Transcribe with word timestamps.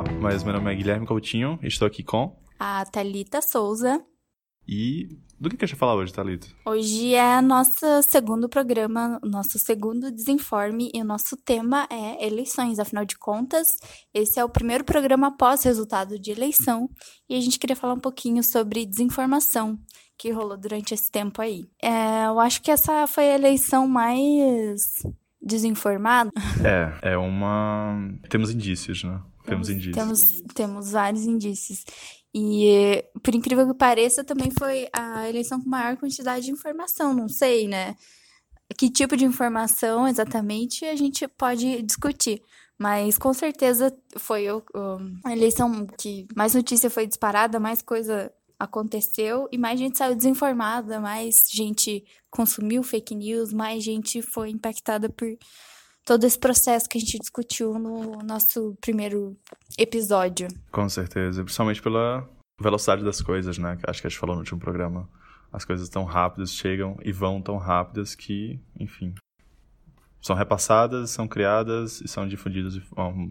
record, 0.00 0.20
mas 0.20 0.42
meu 0.42 0.52
nome 0.52 0.72
é 0.72 0.74
Guilherme 0.74 1.06
Coutinho, 1.06 1.58
estou 1.62 1.86
aqui 1.86 2.02
com... 2.02 2.36
A 2.58 2.84
Thalita 2.84 3.40
Souza. 3.42 4.02
E 4.66 5.08
do 5.38 5.48
que, 5.48 5.56
que 5.56 5.64
a 5.64 5.66
gente 5.66 5.76
vai 5.76 5.80
falar 5.80 5.94
hoje, 5.94 6.12
Thalita? 6.12 6.46
Hoje 6.66 7.14
é 7.14 7.40
nosso 7.40 8.02
segundo 8.02 8.48
programa, 8.48 9.18
nosso 9.22 9.58
segundo 9.58 10.10
desinforme, 10.10 10.90
e 10.94 11.00
o 11.00 11.04
nosso 11.04 11.36
tema 11.36 11.86
é 11.90 12.26
eleições. 12.26 12.78
Afinal 12.78 13.04
de 13.04 13.18
contas, 13.18 13.68
esse 14.12 14.38
é 14.38 14.44
o 14.44 14.48
primeiro 14.48 14.84
programa 14.84 15.28
após 15.28 15.62
resultado 15.62 16.18
de 16.18 16.30
eleição, 16.30 16.88
e 17.28 17.36
a 17.36 17.40
gente 17.40 17.58
queria 17.58 17.76
falar 17.76 17.94
um 17.94 18.00
pouquinho 18.00 18.42
sobre 18.42 18.86
desinformação 18.86 19.78
que 20.18 20.30
rolou 20.30 20.58
durante 20.58 20.92
esse 20.92 21.10
tempo 21.10 21.40
aí. 21.40 21.64
É, 21.82 22.26
eu 22.26 22.38
acho 22.38 22.60
que 22.62 22.70
essa 22.70 23.06
foi 23.06 23.24
a 23.30 23.34
eleição 23.34 23.88
mais 23.88 25.02
desinformada. 25.40 26.30
É, 26.62 27.12
é 27.12 27.16
uma. 27.16 27.96
Temos 28.28 28.50
indícios, 28.50 29.02
né? 29.02 29.20
Temos, 29.50 29.66
temos 29.66 29.70
indícios. 29.70 29.94
Temos, 29.94 30.42
temos 30.54 30.90
vários 30.92 31.24
indícios. 31.24 31.84
E, 32.34 33.04
por 33.22 33.34
incrível 33.34 33.66
que 33.66 33.74
pareça, 33.74 34.22
também 34.22 34.50
foi 34.56 34.88
a 34.92 35.28
eleição 35.28 35.60
com 35.60 35.68
maior 35.68 35.96
quantidade 35.96 36.46
de 36.46 36.52
informação, 36.52 37.12
não 37.12 37.28
sei, 37.28 37.66
né? 37.66 37.96
Que 38.78 38.88
tipo 38.88 39.16
de 39.16 39.24
informação 39.24 40.06
exatamente 40.06 40.84
a 40.84 40.94
gente 40.94 41.26
pode 41.26 41.82
discutir. 41.82 42.40
Mas 42.78 43.18
com 43.18 43.34
certeza 43.34 43.94
foi 44.16 44.50
o, 44.50 44.58
o, 44.74 44.98
a 45.24 45.32
eleição 45.32 45.86
que 45.98 46.26
mais 46.34 46.54
notícia 46.54 46.88
foi 46.88 47.06
disparada, 47.06 47.60
mais 47.60 47.82
coisa 47.82 48.32
aconteceu 48.58 49.48
e 49.50 49.58
mais 49.58 49.78
gente 49.78 49.98
saiu 49.98 50.14
desinformada, 50.14 51.00
mais 51.00 51.48
gente 51.52 52.04
consumiu 52.30 52.82
fake 52.82 53.14
news, 53.14 53.52
mais 53.52 53.82
gente 53.82 54.22
foi 54.22 54.50
impactada 54.50 55.10
por 55.10 55.28
todo 56.10 56.24
esse 56.24 56.36
processo 56.36 56.88
que 56.88 56.98
a 56.98 57.00
gente 57.00 57.20
discutiu 57.20 57.78
no 57.78 58.18
nosso 58.24 58.76
primeiro 58.80 59.36
episódio. 59.78 60.48
Com 60.72 60.88
certeza, 60.88 61.44
principalmente 61.44 61.80
pela 61.80 62.28
velocidade 62.60 63.04
das 63.04 63.22
coisas, 63.22 63.56
né? 63.58 63.78
Acho 63.86 64.00
que 64.00 64.08
a 64.08 64.10
gente 64.10 64.18
falou 64.18 64.34
no 64.34 64.40
último 64.40 64.58
programa. 64.58 65.08
As 65.52 65.64
coisas 65.64 65.88
tão 65.88 66.02
rápidas 66.02 66.52
chegam 66.52 66.98
e 67.04 67.12
vão 67.12 67.40
tão 67.40 67.58
rápidas 67.58 68.16
que, 68.16 68.58
enfim, 68.76 69.14
são 70.20 70.34
repassadas, 70.34 71.10
são 71.10 71.28
criadas 71.28 72.00
e 72.00 72.08
são 72.08 72.26
difundidas 72.26 72.74
de 72.74 72.80
forma 72.80 73.30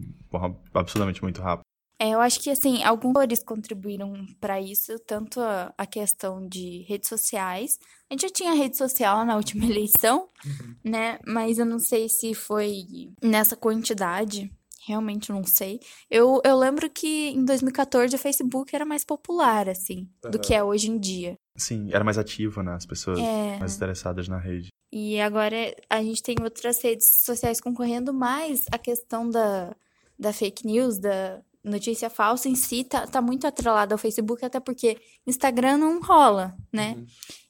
absurdamente 0.72 1.22
muito 1.22 1.42
rápida. 1.42 1.66
É, 2.00 2.10
eu 2.14 2.20
acho 2.20 2.40
que, 2.40 2.48
assim, 2.48 2.82
alguns 2.82 3.12
fatores 3.12 3.42
contribuíram 3.42 4.14
para 4.40 4.58
isso, 4.58 4.98
tanto 5.00 5.38
a, 5.38 5.74
a, 5.76 5.86
questão 5.86 6.48
de 6.48 6.82
redes 6.88 7.10
sociais. 7.10 7.78
A 8.08 8.14
gente 8.14 8.22
já 8.22 8.30
tinha 8.30 8.54
rede 8.54 8.78
social 8.78 9.22
na 9.26 9.36
última 9.36 9.66
eleição, 9.68 10.26
uhum. 10.42 10.74
né? 10.82 11.18
Mas 11.26 11.58
eu 11.58 11.66
não 11.66 11.78
sei 11.78 12.08
se 12.08 12.32
foi 12.32 12.84
nessa 13.22 13.54
quantidade. 13.54 14.50
Realmente 14.86 15.30
não 15.30 15.44
sei. 15.44 15.78
Eu, 16.10 16.40
eu 16.42 16.58
lembro 16.58 16.88
que 16.88 17.28
em 17.28 17.44
2014 17.44 18.16
o 18.16 18.18
Facebook 18.18 18.74
era 18.74 18.86
mais 18.86 19.04
popular, 19.04 19.68
assim, 19.68 20.08
uhum. 20.24 20.30
do 20.30 20.38
que 20.38 20.54
é 20.54 20.64
hoje 20.64 20.90
em 20.90 20.98
dia. 20.98 21.36
Sim, 21.54 21.90
era 21.92 22.02
mais 22.02 22.16
ativo, 22.16 22.62
né? 22.62 22.72
As 22.72 22.86
pessoas 22.86 23.18
é... 23.18 23.58
mais 23.58 23.76
interessadas 23.76 24.26
na 24.26 24.38
rede. 24.38 24.70
E 24.90 25.20
agora 25.20 25.54
a 25.88 26.02
gente 26.02 26.22
tem 26.22 26.34
outras 26.42 26.82
redes 26.82 27.22
sociais 27.24 27.60
concorrendo 27.60 28.12
mais 28.14 28.64
a 28.72 28.78
questão 28.78 29.28
da, 29.28 29.76
da 30.18 30.32
fake 30.32 30.66
news, 30.66 30.98
da, 30.98 31.42
notícia 31.64 32.08
falsa 32.08 32.48
em 32.48 32.54
si 32.54 32.84
tá, 32.84 33.06
tá 33.06 33.20
muito 33.20 33.46
atrelada 33.46 33.94
ao 33.94 33.98
Facebook, 33.98 34.44
até 34.44 34.58
porque 34.60 34.98
Instagram 35.26 35.78
não 35.78 36.00
rola, 36.00 36.56
né? 36.72 36.94
Uhum. 36.96 37.06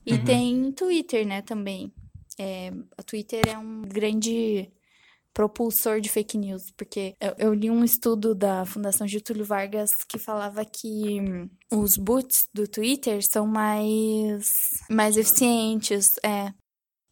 E 0.07 0.13
uhum. 0.15 0.25
tem 0.25 0.73
Twitter, 0.73 1.27
né, 1.27 1.43
também. 1.43 1.93
É, 2.39 2.73
a 2.97 3.03
Twitter 3.03 3.43
é 3.47 3.59
um 3.59 3.83
grande 3.83 4.71
propulsor 5.33 6.01
de 6.01 6.09
fake 6.09 6.37
news, 6.37 6.71
porque 6.77 7.15
eu, 7.21 7.35
eu, 7.39 7.55
li 7.55 7.71
um 7.71 7.85
estudo 7.85 8.35
da 8.35 8.65
Fundação 8.67 9.07
Getúlio 9.07 9.45
Vargas 9.45 10.03
que 10.05 10.19
falava 10.19 10.65
que 10.65 11.19
os 11.71 11.97
bots 11.97 12.49
do 12.53 12.67
Twitter 12.67 13.25
são 13.25 13.47
mais 13.47 14.71
mais 14.91 15.17
eficientes, 15.17 16.15
é, 16.25 16.53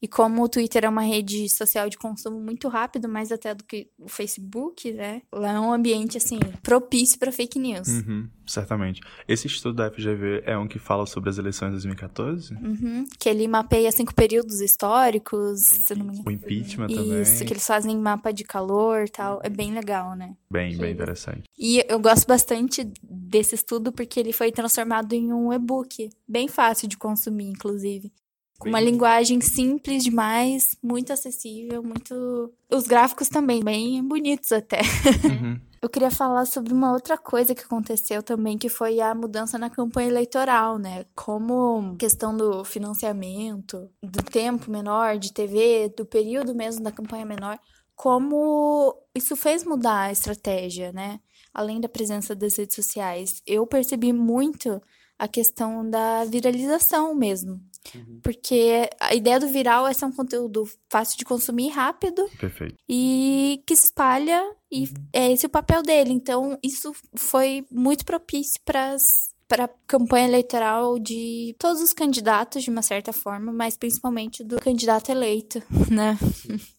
e 0.00 0.06
como 0.06 0.42
o 0.42 0.48
Twitter 0.48 0.84
é 0.84 0.88
uma 0.88 1.02
rede 1.02 1.48
social 1.48 1.88
de 1.88 1.98
consumo 1.98 2.40
muito 2.40 2.68
rápido, 2.68 3.08
mais 3.08 3.32
até 3.32 3.54
do 3.54 3.64
que 3.64 3.90
o 3.98 4.08
Facebook, 4.08 4.92
né? 4.92 5.22
Lá 5.32 5.52
é 5.52 5.60
um 5.60 5.72
ambiente, 5.72 6.16
assim, 6.16 6.38
propício 6.62 7.18
para 7.18 7.32
fake 7.32 7.58
news. 7.58 7.88
Uhum, 7.88 8.28
certamente. 8.46 9.00
Esse 9.26 9.48
estudo 9.48 9.74
da 9.76 9.90
FGV 9.90 10.42
é 10.44 10.56
um 10.56 10.68
que 10.68 10.78
fala 10.78 11.04
sobre 11.04 11.30
as 11.30 11.38
eleições 11.38 11.68
de 11.68 11.72
2014? 11.72 12.54
Uhum, 12.54 13.06
que 13.18 13.28
ele 13.28 13.48
mapeia 13.48 13.90
cinco 13.90 14.14
períodos 14.14 14.60
históricos, 14.60 15.60
se 15.62 15.94
não 15.96 16.06
me 16.06 16.12
engano. 16.12 16.28
O 16.28 16.30
impeachment 16.30 16.86
Isso, 16.86 16.96
também. 16.96 17.22
Isso, 17.22 17.44
que 17.44 17.52
eles 17.52 17.66
fazem 17.66 17.96
mapa 17.98 18.32
de 18.32 18.44
calor 18.44 19.04
e 19.04 19.10
tal. 19.10 19.40
É 19.42 19.48
bem 19.48 19.74
legal, 19.74 20.14
né? 20.14 20.36
Bem, 20.50 20.76
bem 20.76 20.92
interessante. 20.92 21.42
E 21.58 21.84
eu 21.88 21.98
gosto 21.98 22.26
bastante 22.26 22.90
desse 23.02 23.56
estudo 23.56 23.90
porque 23.92 24.20
ele 24.20 24.32
foi 24.32 24.52
transformado 24.52 25.12
em 25.12 25.32
um 25.32 25.52
e-book. 25.52 26.08
Bem 26.26 26.46
fácil 26.46 26.88
de 26.88 26.96
consumir, 26.96 27.48
inclusive. 27.48 28.12
Com 28.58 28.68
uma 28.70 28.80
linguagem 28.80 29.40
simples 29.40 30.02
demais, 30.02 30.76
muito 30.82 31.12
acessível, 31.12 31.82
muito. 31.82 32.52
Os 32.70 32.88
gráficos 32.88 33.28
também, 33.28 33.62
bem 33.62 34.02
bonitos 34.06 34.52
até. 34.52 34.80
Uhum. 35.28 35.60
Eu 35.80 35.88
queria 35.88 36.10
falar 36.10 36.44
sobre 36.44 36.72
uma 36.72 36.92
outra 36.92 37.16
coisa 37.16 37.54
que 37.54 37.62
aconteceu 37.62 38.20
também, 38.20 38.58
que 38.58 38.68
foi 38.68 39.00
a 39.00 39.14
mudança 39.14 39.56
na 39.56 39.70
campanha 39.70 40.08
eleitoral, 40.08 40.76
né? 40.76 41.04
Como 41.14 41.96
questão 41.96 42.36
do 42.36 42.64
financiamento, 42.64 43.88
do 44.02 44.20
tempo 44.22 44.70
menor 44.70 45.18
de 45.18 45.32
TV, 45.32 45.92
do 45.96 46.04
período 46.04 46.52
mesmo 46.52 46.82
da 46.82 46.90
campanha 46.90 47.24
menor, 47.24 47.60
como 47.94 48.92
isso 49.14 49.36
fez 49.36 49.62
mudar 49.64 50.06
a 50.06 50.12
estratégia, 50.12 50.92
né? 50.92 51.20
Além 51.54 51.80
da 51.80 51.88
presença 51.88 52.34
das 52.34 52.56
redes 52.56 52.74
sociais. 52.74 53.40
Eu 53.46 53.64
percebi 53.64 54.12
muito 54.12 54.82
a 55.16 55.28
questão 55.28 55.88
da 55.88 56.24
viralização 56.24 57.14
mesmo. 57.14 57.60
Uhum. 57.94 58.20
Porque 58.22 58.88
a 59.00 59.14
ideia 59.14 59.40
do 59.40 59.48
viral 59.48 59.86
é 59.86 59.94
ser 59.94 60.04
um 60.04 60.12
conteúdo 60.12 60.68
fácil 60.90 61.16
de 61.18 61.24
consumir, 61.24 61.68
rápido. 61.68 62.28
Perfeito. 62.38 62.76
E 62.88 63.62
que 63.66 63.74
espalha, 63.74 64.42
e 64.70 64.84
uhum. 64.84 64.94
é 65.12 65.32
esse 65.32 65.46
o 65.46 65.50
papel 65.50 65.82
dele. 65.82 66.12
Então, 66.12 66.58
isso 66.62 66.92
foi 67.16 67.66
muito 67.70 68.04
propício 68.04 68.60
para 68.64 68.92
as 68.92 69.32
para 69.48 69.68
campanha 69.86 70.28
eleitoral 70.28 70.98
de 70.98 71.56
todos 71.58 71.80
os 71.80 71.94
candidatos, 71.94 72.62
de 72.62 72.70
uma 72.70 72.82
certa 72.82 73.12
forma, 73.12 73.50
mas 73.50 73.76
principalmente 73.76 74.44
do 74.44 74.60
candidato 74.60 75.10
eleito, 75.10 75.62
né? 75.90 76.18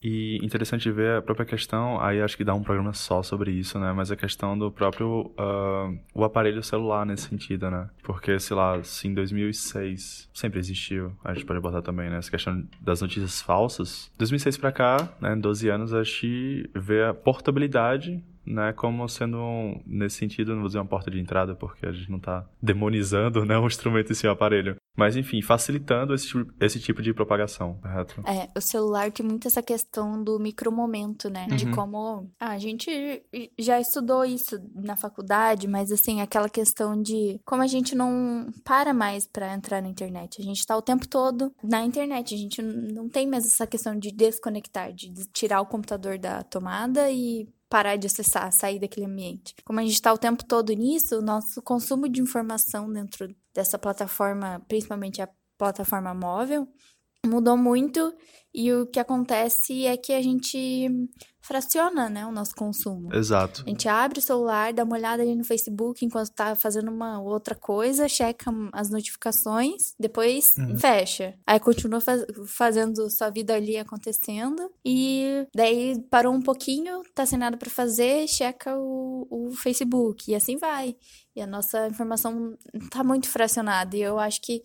E 0.02 0.38
interessante 0.44 0.92
ver 0.92 1.18
a 1.18 1.22
própria 1.22 1.46
questão, 1.46 2.00
aí 2.00 2.22
acho 2.22 2.38
que 2.38 2.44
dá 2.44 2.54
um 2.54 2.62
programa 2.62 2.94
só 2.94 3.24
sobre 3.24 3.52
isso, 3.52 3.80
né? 3.80 3.92
Mas 3.92 4.12
a 4.12 4.16
questão 4.16 4.58
do 4.58 4.72
próprio 4.72 5.34
uh, 5.40 6.00
o 6.14 6.24
aparelho 6.24 6.62
celular 6.62 7.06
nesse 7.06 7.28
sentido, 7.28 7.72
né? 7.72 7.90
Porque, 8.04 8.40
sei 8.40 8.56
lá, 8.56 8.82
se 8.84 9.08
em 9.08 9.14
2006 9.16 10.30
sempre 10.32 10.60
existiu, 10.60 11.12
a 11.24 11.34
gente 11.34 11.46
pode 11.46 11.60
botar 11.60 11.82
também, 11.82 12.10
né? 12.10 12.18
Essa 12.18 12.30
questão 12.30 12.64
das 12.80 13.02
notícias 13.02 13.42
falsas. 13.42 14.12
2006 14.20 14.58
para 14.58 14.72
cá, 14.72 15.18
né? 15.20 15.36
12 15.36 15.70
anos, 15.70 15.94
a 15.94 16.04
gente 16.04 16.70
vê 16.76 17.04
a 17.04 17.14
portabilidade 17.14 18.24
né, 18.50 18.74
como 18.74 19.08
sendo, 19.08 19.80
nesse 19.86 20.18
sentido, 20.18 20.54
não 20.54 20.62
vou 20.62 20.68
dizer 20.68 20.80
uma 20.80 20.86
porta 20.86 21.12
de 21.12 21.20
entrada, 21.20 21.56
porque 21.56 21.86
a 21.86 21.92
gente 21.92 22.10
não 22.10 22.18
está 22.18 22.46
demonizando 22.62 23.46
né, 23.46 23.58
um 23.58 23.68
instrumento 23.68 24.12
em 24.12 24.16
si, 24.16 24.28
um 24.28 24.32
aparelho. 24.32 24.76
Mas, 24.98 25.16
enfim, 25.16 25.42
facilitando 25.42 26.14
esse, 26.14 26.34
esse 26.60 26.80
tipo 26.80 27.02
de 27.02 27.14
propagação, 27.14 27.76
correto? 27.76 28.22
É, 28.28 28.50
o 28.58 28.60
celular 28.60 29.12
tem 29.12 29.26
muito 29.26 29.48
essa 29.48 29.62
questão 29.62 30.22
do 30.22 30.38
micromomento, 30.40 31.30
né? 31.30 31.48
Uhum. 31.50 31.56
De 31.56 31.72
como. 31.72 32.30
Ah, 32.38 32.50
a 32.50 32.58
gente 32.58 33.24
já 33.58 33.80
estudou 33.80 34.26
isso 34.26 34.60
na 34.76 34.98
faculdade, 34.98 35.70
mas, 35.70 35.90
assim, 35.90 36.20
aquela 36.20 36.50
questão 36.50 37.02
de 37.02 37.40
como 37.46 37.62
a 37.62 37.68
gente 37.68 37.96
não 37.96 38.48
para 38.66 38.94
mais 38.94 39.26
para 39.26 39.54
entrar 39.54 39.82
na 39.82 39.88
internet. 39.88 40.42
A 40.42 40.44
gente 40.44 40.60
está 40.60 40.76
o 40.76 40.82
tempo 40.82 41.08
todo 41.08 41.54
na 41.64 41.82
internet. 41.84 42.36
A 42.36 42.38
gente 42.38 42.62
não 42.62 43.08
tem 43.08 43.26
mais 43.26 43.46
essa 43.46 43.66
questão 43.66 43.98
de 43.98 44.12
desconectar, 44.12 44.92
de 44.92 45.14
tirar 45.32 45.62
o 45.62 45.66
computador 45.66 46.18
da 46.18 46.44
tomada 46.44 47.10
e 47.10 47.48
parar 47.70 47.98
de 47.98 48.08
acessar, 48.08 48.52
sair 48.52 48.80
daquele 48.80 49.06
ambiente. 49.06 49.56
Como 49.64 49.80
a 49.80 49.84
gente 49.84 49.94
está 49.94 50.12
o 50.12 50.18
tempo 50.18 50.44
todo 50.44 50.74
nisso, 50.74 51.20
o 51.20 51.22
nosso 51.22 51.62
consumo 51.62 52.10
de 52.10 52.22
informação 52.22 52.92
dentro 52.92 53.34
dessa 53.54 53.78
plataforma, 53.78 54.60
principalmente 54.68 55.22
a 55.22 55.30
plataforma 55.58 56.14
móvel, 56.14 56.68
mudou 57.26 57.58
muito 57.58 58.14
e 58.54 58.74
o 58.74 58.88
que 58.88 59.00
acontece 59.00 59.86
é 59.86 59.96
que 59.96 60.14
a 60.14 60.22
gente 60.22 60.90
fraciona, 61.42 62.10
né, 62.10 62.26
o 62.28 62.32
nosso 62.32 62.54
consumo. 62.54 63.14
Exato. 63.14 63.64
A 63.66 63.70
gente 63.70 63.88
abre 63.88 64.20
o 64.20 64.22
celular, 64.22 64.72
dá 64.72 64.84
uma 64.84 64.96
olhada 64.96 65.24
ali 65.24 65.36
no 65.36 65.44
Facebook 65.44 66.06
enquanto 66.06 66.30
tá 66.32 66.56
fazendo 66.56 66.92
uma 66.92 67.20
outra 67.20 67.56
coisa, 67.56 68.08
checa 68.08 68.52
as 68.72 68.92
notificações, 68.92 69.96
depois 70.00 70.56
uhum. 70.58 70.78
fecha. 70.78 71.34
Aí 71.48 71.60
continua 71.60 72.02
faz 72.02 72.24
fazendo 72.46 73.10
sua 73.10 73.32
vida 73.32 73.56
ali 73.56 73.78
acontecendo 73.78 74.70
e 74.86 75.48
daí 75.56 76.00
parou 76.12 76.34
um 76.34 76.42
pouquinho, 76.42 77.02
tá 77.16 77.26
sem 77.26 77.40
nada 77.40 77.58
para 77.58 77.70
fazer, 77.70 78.28
checa 78.28 78.78
o, 78.78 79.28
o 79.32 79.52
Facebook 79.52 80.30
e 80.30 80.36
assim 80.36 80.56
vai. 80.58 80.96
E 81.36 81.42
a 81.42 81.48
nossa 81.48 81.88
informação 81.88 82.56
tá 82.92 83.04
muito 83.04 83.28
fracionada 83.28 83.98
e 83.98 84.02
eu 84.02 84.20
acho 84.20 84.40
que 84.42 84.62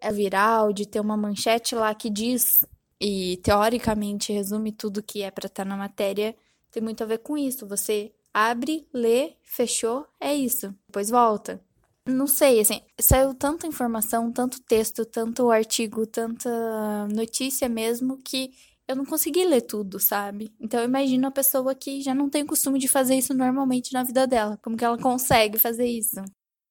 é 0.00 0.12
viral, 0.12 0.72
de 0.72 0.86
ter 0.86 1.00
uma 1.00 1.16
manchete 1.16 1.74
lá 1.74 1.94
que 1.94 2.10
diz 2.10 2.64
e 3.00 3.38
teoricamente 3.42 4.32
resume 4.32 4.72
tudo 4.72 5.02
que 5.02 5.22
é 5.22 5.30
para 5.30 5.46
estar 5.46 5.64
tá 5.64 5.68
na 5.68 5.76
matéria, 5.76 6.34
tem 6.70 6.82
muito 6.82 7.02
a 7.02 7.06
ver 7.06 7.18
com 7.18 7.36
isso. 7.36 7.66
Você 7.66 8.12
abre, 8.32 8.86
lê, 8.92 9.34
fechou, 9.42 10.06
é 10.20 10.34
isso. 10.34 10.74
Depois 10.86 11.10
volta. 11.10 11.60
Não 12.06 12.26
sei, 12.26 12.60
assim, 12.60 12.80
saiu 12.98 13.34
tanta 13.34 13.66
informação, 13.66 14.32
tanto 14.32 14.62
texto, 14.62 15.04
tanto 15.04 15.50
artigo, 15.50 16.06
tanta 16.06 17.06
notícia 17.08 17.68
mesmo 17.68 18.16
que 18.16 18.50
eu 18.88 18.96
não 18.96 19.04
consegui 19.04 19.44
ler 19.44 19.60
tudo, 19.60 20.00
sabe? 20.00 20.50
Então 20.58 20.80
eu 20.80 20.86
imagino 20.86 21.26
a 21.28 21.30
pessoa 21.30 21.74
que 21.74 22.00
já 22.00 22.14
não 22.14 22.30
tem 22.30 22.46
costume 22.46 22.78
de 22.78 22.88
fazer 22.88 23.16
isso 23.16 23.34
normalmente 23.34 23.92
na 23.92 24.02
vida 24.02 24.26
dela. 24.26 24.58
Como 24.62 24.76
que 24.76 24.84
ela 24.84 24.96
consegue 24.96 25.58
fazer 25.58 25.86
isso? 25.86 26.16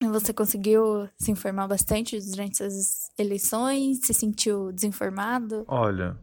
Você 0.00 0.32
conseguiu 0.32 1.08
se 1.18 1.30
informar 1.30 1.66
bastante 1.66 2.18
durante 2.30 2.62
as 2.62 3.10
eleições? 3.18 4.00
Se 4.04 4.14
sentiu 4.14 4.72
desinformado? 4.72 5.64
Olha, 5.66 6.16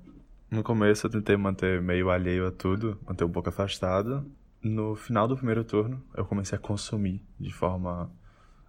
no 0.50 0.64
começo 0.64 1.06
eu 1.06 1.12
tentei 1.12 1.36
manter 1.36 1.82
meio 1.82 2.10
alheio 2.10 2.48
a 2.48 2.52
tudo, 2.52 2.98
manter 3.06 3.26
um 3.26 3.32
pouco 3.32 3.50
afastado. 3.50 4.26
No 4.62 4.96
final 4.96 5.28
do 5.28 5.36
primeiro 5.36 5.64
turno, 5.64 6.02
eu 6.16 6.26
comecei 6.26 6.58
a 6.58 6.62
consumir 6.62 7.22
de 7.40 7.54
forma 7.54 8.10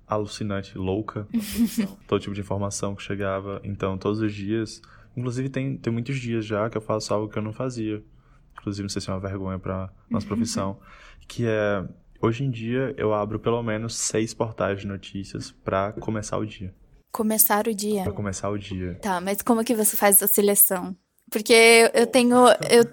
alucinante, 0.06 0.76
louca, 0.76 1.26
todo 2.06 2.20
tipo 2.20 2.34
de 2.34 2.40
informação 2.40 2.94
que 2.94 3.02
chegava. 3.02 3.60
Então, 3.64 3.96
todos 3.96 4.20
os 4.20 4.34
dias 4.34 4.82
Inclusive, 5.16 5.48
tem, 5.48 5.78
tem 5.78 5.92
muitos 5.92 6.18
dias 6.18 6.44
já 6.44 6.68
que 6.68 6.76
eu 6.76 6.82
faço 6.82 7.14
algo 7.14 7.28
que 7.28 7.38
eu 7.38 7.42
não 7.42 7.52
fazia. 7.52 8.04
Inclusive, 8.52 8.82
não 8.82 8.90
sei 8.90 9.00
se 9.00 9.08
é 9.08 9.14
uma 9.14 9.20
vergonha 9.20 9.58
para 9.58 9.90
nossa 10.10 10.26
profissão. 10.28 10.78
que 11.26 11.46
é, 11.46 11.82
hoje 12.20 12.44
em 12.44 12.50
dia, 12.50 12.94
eu 12.96 13.12
abro 13.12 13.38
pelo 13.38 13.62
menos 13.62 13.96
seis 13.96 14.34
portais 14.34 14.80
de 14.80 14.86
notícias 14.86 15.52
para 15.64 15.92
começar 15.92 16.38
o 16.38 16.46
dia. 16.46 16.74
Começar 17.12 17.66
o 17.66 17.74
dia? 17.74 18.02
Pra 18.02 18.12
começar 18.12 18.50
o 18.50 18.58
dia. 18.58 18.98
Tá, 19.00 19.20
mas 19.20 19.42
como 19.42 19.64
que 19.64 19.74
você 19.74 19.96
faz 19.96 20.16
essa 20.16 20.26
seleção? 20.26 20.96
Porque 21.30 21.90
eu 21.94 22.06
tenho... 22.06 22.36
Eu, 22.70 22.84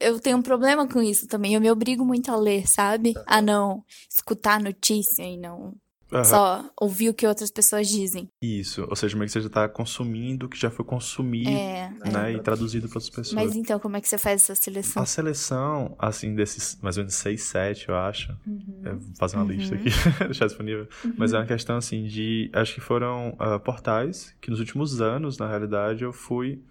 eu 0.00 0.18
tenho 0.18 0.36
um 0.36 0.42
problema 0.42 0.86
com 0.88 1.00
isso 1.00 1.28
também. 1.28 1.54
Eu 1.54 1.60
me 1.60 1.70
obrigo 1.70 2.04
muito 2.04 2.30
a 2.32 2.36
ler, 2.36 2.66
sabe? 2.66 3.14
A 3.24 3.40
não 3.40 3.84
escutar 4.10 4.60
notícia 4.60 5.22
e 5.22 5.36
não 5.38 5.74
Uhum. 6.12 6.24
Só 6.24 6.70
ouvir 6.78 7.08
o 7.08 7.14
que 7.14 7.26
outras 7.26 7.50
pessoas 7.50 7.88
dizem. 7.88 8.28
Isso, 8.40 8.86
ou 8.88 8.94
seja, 8.94 9.16
meio 9.16 9.26
que 9.26 9.32
você 9.32 9.40
já 9.40 9.48
tá 9.48 9.68
consumindo 9.68 10.46
o 10.46 10.48
que 10.48 10.58
já 10.58 10.70
foi 10.70 10.84
consumido, 10.84 11.48
é, 11.48 11.90
né, 12.04 12.32
é. 12.32 12.34
e 12.34 12.40
traduzido 12.40 12.88
para 12.88 12.98
outras 12.98 13.10
pessoas. 13.10 13.32
Mas 13.32 13.56
então, 13.56 13.78
como 13.78 13.96
é 13.96 14.00
que 14.00 14.08
você 14.08 14.18
faz 14.18 14.42
essa 14.42 14.54
seleção? 14.54 15.02
A 15.02 15.06
seleção, 15.06 15.96
assim, 15.98 16.34
desses 16.34 16.78
mais 16.82 16.98
ou 16.98 17.02
menos 17.02 17.14
6, 17.14 17.42
7, 17.42 17.88
eu 17.88 17.96
acho. 17.96 18.36
Uhum. 18.46 18.82
Eu 18.84 18.98
vou 18.98 19.14
fazer 19.16 19.36
uma 19.36 19.44
uhum. 19.44 19.50
lista 19.50 19.74
aqui, 19.74 19.88
deixar 20.26 20.46
disponível. 20.46 20.86
Uhum. 21.04 21.14
Mas 21.16 21.32
é 21.32 21.38
uma 21.38 21.46
questão, 21.46 21.76
assim, 21.76 22.04
de... 22.04 22.50
Acho 22.52 22.74
que 22.74 22.80
foram 22.80 23.30
uh, 23.40 23.58
portais 23.60 24.34
que 24.40 24.50
nos 24.50 24.60
últimos 24.60 25.00
anos, 25.00 25.38
na 25.38 25.48
realidade, 25.48 26.04
eu 26.04 26.12
fui 26.12 26.62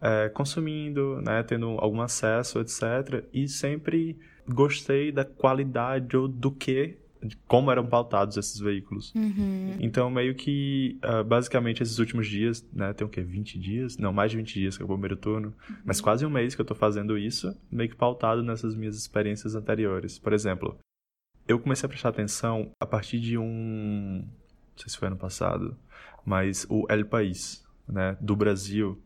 é, 0.00 0.28
consumindo, 0.30 1.20
né, 1.20 1.42
tendo 1.42 1.76
algum 1.78 2.00
acesso, 2.00 2.58
etc. 2.60 3.24
E 3.32 3.46
sempre 3.46 4.18
gostei 4.48 5.12
da 5.12 5.24
qualidade 5.24 6.16
ou 6.16 6.26
do 6.26 6.50
que 6.50 6.96
de 7.22 7.36
como 7.46 7.70
eram 7.70 7.86
pautados 7.86 8.36
esses 8.36 8.58
veículos. 8.58 9.14
Uhum. 9.14 9.76
Então, 9.80 10.10
meio 10.10 10.34
que, 10.34 10.98
uh, 11.04 11.22
basicamente, 11.24 11.82
esses 11.82 11.98
últimos 11.98 12.26
dias, 12.26 12.66
né, 12.72 12.92
tem 12.92 13.06
o 13.06 13.10
quê? 13.10 13.22
20 13.22 13.58
dias? 13.58 13.96
Não, 13.96 14.12
mais 14.12 14.30
de 14.30 14.36
20 14.36 14.54
dias 14.54 14.76
que 14.76 14.82
é 14.82 14.84
o 14.84 14.88
primeiro 14.88 15.16
turno, 15.16 15.54
uhum. 15.68 15.76
mas 15.84 16.00
quase 16.00 16.24
um 16.24 16.30
mês 16.30 16.54
que 16.54 16.60
eu 16.60 16.64
tô 16.64 16.74
fazendo 16.74 17.18
isso, 17.18 17.56
meio 17.70 17.90
que 17.90 17.96
pautado 17.96 18.42
nessas 18.42 18.74
minhas 18.74 18.96
experiências 18.96 19.54
anteriores. 19.54 20.18
Por 20.18 20.32
exemplo, 20.32 20.78
eu 21.46 21.58
comecei 21.58 21.86
a 21.86 21.88
prestar 21.88 22.10
atenção 22.10 22.70
a 22.80 22.86
partir 22.86 23.18
de 23.18 23.36
um, 23.36 24.22
não 24.22 24.78
sei 24.78 24.88
se 24.88 24.96
foi 24.96 25.08
ano 25.08 25.16
passado, 25.16 25.76
mas 26.24 26.66
o 26.68 26.86
El 26.88 27.06
País, 27.06 27.64
né, 27.88 28.16
do 28.20 28.36
Brasil, 28.36 29.00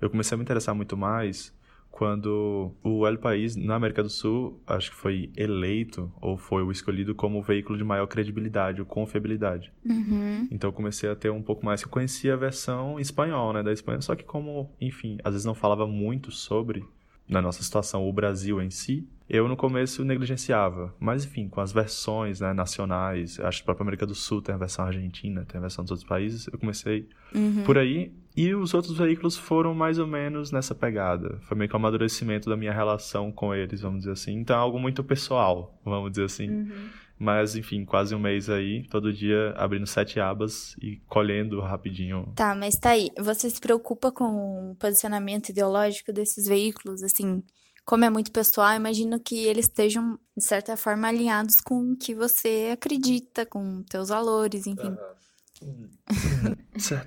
eu 0.00 0.10
comecei 0.10 0.34
a 0.34 0.38
me 0.38 0.42
interessar 0.42 0.74
muito 0.74 0.96
mais 0.96 1.55
quando 1.96 2.74
o 2.84 3.06
El 3.06 3.16
País, 3.16 3.56
na 3.56 3.74
América 3.74 4.02
do 4.02 4.10
Sul, 4.10 4.60
acho 4.66 4.90
que 4.90 4.96
foi 4.98 5.30
eleito 5.34 6.12
ou 6.20 6.36
foi 6.36 6.62
o 6.62 6.70
escolhido 6.70 7.14
como 7.14 7.38
o 7.38 7.42
veículo 7.42 7.78
de 7.78 7.84
maior 7.84 8.06
credibilidade 8.06 8.82
ou 8.82 8.86
confiabilidade. 8.86 9.72
Uhum. 9.82 10.46
Então 10.50 10.68
eu 10.68 10.74
comecei 10.74 11.08
a 11.08 11.16
ter 11.16 11.30
um 11.30 11.40
pouco 11.40 11.64
mais. 11.64 11.80
Eu 11.80 11.88
conhecia 11.88 12.34
a 12.34 12.36
versão 12.36 13.00
espanhol, 13.00 13.54
né, 13.54 13.62
da 13.62 13.72
Espanha, 13.72 14.02
só 14.02 14.14
que 14.14 14.24
como, 14.24 14.70
enfim, 14.78 15.16
às 15.24 15.32
vezes 15.32 15.46
não 15.46 15.54
falava 15.54 15.86
muito 15.86 16.30
sobre, 16.30 16.84
na 17.26 17.40
nossa 17.40 17.62
situação, 17.62 18.06
o 18.06 18.12
Brasil 18.12 18.60
em 18.60 18.68
si, 18.68 19.08
eu 19.26 19.48
no 19.48 19.56
começo 19.56 20.04
negligenciava. 20.04 20.94
Mas 21.00 21.24
enfim, 21.24 21.48
com 21.48 21.62
as 21.62 21.72
versões 21.72 22.40
né, 22.40 22.52
nacionais, 22.52 23.40
acho 23.40 23.60
que 23.60 23.62
a 23.62 23.64
própria 23.64 23.84
América 23.84 24.04
do 24.04 24.14
Sul 24.14 24.42
tem 24.42 24.54
a 24.54 24.58
versão 24.58 24.84
argentina, 24.84 25.46
tem 25.46 25.56
a 25.56 25.62
versão 25.62 25.82
dos 25.82 25.92
outros 25.92 26.06
países, 26.06 26.46
eu 26.46 26.58
comecei 26.58 27.08
uhum. 27.34 27.62
por 27.64 27.78
aí. 27.78 28.12
E 28.36 28.54
os 28.54 28.74
outros 28.74 28.98
veículos 28.98 29.36
foram 29.36 29.74
mais 29.74 29.98
ou 29.98 30.06
menos 30.06 30.52
nessa 30.52 30.74
pegada. 30.74 31.38
Foi 31.42 31.56
meio 31.56 31.68
que 31.70 31.74
o 31.74 31.78
um 31.78 31.80
amadurecimento 31.80 32.50
da 32.50 32.56
minha 32.56 32.72
relação 32.72 33.32
com 33.32 33.54
eles, 33.54 33.80
vamos 33.80 34.00
dizer 34.00 34.12
assim. 34.12 34.34
Então 34.34 34.54
é 34.54 34.58
algo 34.58 34.78
muito 34.78 35.02
pessoal, 35.02 35.80
vamos 35.84 36.10
dizer 36.10 36.24
assim. 36.24 36.50
Uhum. 36.50 36.88
Mas, 37.18 37.56
enfim, 37.56 37.82
quase 37.86 38.14
um 38.14 38.18
mês 38.18 38.50
aí, 38.50 38.86
todo 38.90 39.10
dia 39.10 39.54
abrindo 39.56 39.86
sete 39.86 40.20
abas 40.20 40.76
e 40.82 41.00
colhendo 41.08 41.60
rapidinho. 41.60 42.30
Tá, 42.36 42.54
mas 42.54 42.74
tá 42.74 42.90
aí. 42.90 43.08
Você 43.18 43.48
se 43.48 43.58
preocupa 43.58 44.12
com 44.12 44.72
o 44.72 44.74
posicionamento 44.74 45.48
ideológico 45.48 46.12
desses 46.12 46.46
veículos, 46.46 47.02
assim? 47.02 47.42
como 47.86 48.04
é 48.04 48.10
muito 48.10 48.32
pessoal, 48.32 48.74
imagino 48.74 49.18
que 49.20 49.46
eles 49.46 49.66
estejam, 49.66 50.18
de 50.36 50.44
certa 50.44 50.76
forma, 50.76 51.06
alinhados 51.06 51.60
com 51.60 51.92
o 51.92 51.96
que 51.96 52.16
você 52.16 52.70
acredita, 52.72 53.46
com 53.46 53.84
teus 53.84 54.08
valores, 54.08 54.66
enfim. 54.66 54.92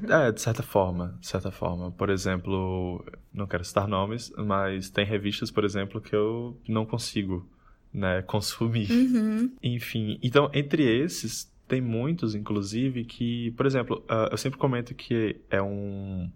É, 0.09 0.31
de 0.31 0.41
certa 0.41 0.63
forma, 0.63 1.17
de 1.19 1.27
certa 1.27 1.51
forma. 1.51 1.91
Por 1.91 2.09
exemplo, 2.09 3.05
não 3.33 3.47
quero 3.47 3.63
citar 3.63 3.87
nomes, 3.87 4.31
mas 4.37 4.89
tem 4.89 5.05
revistas, 5.05 5.51
por 5.51 5.63
exemplo, 5.63 6.01
que 6.01 6.15
eu 6.15 6.57
não 6.67 6.85
consigo, 6.85 7.47
né, 7.93 8.21
consumir. 8.23 8.91
Uhum. 8.91 9.51
Enfim, 9.61 10.19
então, 10.21 10.49
entre 10.53 10.83
esses, 10.83 11.51
tem 11.67 11.81
muitos, 11.81 12.35
inclusive, 12.35 13.05
que, 13.05 13.51
por 13.51 13.65
exemplo, 13.65 14.03
uh, 14.09 14.31
eu 14.31 14.37
sempre 14.37 14.57
comento 14.57 14.95
que 14.95 15.39
é 15.49 15.61
um, 15.61 16.29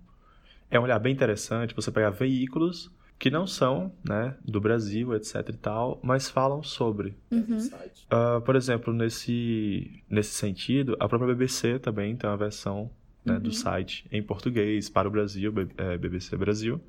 é 0.70 0.80
um 0.80 0.84
olhar 0.84 1.00
bem 1.00 1.14
interessante 1.14 1.76
você 1.76 1.92
pegar 1.92 2.12
veículos 2.12 2.92
que 3.18 3.30
não 3.30 3.48
são, 3.48 3.94
né, 4.04 4.36
do 4.44 4.60
Brasil, 4.60 5.16
etc 5.16 5.50
e 5.50 5.54
tal, 5.54 6.00
mas 6.04 6.30
falam 6.30 6.62
sobre. 6.62 7.16
Uhum. 7.32 7.58
Uh, 7.58 8.42
por 8.42 8.56
exemplo, 8.56 8.94
nesse, 8.94 10.04
nesse 10.10 10.34
sentido, 10.34 10.96
a 11.00 11.08
própria 11.08 11.34
BBC 11.34 11.80
também 11.80 12.16
tem 12.16 12.30
uma 12.30 12.38
versão 12.38 12.92
né, 13.24 13.36
uhum. 13.36 13.40
do 13.40 13.54
site 13.54 14.06
em 14.12 14.22
português 14.22 14.90
para 14.90 15.08
o 15.08 15.12
Brasil, 15.12 15.52
BBC 16.00 16.36
é, 16.36 16.38
Brasil, 16.38 16.82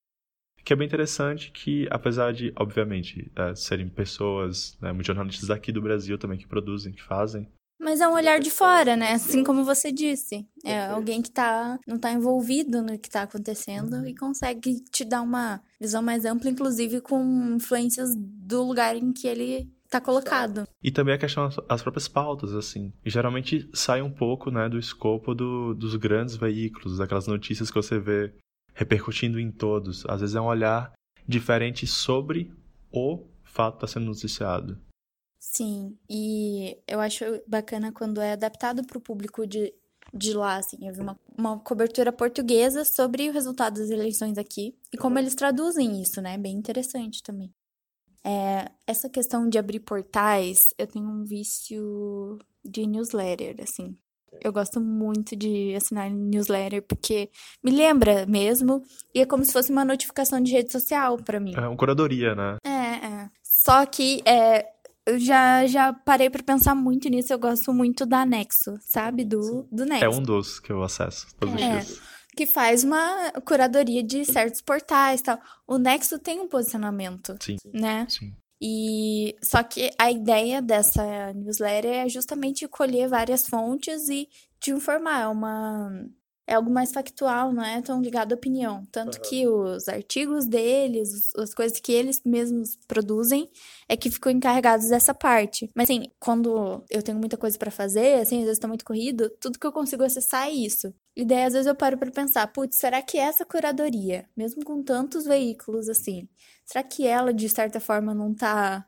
que 0.64 0.72
é 0.72 0.76
bem 0.76 0.87
interessante 0.87 1.50
que, 1.52 1.87
apesar 1.90 2.32
de, 2.32 2.52
obviamente, 2.56 3.30
uh, 3.38 3.54
serem 3.54 3.88
pessoas, 3.88 4.78
né, 4.80 4.92
muitos 4.92 5.06
jornalistas 5.06 5.50
aqui 5.50 5.70
do 5.70 5.82
Brasil 5.82 6.16
também 6.18 6.38
que 6.38 6.46
produzem, 6.46 6.92
que 6.92 7.02
fazem, 7.02 7.46
mas 7.84 8.00
é 8.00 8.08
um 8.08 8.14
olhar 8.14 8.40
de 8.40 8.50
fora, 8.50 8.96
né? 8.96 9.12
Assim 9.12 9.44
como 9.44 9.62
você 9.62 9.92
disse. 9.92 10.46
É 10.64 10.86
alguém 10.86 11.20
que 11.20 11.30
tá, 11.30 11.78
não 11.86 11.98
tá 11.98 12.10
envolvido 12.10 12.80
no 12.80 12.98
que 12.98 13.10
tá 13.10 13.22
acontecendo 13.22 14.06
e 14.08 14.16
consegue 14.16 14.82
te 14.90 15.04
dar 15.04 15.20
uma 15.20 15.60
visão 15.78 16.02
mais 16.02 16.24
ampla, 16.24 16.48
inclusive 16.48 17.02
com 17.02 17.22
influências 17.54 18.14
do 18.16 18.62
lugar 18.64 18.96
em 18.96 19.12
que 19.12 19.28
ele 19.28 19.70
tá 19.90 20.00
colocado. 20.00 20.66
E 20.82 20.90
também 20.90 21.14
a 21.14 21.18
questão 21.18 21.48
das 21.68 21.82
próprias 21.82 22.08
pautas, 22.08 22.54
assim. 22.54 22.90
Geralmente 23.04 23.68
sai 23.74 24.00
um 24.00 24.10
pouco, 24.10 24.50
né, 24.50 24.66
do 24.66 24.78
escopo 24.78 25.34
do, 25.34 25.74
dos 25.74 25.94
grandes 25.96 26.36
veículos, 26.36 26.98
daquelas 26.98 27.26
notícias 27.26 27.70
que 27.70 27.76
você 27.76 27.98
vê 27.98 28.32
repercutindo 28.72 29.38
em 29.38 29.52
todos. 29.52 30.04
Às 30.06 30.22
vezes 30.22 30.34
é 30.34 30.40
um 30.40 30.46
olhar 30.46 30.92
diferente 31.28 31.86
sobre 31.86 32.50
o 32.90 33.26
fato 33.44 33.78
que 33.78 33.84
está 33.84 33.98
sendo 33.98 34.06
noticiado. 34.06 34.78
Sim, 35.46 35.96
e 36.08 36.76
eu 36.88 36.98
acho 37.00 37.22
bacana 37.46 37.92
quando 37.92 38.20
é 38.20 38.32
adaptado 38.32 38.82
para 38.82 38.96
o 38.96 39.00
público 39.00 39.46
de, 39.46 39.72
de 40.12 40.32
lá, 40.32 40.56
assim. 40.56 40.88
Eu 40.88 40.94
vi 40.94 41.00
uma, 41.00 41.20
uma 41.36 41.58
cobertura 41.60 42.10
portuguesa 42.10 42.82
sobre 42.82 43.28
o 43.28 43.32
resultado 43.32 43.78
das 43.78 43.90
eleições 43.90 44.38
aqui 44.38 44.74
e 44.92 44.96
como 44.96 45.18
eles 45.18 45.34
traduzem 45.34 46.00
isso, 46.00 46.20
né? 46.22 46.38
Bem 46.38 46.56
interessante 46.56 47.22
também. 47.22 47.52
É, 48.24 48.70
essa 48.86 49.08
questão 49.08 49.46
de 49.46 49.58
abrir 49.58 49.80
portais, 49.80 50.72
eu 50.78 50.86
tenho 50.86 51.06
um 51.06 51.24
vício 51.24 52.38
de 52.64 52.86
newsletter, 52.86 53.56
assim. 53.62 53.96
Eu 54.42 54.52
gosto 54.52 54.80
muito 54.80 55.36
de 55.36 55.74
assinar 55.76 56.10
newsletter 56.10 56.82
porque 56.82 57.30
me 57.62 57.70
lembra 57.70 58.26
mesmo 58.26 58.82
e 59.14 59.20
é 59.20 59.26
como 59.26 59.44
se 59.44 59.52
fosse 59.52 59.70
uma 59.70 59.84
notificação 59.84 60.40
de 60.40 60.50
rede 60.50 60.72
social 60.72 61.18
para 61.18 61.38
mim. 61.38 61.52
É 61.54 61.60
uma 61.60 61.76
curadoria, 61.76 62.34
né? 62.34 62.56
É, 62.64 63.06
é. 63.06 63.30
Só 63.42 63.86
que 63.86 64.20
é, 64.26 64.73
eu 65.06 65.18
já, 65.18 65.66
já 65.66 65.92
parei 65.92 66.30
para 66.30 66.42
pensar 66.42 66.75
muito 66.75 67.08
nisso. 67.08 67.32
Eu 67.32 67.38
gosto 67.38 67.73
muito 67.73 68.06
da 68.06 68.25
Nexo, 68.25 68.75
sabe? 68.80 69.25
Do, 69.25 69.68
do 69.70 69.84
Nexo. 69.84 70.04
É 70.04 70.08
um 70.08 70.23
dos 70.23 70.58
que 70.58 70.73
eu 70.73 70.82
acesso 70.82 71.26
todos 71.38 71.61
é, 71.61 71.78
os 71.78 71.87
dias. 71.87 72.00
Que 72.37 72.46
faz 72.46 72.84
uma 72.84 73.30
curadoria 73.46 74.02
de 74.02 74.25
certos 74.25 74.61
portais 74.61 75.23
tal. 75.23 75.38
O 75.66 75.78
Nexo 75.78 76.18
tem 76.18 76.40
um 76.40 76.49
posicionamento. 76.49 77.37
Sim. 77.40 77.56
Né? 77.73 78.06
Sim. 78.08 78.34
E 78.61 79.37
só 79.42 79.62
que 79.62 79.90
a 79.99 80.11
ideia 80.11 80.62
dessa 80.62 81.32
newsletter 81.34 81.90
é 81.90 82.08
justamente 82.08 82.66
colher 82.66 83.08
várias 83.08 83.46
fontes 83.46 84.08
e 84.08 84.28
te 84.58 84.70
informar. 84.70 85.23
É 85.23 85.28
uma 85.28 86.06
é 86.46 86.54
algo 86.54 86.70
mais 86.70 86.92
factual, 86.92 87.52
não 87.52 87.64
é 87.64 87.80
tão 87.80 88.00
ligado 88.00 88.32
à 88.32 88.34
opinião. 88.34 88.86
Tanto 88.92 89.16
uhum. 89.16 89.22
que 89.22 89.48
os 89.48 89.88
artigos 89.88 90.46
deles, 90.46 91.34
as 91.36 91.54
coisas 91.54 91.80
que 91.80 91.92
eles 91.92 92.20
mesmos 92.24 92.76
produzem, 92.86 93.50
é 93.88 93.96
que 93.96 94.10
ficam 94.10 94.30
encarregados 94.30 94.88
dessa 94.88 95.14
parte. 95.14 95.70
Mas 95.74 95.84
assim, 95.84 96.10
quando 96.18 96.84
eu 96.90 97.02
tenho 97.02 97.18
muita 97.18 97.36
coisa 97.36 97.58
para 97.58 97.70
fazer, 97.70 98.20
assim, 98.20 98.40
às 98.40 98.44
vezes 98.44 98.58
tá 98.58 98.68
muito 98.68 98.84
corrido, 98.84 99.30
tudo 99.40 99.58
que 99.58 99.66
eu 99.66 99.72
consigo 99.72 100.04
acessar 100.04 100.48
é 100.48 100.52
isso. 100.52 100.92
E 101.16 101.24
daí, 101.24 101.44
às 101.44 101.52
vezes, 101.52 101.66
eu 101.66 101.74
paro 101.74 101.96
para 101.96 102.10
pensar, 102.10 102.46
putz, 102.48 102.76
será 102.76 103.00
que 103.00 103.16
essa 103.16 103.44
curadoria, 103.44 104.26
mesmo 104.36 104.64
com 104.64 104.82
tantos 104.82 105.24
veículos 105.24 105.88
assim, 105.88 106.28
será 106.66 106.82
que 106.82 107.06
ela, 107.06 107.32
de 107.32 107.48
certa 107.48 107.78
forma, 107.78 108.12
não 108.12 108.34
tá 108.34 108.84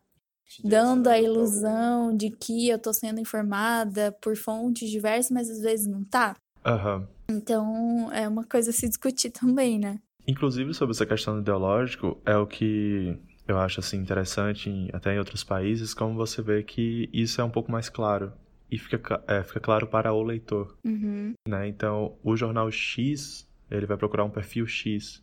dando 0.63 1.09
a 1.09 1.19
ilusão 1.19 2.17
de 2.17 2.31
que 2.31 2.69
eu 2.69 2.79
tô 2.79 2.93
sendo 2.93 3.21
informada 3.21 4.13
por 4.21 4.37
fontes 4.37 4.91
diversas, 4.91 5.31
mas 5.31 5.51
às 5.51 5.61
vezes 5.61 5.87
não 5.87 6.05
tá? 6.05 6.37
Uhum. 6.67 7.07
Então, 7.29 8.13
é 8.13 8.29
uma 8.29 8.45
coisa 8.45 8.71
a 8.71 8.73
se 8.73 8.89
discutir 8.89 9.31
também, 9.31 9.79
né? 9.79 10.01
Inclusive, 10.27 10.75
sobre 10.75 10.93
essa 10.93 11.07
questão 11.07 11.39
ideológico, 11.39 12.21
é 12.27 12.37
o 12.37 12.47
que 12.47 13.17
eu 13.47 13.59
acho 13.59 13.81
assim 13.81 13.99
interessante, 13.99 14.69
em, 14.69 14.91
até 14.93 15.15
em 15.15 15.19
outros 15.19 15.45
países, 15.45 15.95
como 15.95 16.15
você 16.15 16.43
vê 16.43 16.63
que 16.63 17.09
isso 17.13 17.41
é 17.41 17.45
um 17.45 17.51
pouco 17.51 17.71
mais 17.71 17.89
claro. 17.89 18.33
E 18.69 18.79
fica, 18.79 19.23
é, 19.29 19.45
fica 19.45 19.61
claro 19.61 19.87
para 19.87 20.13
o 20.13 20.23
leitor. 20.23 20.77
Uhum. 20.85 21.35
Né? 21.49 21.69
Então, 21.69 22.17
o 22.25 22.37
jornal 22.37 22.69
X, 22.71 23.49
ele 23.71 23.87
vai 23.87 23.97
procurar 23.97 24.25
um 24.25 24.31
perfil 24.31 24.67
X. 24.67 25.23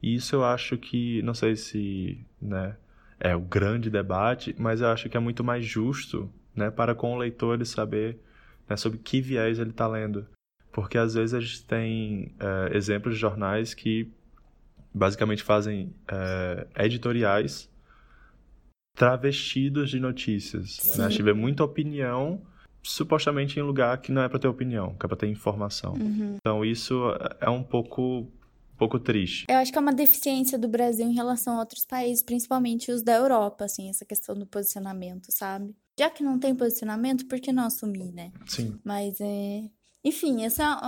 E 0.00 0.14
isso 0.14 0.36
eu 0.36 0.44
acho 0.44 0.78
que, 0.78 1.20
não 1.22 1.34
sei 1.34 1.56
se 1.56 2.24
né, 2.40 2.76
é 3.18 3.34
o 3.34 3.40
grande 3.40 3.90
debate, 3.90 4.54
mas 4.56 4.80
eu 4.80 4.88
acho 4.88 5.08
que 5.08 5.16
é 5.16 5.20
muito 5.20 5.42
mais 5.42 5.64
justo 5.64 6.30
né, 6.54 6.70
para 6.70 6.94
com 6.94 7.12
o 7.12 7.18
leitor 7.18 7.54
ele 7.54 7.64
saber 7.64 8.20
né, 8.68 8.76
sobre 8.76 8.98
que 8.98 9.20
viés 9.20 9.58
ele 9.58 9.70
está 9.70 9.88
lendo. 9.88 10.26
Porque 10.76 10.98
às 10.98 11.14
vezes 11.14 11.32
a 11.32 11.40
gente 11.40 11.64
tem 11.64 12.34
é, 12.38 12.76
exemplos 12.76 13.14
de 13.14 13.20
jornais 13.20 13.72
que 13.72 14.12
basicamente 14.92 15.42
fazem 15.42 15.90
é, 16.06 16.66
editoriais 16.84 17.66
travestidos 18.94 19.88
de 19.88 19.98
notícias. 19.98 20.94
Né? 20.98 21.06
A 21.06 21.08
gente 21.08 21.22
vê 21.22 21.32
muita 21.32 21.64
opinião 21.64 22.42
supostamente 22.82 23.58
em 23.58 23.62
lugar 23.62 23.96
que 24.02 24.12
não 24.12 24.20
é 24.20 24.28
para 24.28 24.38
ter 24.38 24.48
opinião, 24.48 24.94
que 25.00 25.06
é 25.06 25.08
para 25.08 25.16
ter 25.16 25.28
informação. 25.28 25.94
Uhum. 25.94 26.36
Então 26.36 26.62
isso 26.62 27.04
é 27.40 27.48
um 27.48 27.62
pouco 27.62 28.30
pouco 28.76 29.00
triste. 29.00 29.46
Eu 29.48 29.56
acho 29.56 29.72
que 29.72 29.78
é 29.78 29.80
uma 29.80 29.94
deficiência 29.94 30.58
do 30.58 30.68
Brasil 30.68 31.06
em 31.06 31.14
relação 31.14 31.54
a 31.56 31.60
outros 31.60 31.86
países, 31.86 32.22
principalmente 32.22 32.92
os 32.92 33.02
da 33.02 33.14
Europa, 33.14 33.64
assim, 33.64 33.88
essa 33.88 34.04
questão 34.04 34.34
do 34.34 34.46
posicionamento, 34.46 35.28
sabe? 35.30 35.74
Já 35.98 36.10
que 36.10 36.22
não 36.22 36.38
tem 36.38 36.54
posicionamento, 36.54 37.26
por 37.26 37.40
que 37.40 37.50
não 37.50 37.64
assumir, 37.64 38.12
né? 38.12 38.30
Sim. 38.44 38.78
Mas 38.84 39.18
é, 39.22 39.70
enfim, 40.06 40.44
essa 40.44 40.78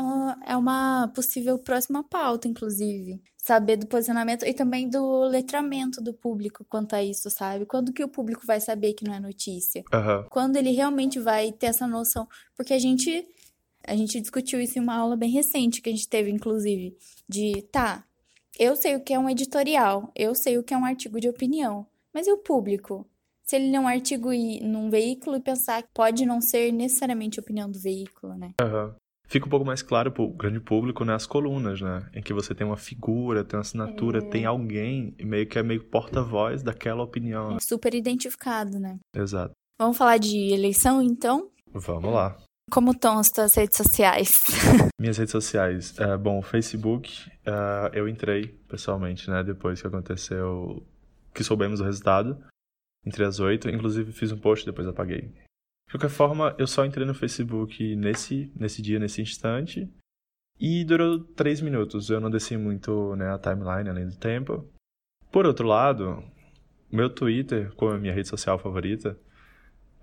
é 0.47 0.57
uma 0.57 1.09
possível 1.09 1.59
próxima 1.59 2.05
pauta, 2.05 2.47
inclusive. 2.47 3.21
Saber 3.37 3.77
do 3.77 3.89
posicionamento 3.89 4.47
e 4.47 4.55
também 4.55 4.89
do 4.89 5.25
letramento 5.25 6.01
do 6.01 6.15
público 6.15 6.65
quanto 6.69 6.95
a 6.95 7.03
isso, 7.03 7.29
sabe? 7.29 7.67
Quando 7.67 7.93
que 7.93 8.05
o 8.05 8.09
público 8.09 8.47
vai 8.47 8.61
saber 8.61 8.93
que 8.93 9.05
não 9.05 9.13
é 9.13 9.19
notícia? 9.19 9.83
Uhum. 9.93 10.25
Quando 10.31 10.55
ele 10.55 10.71
realmente 10.71 11.19
vai 11.19 11.51
ter 11.51 11.67
essa 11.67 11.85
noção. 11.85 12.29
Porque 12.57 12.73
a 12.73 12.79
gente. 12.79 13.27
A 13.85 13.97
gente 13.97 14.21
discutiu 14.21 14.61
isso 14.61 14.79
em 14.79 14.83
uma 14.83 14.95
aula 14.95 15.17
bem 15.17 15.31
recente 15.31 15.83
que 15.83 15.89
a 15.89 15.93
gente 15.93 16.09
teve, 16.09 16.31
inclusive. 16.31 16.97
De, 17.29 17.63
tá, 17.73 18.05
eu 18.57 18.77
sei 18.77 18.95
o 18.95 19.01
que 19.01 19.15
é 19.15 19.19
um 19.19 19.29
editorial, 19.29 20.13
eu 20.15 20.33
sei 20.33 20.59
o 20.59 20.63
que 20.63 20.73
é 20.73 20.79
um 20.79 20.85
artigo 20.85 21.19
de 21.19 21.29
opinião. 21.29 21.85
Mas 22.15 22.29
e 22.29 22.33
o 22.33 22.39
público? 22.39 23.05
se 23.43 23.57
ele 23.57 23.71
ler 23.71 23.79
um 23.79 23.89
artigo 23.89 24.31
e, 24.31 24.61
num 24.61 24.91
veículo 24.91 25.37
e 25.37 25.41
pensar 25.41 25.83
que 25.83 25.89
pode 25.95 26.27
não 26.27 26.39
ser 26.39 26.71
necessariamente 26.71 27.41
a 27.41 27.43
opinião 27.43 27.71
do 27.71 27.81
veículo, 27.81 28.35
né? 28.35 28.53
Uhum 28.61 28.95
fica 29.29 29.47
um 29.47 29.51
pouco 29.51 29.65
mais 29.65 29.83
claro 29.83 30.11
para 30.11 30.23
o 30.23 30.33
grande 30.33 30.59
público 30.59 31.05
nas 31.05 31.25
né, 31.25 31.29
colunas, 31.29 31.81
né? 31.81 32.09
Em 32.13 32.23
que 32.23 32.33
você 32.33 32.55
tem 32.55 32.67
uma 32.67 32.77
figura, 32.77 33.45
tem 33.45 33.57
uma 33.57 33.63
assinatura, 33.63 34.19
é... 34.19 34.23
tem 34.23 34.47
alguém 34.47 35.15
meio 35.21 35.47
que 35.47 35.59
é 35.59 35.63
meio 35.63 35.85
porta-voz 35.85 36.63
daquela 36.63 37.03
opinião. 37.03 37.57
É 37.57 37.61
super 37.61 37.95
identificado, 37.95 38.79
né? 38.81 38.99
Exato. 39.15 39.53
Vamos 39.79 39.97
falar 39.97 40.19
de 40.19 40.53
eleição, 40.53 41.01
então? 41.01 41.51
Vamos 41.73 42.13
lá. 42.13 42.37
Como 42.71 42.91
estão 42.91 43.19
as 43.19 43.31
tuas 43.31 43.55
redes 43.55 43.77
sociais? 43.77 44.43
Minhas 45.01 45.17
redes 45.17 45.33
sociais. 45.33 45.99
É, 45.99 46.17
bom, 46.17 46.39
o 46.39 46.43
Facebook, 46.43 47.31
uh, 47.47 47.89
eu 47.95 48.09
entrei 48.09 48.49
pessoalmente, 48.69 49.31
né? 49.31 49.43
Depois 49.45 49.81
que 49.81 49.87
aconteceu, 49.87 50.83
que 51.33 51.45
soubemos 51.45 51.81
o 51.81 51.85
resultado. 51.85 52.39
Entre 53.07 53.25
as 53.25 53.39
oito. 53.39 53.71
Inclusive 53.71 54.13
fiz 54.13 54.33
um 54.33 54.39
post, 54.39 54.67
depois 54.67 54.87
apaguei. 54.87 55.33
De 55.89 55.93
qualquer 55.93 56.11
forma, 56.11 56.55
eu 56.59 56.67
só 56.67 56.85
entrei 56.85 57.07
no 57.07 57.15
Facebook 57.15 57.97
nesse, 57.97 58.53
nesse 58.55 58.83
dia, 58.83 58.99
nesse 58.99 59.23
instante. 59.23 59.91
E 60.61 60.85
durou 60.85 61.21
três 61.21 61.63
minutos. 61.63 62.11
Eu 62.11 62.21
não 62.21 62.31
desci 62.31 62.59
muito 62.59 63.17
né, 63.17 63.33
a 63.33 63.39
timeline 63.39 63.89
além 63.89 64.07
do 64.07 64.17
tempo. 64.17 64.69
Por 65.33 65.47
outro 65.47 65.67
lado, 65.67 66.23
meu 66.93 67.09
Twitter, 67.09 67.73
como 67.75 67.95
é 67.95 67.99
minha 67.99 68.13
rede 68.13 68.29
social 68.29 68.59
favorita, 68.59 69.19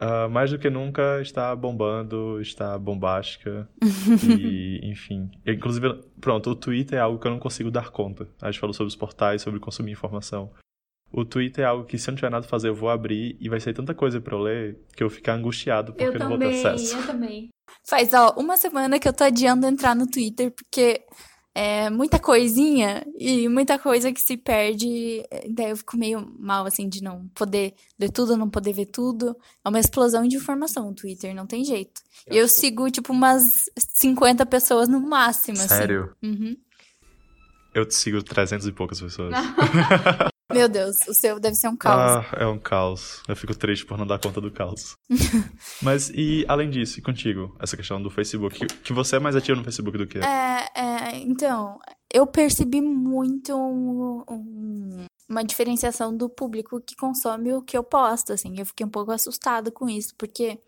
uh, 0.01 0.27
mais 0.27 0.50
do 0.50 0.58
que 0.58 0.72
nunca 0.72 1.22
está 1.22 1.56
bombando, 1.56 2.42
está 2.42 2.80
bombástica. 2.80 3.70
e, 4.39 4.80
enfim. 4.89 5.30
inclusive, 5.46 6.01
pronto, 6.20 6.50
o 6.50 6.56
Twitter 6.56 6.98
é 6.98 7.01
algo 7.01 7.20
que 7.20 7.27
eu 7.27 7.32
não 7.32 7.39
consigo 7.39 7.70
dar 7.70 7.92
conta. 7.92 8.27
A 8.42 8.50
gente 8.50 8.60
falou 8.60 8.74
sobre 8.74 8.88
os 8.88 8.96
portais, 8.96 9.44
sobre 9.44 9.60
consumir 9.60 9.92
informação. 9.92 10.51
O 11.12 11.24
Twitter 11.24 11.64
é 11.64 11.68
algo 11.68 11.86
que 11.86 11.98
se 11.98 12.10
eu 12.10 12.12
não 12.12 12.18
tiver 12.18 12.30
nada 12.30 12.46
a 12.46 12.50
fazer, 12.50 12.70
eu 12.70 12.76
vou 12.76 12.90
abrir 12.90 13.38
e 13.40 13.48
vai 13.48 13.60
ser 13.60 13.74
tanta 13.74 13.94
coisa 13.94 14.20
para 14.20 14.36
eu 14.36 14.40
ler 14.40 14.78
que 14.96 15.04
eu 15.04 15.10
ficar 15.10 15.34
angustiado 15.34 15.94
porque 15.94 16.04
eu 16.04 16.20
não 16.20 16.32
também, 16.32 16.52
vou 16.52 16.62
ter 16.62 16.68
acesso. 16.68 16.98
Eu 16.98 17.06
também. 17.06 17.50
Faz, 17.84 18.14
ó, 18.14 18.34
uma 18.38 18.58
semana 18.58 19.00
que 19.00 19.08
eu 19.08 19.14
tô 19.14 19.24
adiando 19.24 19.66
entrar 19.66 19.96
no 19.96 20.08
Twitter 20.08 20.52
porque 20.52 21.06
é 21.58 21.90
muita 21.90 22.20
coisinha 22.20 23.08
e 23.18 23.48
muita 23.48 23.80
coisa 23.80 24.12
que 24.12 24.20
se 24.20 24.36
perde. 24.36 25.24
Daí 25.50 25.70
eu 25.70 25.78
fico 25.78 25.96
meio 25.96 26.36
mal, 26.38 26.66
assim, 26.66 26.90
de 26.90 27.02
não 27.02 27.30
poder 27.30 27.74
ler 27.98 28.12
tudo, 28.12 28.36
não 28.36 28.50
poder 28.50 28.74
ver 28.74 28.88
tudo. 28.88 29.38
É 29.64 29.70
uma 29.70 29.80
explosão 29.80 30.28
de 30.28 30.36
informação 30.36 30.90
o 30.90 30.94
Twitter, 30.94 31.34
não 31.34 31.48
tem 31.48 31.64
jeito. 31.64 32.02
Eu, 32.28 32.36
eu 32.36 32.48
sigo, 32.50 32.92
tipo, 32.92 33.14
umas 33.14 33.70
50 33.78 34.46
pessoas 34.48 34.90
no 34.90 35.00
máximo, 35.00 35.56
Sério? 35.56 35.70
assim. 35.70 35.78
Sério? 35.78 36.16
Uhum. 36.22 36.58
Eu 37.74 37.86
te 37.86 37.96
sigo 37.96 38.22
300 38.22 38.68
e 38.68 38.72
poucas 38.74 39.00
pessoas. 39.00 39.34
Meu 40.54 40.70
Deus, 40.70 40.98
o 41.08 41.14
seu 41.14 41.40
deve 41.40 41.56
ser 41.56 41.68
um 41.68 41.75
caos. 41.75 42.25
Ah, 42.25 42.38
é 42.38 42.46
um 42.46 42.60
caos. 42.60 43.24
Eu 43.28 43.36
fico 43.36 43.56
triste 43.56 43.86
por 43.86 43.98
não 43.98 44.06
dar 44.06 44.20
conta 44.20 44.40
do 44.40 44.52
caos. 44.52 44.96
Mas, 45.82 46.10
e 46.10 46.46
além 46.48 46.70
disso, 46.70 47.00
e 47.00 47.02
contigo, 47.02 47.56
essa 47.60 47.75
questão 47.75 48.02
do 48.02 48.12
Facebook, 48.12 48.68
que, 48.84 48.94
você 48.94 49.16
é 49.16 49.20
mais 49.20 49.36
ativo 49.36 49.58
no 49.58 49.64
Facebook 49.64 49.98
do 49.98 50.06
que 50.06 50.20
eu? 50.20 50.24
É, 50.24 50.70
é 50.75 51.18
então, 51.18 51.80
eu 52.14 52.28
percebi 52.28 52.80
muito 52.80 53.56
um, 53.56 54.24
um, 54.30 55.06
uma 55.28 55.44
diferenciação 55.44 56.16
do 56.16 56.30
público 56.30 56.80
que 56.80 56.96
consome 56.96 57.52
o 57.52 57.62
que 57.64 57.75
eu 57.75 57.84
posto, 57.84 58.32
assim. 58.32 58.54
Eu 58.60 58.68
fiquei 58.68 58.86
um 58.86 58.90
pouco 58.90 59.12
assustada 59.12 59.72
com 59.72 59.90
isso, 59.90 60.14
porque 60.16 60.60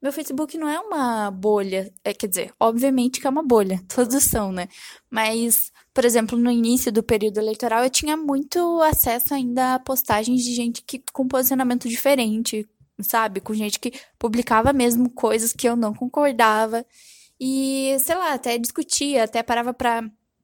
meu 0.00 0.12
Facebook 0.12 0.56
não 0.56 0.68
é 0.68 0.78
uma 0.78 1.32
bolha. 1.32 1.92
É, 2.04 2.14
quer 2.14 2.28
dizer, 2.28 2.52
obviamente 2.60 3.20
que 3.20 3.26
é 3.26 3.30
uma 3.30 3.42
bolha, 3.42 3.82
todos 3.92 4.22
são, 4.22 4.52
né? 4.52 4.68
Mas 5.10 5.72
por 5.96 6.04
exemplo, 6.04 6.36
no 6.36 6.50
início 6.50 6.92
do 6.92 7.02
período 7.02 7.38
eleitoral, 7.38 7.82
eu 7.82 7.88
tinha 7.88 8.18
muito 8.18 8.82
acesso 8.82 9.32
ainda 9.32 9.76
a 9.76 9.78
postagens 9.78 10.44
de 10.44 10.54
gente 10.54 10.82
que 10.82 11.02
com 11.10 11.26
posicionamento 11.26 11.88
diferente, 11.88 12.68
sabe? 13.00 13.40
Com 13.40 13.54
gente 13.54 13.80
que 13.80 13.94
publicava 14.18 14.74
mesmo 14.74 15.08
coisas 15.08 15.54
que 15.54 15.66
eu 15.66 15.74
não 15.74 15.94
concordava. 15.94 16.84
E, 17.40 17.96
sei 18.00 18.14
lá, 18.14 18.34
até 18.34 18.58
discutia, 18.58 19.24
até 19.24 19.42
parava 19.42 19.72
pra 19.72 20.02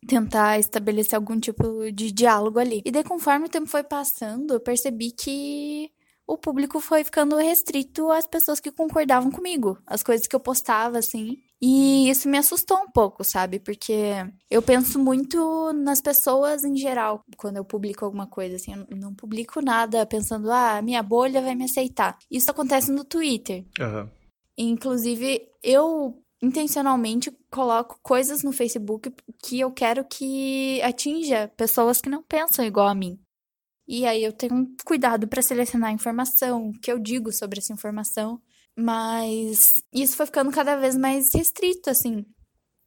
tentar 0.08 0.58
estabelecer 0.58 1.16
algum 1.16 1.38
tipo 1.38 1.92
de 1.92 2.10
diálogo 2.10 2.58
ali. 2.58 2.80
E 2.82 2.90
daí, 2.90 3.04
conforme 3.04 3.44
o 3.44 3.50
tempo 3.50 3.66
foi 3.66 3.84
passando, 3.84 4.54
eu 4.54 4.60
percebi 4.60 5.10
que 5.10 5.90
o 6.26 6.38
público 6.38 6.80
foi 6.80 7.04
ficando 7.04 7.36
restrito 7.36 8.10
às 8.10 8.26
pessoas 8.26 8.60
que 8.60 8.70
concordavam 8.70 9.30
comigo, 9.30 9.78
as 9.86 10.02
coisas 10.02 10.26
que 10.26 10.34
eu 10.34 10.40
postava, 10.40 10.98
assim. 10.98 11.38
E 11.60 12.08
isso 12.10 12.28
me 12.28 12.38
assustou 12.38 12.78
um 12.78 12.90
pouco, 12.90 13.22
sabe? 13.22 13.60
Porque 13.60 14.14
eu 14.50 14.60
penso 14.62 14.98
muito 14.98 15.72
nas 15.72 16.00
pessoas 16.00 16.64
em 16.64 16.76
geral 16.76 17.22
quando 17.36 17.56
eu 17.56 17.64
publico 17.64 18.04
alguma 18.04 18.26
coisa, 18.26 18.56
assim. 18.56 18.72
Eu 18.72 18.96
não 18.96 19.14
publico 19.14 19.60
nada 19.60 20.04
pensando, 20.06 20.50
ah, 20.50 20.82
minha 20.82 21.02
bolha 21.02 21.40
vai 21.40 21.54
me 21.54 21.64
aceitar. 21.64 22.18
Isso 22.30 22.50
acontece 22.50 22.90
no 22.90 23.04
Twitter. 23.04 23.64
Uhum. 23.78 24.08
Inclusive, 24.58 25.48
eu 25.62 26.20
intencionalmente 26.42 27.30
coloco 27.50 27.98
coisas 28.02 28.42
no 28.42 28.52
Facebook 28.52 29.14
que 29.42 29.60
eu 29.60 29.70
quero 29.70 30.04
que 30.04 30.82
atinja 30.82 31.52
pessoas 31.56 32.00
que 32.00 32.10
não 32.10 32.22
pensam 32.22 32.64
igual 32.64 32.88
a 32.88 32.94
mim. 32.94 33.21
E 33.94 34.06
aí 34.06 34.24
eu 34.24 34.32
tenho 34.32 34.74
cuidado 34.86 35.28
para 35.28 35.42
selecionar 35.42 35.90
a 35.90 35.92
informação, 35.92 36.70
o 36.70 36.80
que 36.80 36.90
eu 36.90 36.98
digo 36.98 37.30
sobre 37.30 37.58
essa 37.58 37.74
informação. 37.74 38.40
Mas 38.74 39.74
isso 39.92 40.16
foi 40.16 40.24
ficando 40.24 40.50
cada 40.50 40.76
vez 40.76 40.96
mais 40.96 41.34
restrito, 41.34 41.90
assim. 41.90 42.24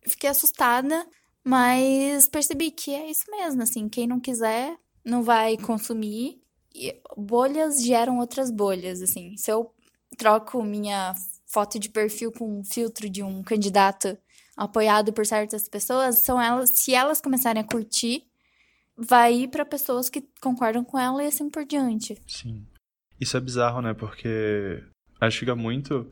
Fiquei 0.01 0.31
assustada, 0.31 1.05
mas 1.43 2.27
percebi 2.27 2.71
que 2.71 2.91
é 2.91 3.07
isso 3.07 3.29
mesmo, 3.29 3.61
assim. 3.61 3.87
Quem 3.87 4.07
não 4.07 4.19
quiser, 4.19 4.75
não 5.05 5.21
vai 5.21 5.57
consumir. 5.57 6.41
E 6.73 6.99
bolhas 7.15 7.83
geram 7.83 8.17
outras 8.17 8.49
bolhas, 8.49 8.99
assim. 9.03 9.37
Se 9.37 9.51
eu 9.51 9.71
troco 10.17 10.63
minha 10.63 11.13
foto 11.45 11.77
de 11.77 11.87
perfil 11.87 12.31
com 12.31 12.61
um 12.61 12.63
filtro 12.63 13.07
de 13.07 13.21
um 13.21 13.43
candidato 13.43 14.17
apoiado 14.57 15.13
por 15.13 15.23
certas 15.23 15.69
pessoas, 15.69 16.23
são 16.23 16.41
elas, 16.41 16.71
se 16.73 16.95
elas 16.95 17.21
começarem 17.21 17.61
a 17.61 17.67
curtir, 17.67 18.25
vai 18.97 19.33
ir 19.33 19.47
para 19.49 19.65
pessoas 19.65 20.09
que 20.09 20.23
concordam 20.41 20.83
com 20.83 20.97
ela 20.97 21.23
e 21.23 21.27
assim 21.27 21.49
por 21.49 21.65
diante. 21.65 22.17
Sim. 22.27 22.65
Isso 23.19 23.37
é 23.37 23.39
bizarro, 23.39 23.81
né? 23.81 23.93
Porque 23.93 24.83
acho 25.19 25.35
que 25.35 25.39
fica 25.39 25.55
muito 25.55 26.11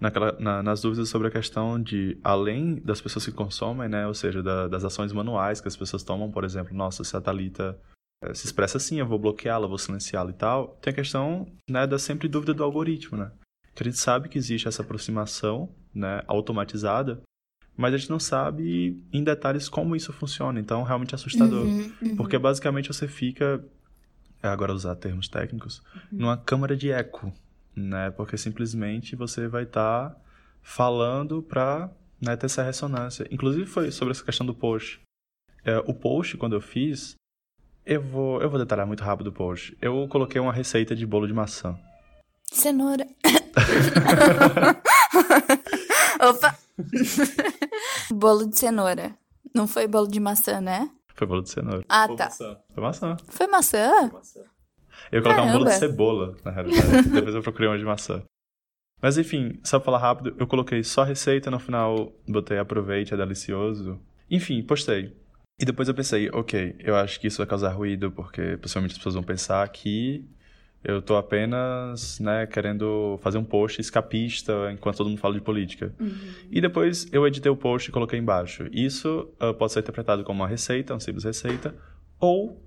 naquela, 0.00 0.32
na, 0.38 0.62
nas 0.62 0.80
dúvidas 0.80 1.08
sobre 1.08 1.28
a 1.28 1.30
questão 1.30 1.80
de, 1.80 2.18
além 2.22 2.76
das 2.76 3.00
pessoas 3.00 3.24
que 3.24 3.32
consomem, 3.32 3.88
né? 3.88 4.06
Ou 4.06 4.14
seja, 4.14 4.42
da, 4.42 4.68
das 4.68 4.84
ações 4.84 5.12
manuais 5.12 5.60
que 5.60 5.68
as 5.68 5.76
pessoas 5.76 6.02
tomam, 6.02 6.30
por 6.30 6.44
exemplo, 6.44 6.74
nossa, 6.74 7.04
se 7.04 7.16
a 7.16 7.20
Thalita 7.20 7.78
é, 8.22 8.34
se 8.34 8.46
expressa 8.46 8.78
assim, 8.78 8.98
eu 8.98 9.06
vou 9.06 9.18
bloqueá-la, 9.18 9.66
vou 9.66 9.78
silenciá-la 9.78 10.30
e 10.30 10.34
tal. 10.34 10.68
Tem 10.80 10.92
a 10.92 10.96
questão, 10.96 11.46
né, 11.68 11.86
da 11.86 11.98
sempre 11.98 12.28
dúvida 12.28 12.54
do 12.54 12.64
algoritmo, 12.64 13.18
né? 13.18 13.30
Que 13.74 13.82
a 13.82 13.86
gente 13.86 13.98
sabe 13.98 14.28
que 14.28 14.38
existe 14.38 14.66
essa 14.66 14.82
aproximação, 14.82 15.68
né, 15.94 16.22
automatizada, 16.26 17.22
mas 17.78 17.94
a 17.94 17.96
gente 17.96 18.10
não 18.10 18.18
sabe 18.18 19.00
em 19.12 19.22
detalhes 19.22 19.68
como 19.68 19.94
isso 19.94 20.12
funciona. 20.12 20.58
Então, 20.58 20.82
realmente 20.82 21.12
é 21.12 21.14
assustador. 21.14 21.64
Uhum, 21.64 21.92
uhum. 22.02 22.16
Porque 22.16 22.36
basicamente 22.36 22.88
você 22.88 23.06
fica, 23.06 23.64
é 24.42 24.48
agora 24.48 24.74
usar 24.74 24.96
termos 24.96 25.28
técnicos, 25.28 25.80
Uhum. 25.94 26.18
numa 26.18 26.36
câmara 26.36 26.76
de 26.76 26.90
eco, 26.90 27.32
né? 27.76 28.10
Porque 28.10 28.36
simplesmente 28.36 29.14
você 29.14 29.46
vai 29.46 29.62
estar 29.62 30.12
falando 30.60 31.40
para 31.40 31.88
né, 32.20 32.36
ter 32.36 32.46
essa 32.46 32.64
ressonância. 32.64 33.28
Inclusive 33.30 33.64
foi 33.64 33.92
sobre 33.92 34.10
essa 34.10 34.24
questão 34.24 34.44
do 34.44 34.52
post. 34.52 35.00
É, 35.64 35.78
o 35.86 35.94
post, 35.94 36.36
quando 36.36 36.54
eu 36.56 36.60
fiz, 36.60 37.14
eu 37.86 38.02
vou, 38.02 38.42
eu 38.42 38.50
vou 38.50 38.58
detalhar 38.58 38.88
muito 38.88 39.04
rápido 39.04 39.28
o 39.28 39.32
post. 39.32 39.78
Eu 39.80 40.08
coloquei 40.08 40.40
uma 40.40 40.52
receita 40.52 40.96
de 40.96 41.06
bolo 41.06 41.28
de 41.28 41.32
maçã. 41.32 41.78
Cenoura. 42.50 43.06
Opa! 46.20 46.58
bolo 48.10 48.46
de 48.46 48.58
cenoura. 48.58 49.16
Não 49.54 49.66
foi 49.66 49.86
bolo 49.86 50.08
de 50.08 50.20
maçã, 50.20 50.60
né? 50.60 50.90
Foi 51.14 51.26
bolo 51.26 51.42
de 51.42 51.50
cenoura. 51.50 51.84
Ah, 51.88 52.08
tá. 52.08 52.30
Foi 52.30 52.82
maçã. 52.82 53.16
Foi 53.28 53.46
maçã? 53.46 54.10
Eu 55.10 55.18
ia 55.18 55.22
colocar 55.22 55.42
um 55.42 55.52
bolo 55.52 55.64
de 55.64 55.74
cebola, 55.74 56.36
na 56.44 56.50
realidade. 56.50 57.08
Depois 57.10 57.34
eu 57.34 57.42
procurei 57.42 57.68
uma 57.68 57.78
de 57.78 57.84
maçã. 57.84 58.22
Mas 59.00 59.16
enfim, 59.16 59.58
só 59.62 59.78
pra 59.78 59.86
falar 59.86 59.98
rápido, 59.98 60.34
eu 60.38 60.46
coloquei 60.46 60.82
só 60.82 61.04
receita, 61.04 61.50
no 61.50 61.58
final 61.58 62.12
botei 62.26 62.58
aproveite, 62.58 63.14
é 63.14 63.16
delicioso. 63.16 64.00
Enfim, 64.30 64.62
postei. 64.62 65.16
E 65.60 65.64
depois 65.64 65.88
eu 65.88 65.94
pensei, 65.94 66.30
ok, 66.30 66.76
eu 66.78 66.94
acho 66.94 67.18
que 67.18 67.26
isso 67.26 67.38
vai 67.38 67.46
causar 67.46 67.70
ruído, 67.70 68.12
porque 68.12 68.56
possivelmente 68.58 68.92
as 68.92 68.98
pessoas 68.98 69.14
vão 69.14 69.24
pensar 69.24 69.68
que 69.68 70.24
eu 70.82 71.02
tô 71.02 71.16
apenas, 71.16 72.20
né, 72.20 72.46
querendo 72.46 73.18
fazer 73.20 73.36
um 73.38 73.44
post 73.44 73.80
escapista 73.80 74.70
enquanto 74.72 74.96
todo 74.96 75.08
mundo 75.08 75.18
fala 75.18 75.34
de 75.34 75.40
política. 75.40 75.92
E 76.50 76.60
depois 76.60 77.08
eu 77.12 77.26
editei 77.26 77.50
o 77.50 77.56
post 77.56 77.88
e 77.88 77.92
coloquei 77.92 78.18
embaixo. 78.18 78.68
Isso 78.72 79.28
ah, 79.40 79.52
pode 79.52 79.72
ser 79.72 79.80
interpretado 79.80 80.22
como 80.24 80.40
uma 80.40 80.48
receita, 80.48 80.94
uma 80.94 81.00
simples 81.00 81.24
receita, 81.24 81.74
ou 82.20 82.62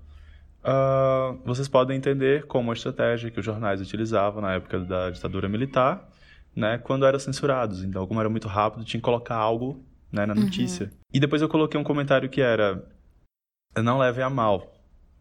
ah, 0.62 1.34
vocês 1.44 1.68
podem 1.68 1.96
entender 1.96 2.46
como 2.46 2.68
uma 2.68 2.74
estratégia 2.74 3.30
que 3.30 3.40
os 3.40 3.44
jornais 3.44 3.80
utilizavam 3.80 4.42
na 4.42 4.54
época 4.54 4.80
da 4.80 5.10
ditadura 5.10 5.48
militar, 5.48 6.08
né, 6.54 6.78
quando 6.78 7.06
eram 7.06 7.18
censurados. 7.18 7.82
Então, 7.82 8.06
como 8.06 8.20
era 8.20 8.28
muito 8.28 8.46
rápido, 8.46 8.84
tinha 8.84 9.00
que 9.00 9.04
colocar 9.04 9.36
algo 9.36 9.84
né, 10.12 10.26
na 10.26 10.34
notícia. 10.34 10.90
E 11.12 11.18
depois 11.18 11.40
eu 11.40 11.48
coloquei 11.48 11.80
um 11.80 11.84
comentário 11.84 12.28
que 12.28 12.40
era: 12.40 12.84
Não 13.82 13.98
levem 13.98 14.22
a 14.22 14.30
mal. 14.30 14.71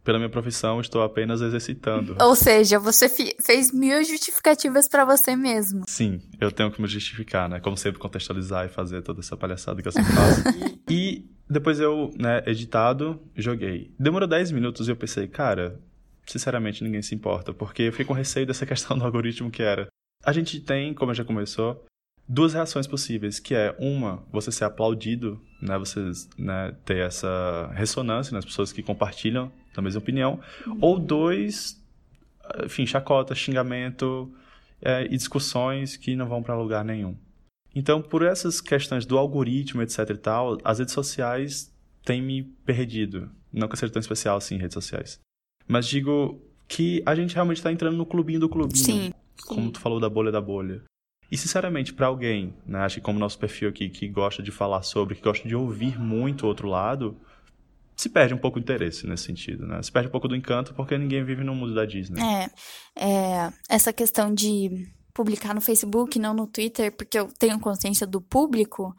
Pela 0.03 0.17
minha 0.17 0.29
profissão, 0.29 0.81
estou 0.81 1.03
apenas 1.03 1.41
exercitando. 1.41 2.15
Ou 2.19 2.35
seja, 2.35 2.79
você 2.79 3.07
fez 3.39 3.71
mil 3.71 4.03
justificativas 4.03 4.89
pra 4.89 5.05
você 5.05 5.35
mesmo. 5.35 5.83
Sim, 5.87 6.19
eu 6.39 6.51
tenho 6.51 6.71
que 6.71 6.81
me 6.81 6.87
justificar, 6.87 7.47
né? 7.47 7.59
Como 7.59 7.77
sempre, 7.77 7.99
contextualizar 7.99 8.65
e 8.65 8.69
fazer 8.69 9.03
toda 9.03 9.19
essa 9.19 9.37
palhaçada 9.37 9.79
que 9.79 9.87
eu 9.87 9.91
sempre 9.91 10.11
faço. 10.11 10.41
e 10.89 11.29
depois 11.47 11.79
eu, 11.79 12.11
né, 12.17 12.41
editado, 12.47 13.21
joguei. 13.35 13.93
Demorou 13.99 14.27
10 14.27 14.51
minutos 14.51 14.87
e 14.87 14.91
eu 14.91 14.95
pensei, 14.95 15.27
cara, 15.27 15.79
sinceramente 16.25 16.83
ninguém 16.83 17.01
se 17.01 17.13
importa, 17.13 17.53
porque 17.53 17.83
eu 17.83 17.91
fiquei 17.91 18.05
com 18.05 18.13
receio 18.13 18.47
dessa 18.47 18.65
questão 18.65 18.97
do 18.97 19.03
algoritmo 19.03 19.51
que 19.51 19.61
era. 19.61 19.87
A 20.23 20.31
gente 20.31 20.59
tem, 20.61 20.93
como 20.93 21.13
já 21.13 21.25
começou, 21.25 21.85
duas 22.27 22.53
reações 22.53 22.87
possíveis, 22.87 23.39
que 23.39 23.53
é 23.53 23.75
uma, 23.77 24.23
você 24.31 24.51
ser 24.51 24.63
aplaudido, 24.63 25.41
né, 25.61 25.77
você 25.77 25.99
né, 26.37 26.73
ter 26.85 27.05
essa 27.05 27.69
ressonância 27.73 28.33
nas 28.33 28.45
pessoas 28.45 28.71
que 28.71 28.81
compartilham 28.81 29.51
a 29.75 29.81
mesma 29.81 29.99
opinião, 29.99 30.39
ou 30.79 30.99
dois, 30.99 31.81
enfim, 32.63 32.85
chacota, 32.85 33.33
xingamento 33.35 34.31
é, 34.81 35.05
e 35.05 35.17
discussões 35.17 35.95
que 35.95 36.15
não 36.15 36.27
vão 36.27 36.43
para 36.43 36.55
lugar 36.55 36.83
nenhum. 36.83 37.15
Então, 37.73 38.01
por 38.01 38.21
essas 38.21 38.59
questões 38.59 39.05
do 39.05 39.17
algoritmo, 39.17 39.81
etc 39.81 40.09
e 40.09 40.17
tal, 40.17 40.57
as 40.63 40.79
redes 40.79 40.93
sociais 40.93 41.73
têm 42.03 42.21
me 42.21 42.43
perdido. 42.43 43.29
Não 43.51 43.67
que 43.67 43.73
eu 43.73 43.77
seja 43.77 43.93
tão 43.93 43.99
especial 43.99 44.37
assim 44.37 44.55
em 44.55 44.59
redes 44.59 44.73
sociais. 44.73 45.19
Mas 45.67 45.87
digo 45.87 46.41
que 46.67 47.01
a 47.05 47.15
gente 47.15 47.33
realmente 47.33 47.57
está 47.57 47.71
entrando 47.71 47.95
no 47.95 48.05
clubinho 48.05 48.39
do 48.39 48.49
clubinho. 48.49 48.83
Sim. 48.83 49.13
Como 49.45 49.71
tu 49.71 49.79
falou 49.79 49.99
da 49.99 50.09
bolha 50.09 50.31
da 50.31 50.41
bolha. 50.41 50.83
E, 51.31 51.37
sinceramente, 51.37 51.93
para 51.93 52.07
alguém, 52.07 52.53
né, 52.65 52.79
acho 52.79 52.95
que 52.95 53.01
como 53.01 53.17
nosso 53.17 53.39
perfil 53.39 53.69
aqui, 53.69 53.87
que 53.87 54.07
gosta 54.09 54.43
de 54.43 54.51
falar 54.51 54.81
sobre, 54.81 55.15
que 55.15 55.21
gosta 55.21 55.47
de 55.47 55.55
ouvir 55.55 55.97
muito 55.97 56.43
o 56.43 56.47
outro 56.47 56.67
lado, 56.67 57.17
se 58.01 58.09
perde 58.09 58.33
um 58.33 58.37
pouco 58.37 58.57
o 58.57 58.59
interesse 58.59 59.05
nesse 59.05 59.25
sentido, 59.25 59.67
né? 59.67 59.79
Se 59.83 59.91
perde 59.91 60.07
um 60.07 60.11
pouco 60.11 60.27
do 60.27 60.35
encanto 60.35 60.73
porque 60.73 60.97
ninguém 60.97 61.23
vive 61.23 61.43
no 61.43 61.53
mundo 61.53 61.75
da 61.75 61.85
Disney. 61.85 62.19
É, 62.19 62.49
é, 62.95 63.53
essa 63.69 63.93
questão 63.93 64.33
de 64.33 64.91
publicar 65.13 65.53
no 65.53 65.61
Facebook, 65.61 66.17
não 66.17 66.33
no 66.33 66.47
Twitter, 66.47 66.91
porque 66.95 67.19
eu 67.19 67.27
tenho 67.37 67.59
consciência 67.59 68.07
do 68.07 68.19
público, 68.19 68.95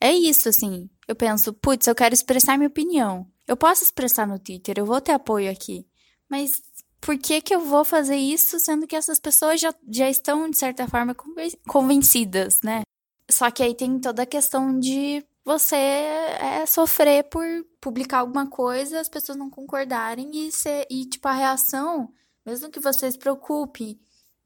é 0.00 0.10
isso, 0.10 0.48
assim. 0.48 0.88
Eu 1.06 1.14
penso, 1.14 1.52
putz, 1.52 1.86
eu 1.86 1.94
quero 1.94 2.14
expressar 2.14 2.56
minha 2.56 2.68
opinião. 2.68 3.26
Eu 3.46 3.58
posso 3.58 3.84
expressar 3.84 4.26
no 4.26 4.38
Twitter, 4.38 4.78
eu 4.78 4.86
vou 4.86 5.02
ter 5.02 5.12
apoio 5.12 5.50
aqui. 5.50 5.86
Mas 6.26 6.52
por 6.98 7.18
que 7.18 7.42
que 7.42 7.54
eu 7.54 7.60
vou 7.60 7.84
fazer 7.84 8.16
isso, 8.16 8.58
sendo 8.58 8.86
que 8.86 8.96
essas 8.96 9.20
pessoas 9.20 9.60
já, 9.60 9.74
já 9.92 10.08
estão, 10.08 10.48
de 10.48 10.56
certa 10.56 10.88
forma, 10.88 11.14
conven- 11.14 11.58
convencidas, 11.68 12.58
né? 12.64 12.82
Só 13.30 13.50
que 13.50 13.62
aí 13.62 13.74
tem 13.74 13.98
toda 14.00 14.22
a 14.22 14.26
questão 14.26 14.78
de 14.78 15.22
você 15.46 15.76
é, 15.76 16.66
sofrer 16.66 17.22
por 17.30 17.44
publicar 17.80 18.18
alguma 18.18 18.50
coisa, 18.50 19.00
as 19.00 19.08
pessoas 19.08 19.38
não 19.38 19.48
concordarem 19.48 20.28
e, 20.34 20.50
ser, 20.50 20.84
e 20.90 21.06
tipo, 21.06 21.28
a 21.28 21.32
reação, 21.32 22.12
mesmo 22.44 22.68
que 22.68 22.80
você 22.80 23.08
se 23.12 23.16
preocupe 23.16 23.96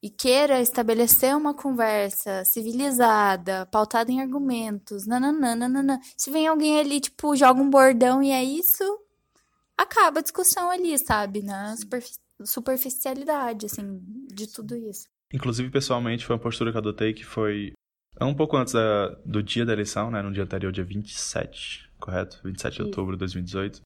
e 0.02 0.10
queira 0.10 0.60
estabelecer 0.60 1.34
uma 1.34 1.54
conversa 1.54 2.44
civilizada, 2.44 3.64
pautada 3.72 4.12
em 4.12 4.20
argumentos, 4.20 5.06
nananã, 5.06 5.56
nananã, 5.56 5.98
se 6.18 6.30
vem 6.30 6.46
alguém 6.46 6.78
ali, 6.78 7.00
tipo, 7.00 7.34
joga 7.34 7.62
um 7.62 7.70
bordão 7.70 8.22
e 8.22 8.30
é 8.30 8.44
isso, 8.44 8.84
acaba 9.78 10.20
a 10.20 10.22
discussão 10.22 10.70
ali, 10.70 10.98
sabe? 10.98 11.42
Na 11.42 11.74
superfi- 11.78 12.18
superficialidade, 12.44 13.64
assim, 13.64 14.02
de 14.28 14.46
tudo 14.46 14.76
isso. 14.76 15.08
Inclusive, 15.32 15.70
pessoalmente, 15.70 16.26
foi 16.26 16.36
uma 16.36 16.42
postura 16.42 16.70
que 16.70 16.76
eu 16.76 16.80
adotei 16.80 17.14
que 17.14 17.24
foi 17.24 17.72
um 18.24 18.34
pouco 18.34 18.56
antes 18.56 18.72
da- 18.74 19.08
do 19.24 19.42
dia 19.42 19.64
da 19.64 19.72
eleição, 19.72 20.10
né? 20.10 20.20
No 20.22 20.32
dia 20.32 20.42
anterior, 20.42 20.70
dia 20.72 20.84
27, 20.84 21.88
correto? 21.98 22.40
27 22.44 22.72
de 22.74 22.78
Isso. 22.80 22.86
outubro 22.88 23.14
de 23.16 23.20
2018. 23.20 23.80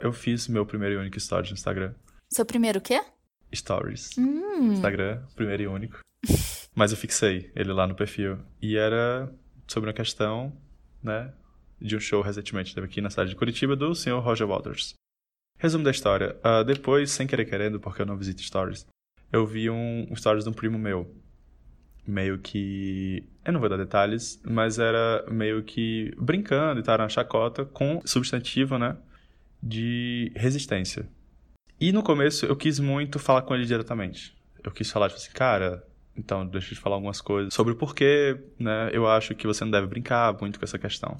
Eu 0.00 0.12
fiz 0.12 0.48
meu 0.48 0.66
primeiro 0.66 0.96
e 0.96 0.98
único 0.98 1.16
story 1.18 1.48
no 1.48 1.54
Instagram. 1.54 1.94
Seu 2.32 2.44
primeiro 2.44 2.78
o 2.78 2.82
quê? 2.82 3.00
Stories. 3.54 4.10
Hum, 4.18 4.72
Instagram, 4.72 5.22
primeiro 5.36 5.62
e 5.62 5.66
único. 5.66 6.00
Mas 6.74 6.90
eu 6.90 6.96
fixei 6.96 7.52
ele 7.54 7.72
lá 7.72 7.86
no 7.86 7.94
perfil. 7.94 8.38
E 8.60 8.76
era 8.76 9.32
sobre 9.68 9.88
uma 9.88 9.94
questão, 9.94 10.52
né? 11.02 11.32
De 11.80 11.96
um 11.96 12.00
show 12.00 12.20
recentemente 12.22 12.74
teve 12.74 12.86
aqui 12.86 13.00
na 13.00 13.10
cidade 13.10 13.30
de 13.30 13.36
Curitiba 13.36 13.76
do 13.76 13.94
senhor 13.94 14.20
Roger 14.20 14.46
Waters. 14.46 14.94
Resumo 15.58 15.84
da 15.84 15.90
história. 15.90 16.36
ah, 16.42 16.62
depois, 16.64 17.10
sem 17.12 17.26
querer 17.26 17.44
querendo, 17.44 17.78
porque 17.78 18.02
eu 18.02 18.06
não 18.06 18.16
visito 18.16 18.42
stories, 18.42 18.86
eu 19.32 19.46
vi 19.46 19.70
um, 19.70 20.06
um 20.10 20.16
stories 20.16 20.44
de 20.44 20.50
um 20.50 20.52
primo 20.52 20.78
meu. 20.78 21.14
Meio 22.06 22.38
que. 22.38 23.24
Eu 23.44 23.52
não 23.52 23.60
vou 23.60 23.68
dar 23.68 23.76
detalhes, 23.76 24.40
mas 24.44 24.78
era 24.78 25.24
meio 25.30 25.62
que 25.62 26.14
brincando 26.18 26.80
e 26.80 26.82
tal, 26.82 26.98
uma 26.98 27.08
chacota 27.08 27.64
com 27.64 28.00
substantivo, 28.04 28.78
né? 28.78 28.96
De 29.62 30.30
resistência. 30.34 31.08
E 31.80 31.92
no 31.92 32.02
começo 32.02 32.46
eu 32.46 32.56
quis 32.56 32.78
muito 32.78 33.18
falar 33.18 33.42
com 33.42 33.54
ele 33.54 33.66
diretamente. 33.66 34.36
Eu 34.62 34.70
quis 34.70 34.90
falar, 34.90 35.08
tipo 35.08 35.20
assim, 35.20 35.32
cara, 35.32 35.84
então 36.16 36.46
deixa 36.46 36.72
eu 36.72 36.76
te 36.76 36.80
falar 36.80 36.96
algumas 36.96 37.20
coisas 37.20 37.52
sobre 37.52 37.72
o 37.72 37.76
porquê, 37.76 38.38
né? 38.58 38.90
Eu 38.92 39.06
acho 39.06 39.34
que 39.34 39.46
você 39.46 39.64
não 39.64 39.70
deve 39.70 39.86
brincar 39.86 40.38
muito 40.40 40.58
com 40.58 40.64
essa 40.64 40.78
questão. 40.78 41.16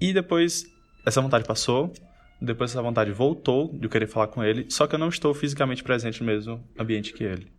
E 0.00 0.12
depois 0.12 0.64
essa 1.04 1.20
vontade 1.20 1.44
passou, 1.44 1.92
depois 2.40 2.70
essa 2.70 2.82
vontade 2.82 3.12
voltou 3.12 3.76
de 3.76 3.84
eu 3.84 3.90
querer 3.90 4.06
falar 4.06 4.28
com 4.28 4.42
ele, 4.42 4.70
só 4.70 4.86
que 4.86 4.94
eu 4.94 4.98
não 4.98 5.08
estou 5.08 5.34
fisicamente 5.34 5.82
presente 5.82 6.20
no 6.20 6.26
mesmo 6.26 6.64
ambiente 6.78 7.12
que 7.12 7.24
ele. 7.24 7.52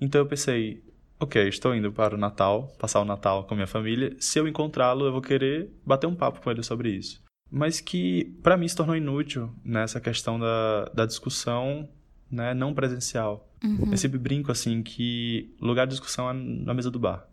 Então 0.00 0.20
eu 0.20 0.26
pensei, 0.26 0.82
ok, 1.20 1.48
estou 1.48 1.74
indo 1.74 1.92
para 1.92 2.14
o 2.14 2.18
Natal, 2.18 2.74
passar 2.78 3.00
o 3.00 3.04
Natal 3.04 3.44
com 3.44 3.54
minha 3.54 3.66
família. 3.66 4.16
Se 4.18 4.38
eu 4.38 4.48
encontrá-lo, 4.48 5.04
eu 5.04 5.12
vou 5.12 5.20
querer 5.20 5.70
bater 5.84 6.06
um 6.06 6.14
papo 6.14 6.40
com 6.40 6.50
ele 6.50 6.62
sobre 6.62 6.90
isso. 6.90 7.22
Mas 7.50 7.80
que 7.80 8.36
para 8.42 8.56
mim 8.56 8.66
se 8.66 8.76
tornou 8.76 8.96
inútil 8.96 9.52
nessa 9.64 10.00
questão 10.00 10.38
da, 10.38 10.84
da 10.94 11.04
discussão 11.04 11.88
né, 12.30 12.54
não 12.54 12.72
presencial. 12.72 13.48
uhum. 13.62 13.90
Eu 13.90 13.96
sempre 13.96 14.18
brinco 14.18 14.50
assim 14.50 14.82
que 14.82 15.54
lugar 15.60 15.86
de 15.86 15.90
discussão 15.90 16.30
é 16.30 16.32
na 16.32 16.72
mesa 16.72 16.90
do 16.90 16.98
bar, 16.98 17.28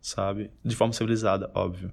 sabe? 0.00 0.50
De 0.64 0.74
forma 0.74 0.92
civilizada, 0.92 1.50
óbvio. 1.54 1.92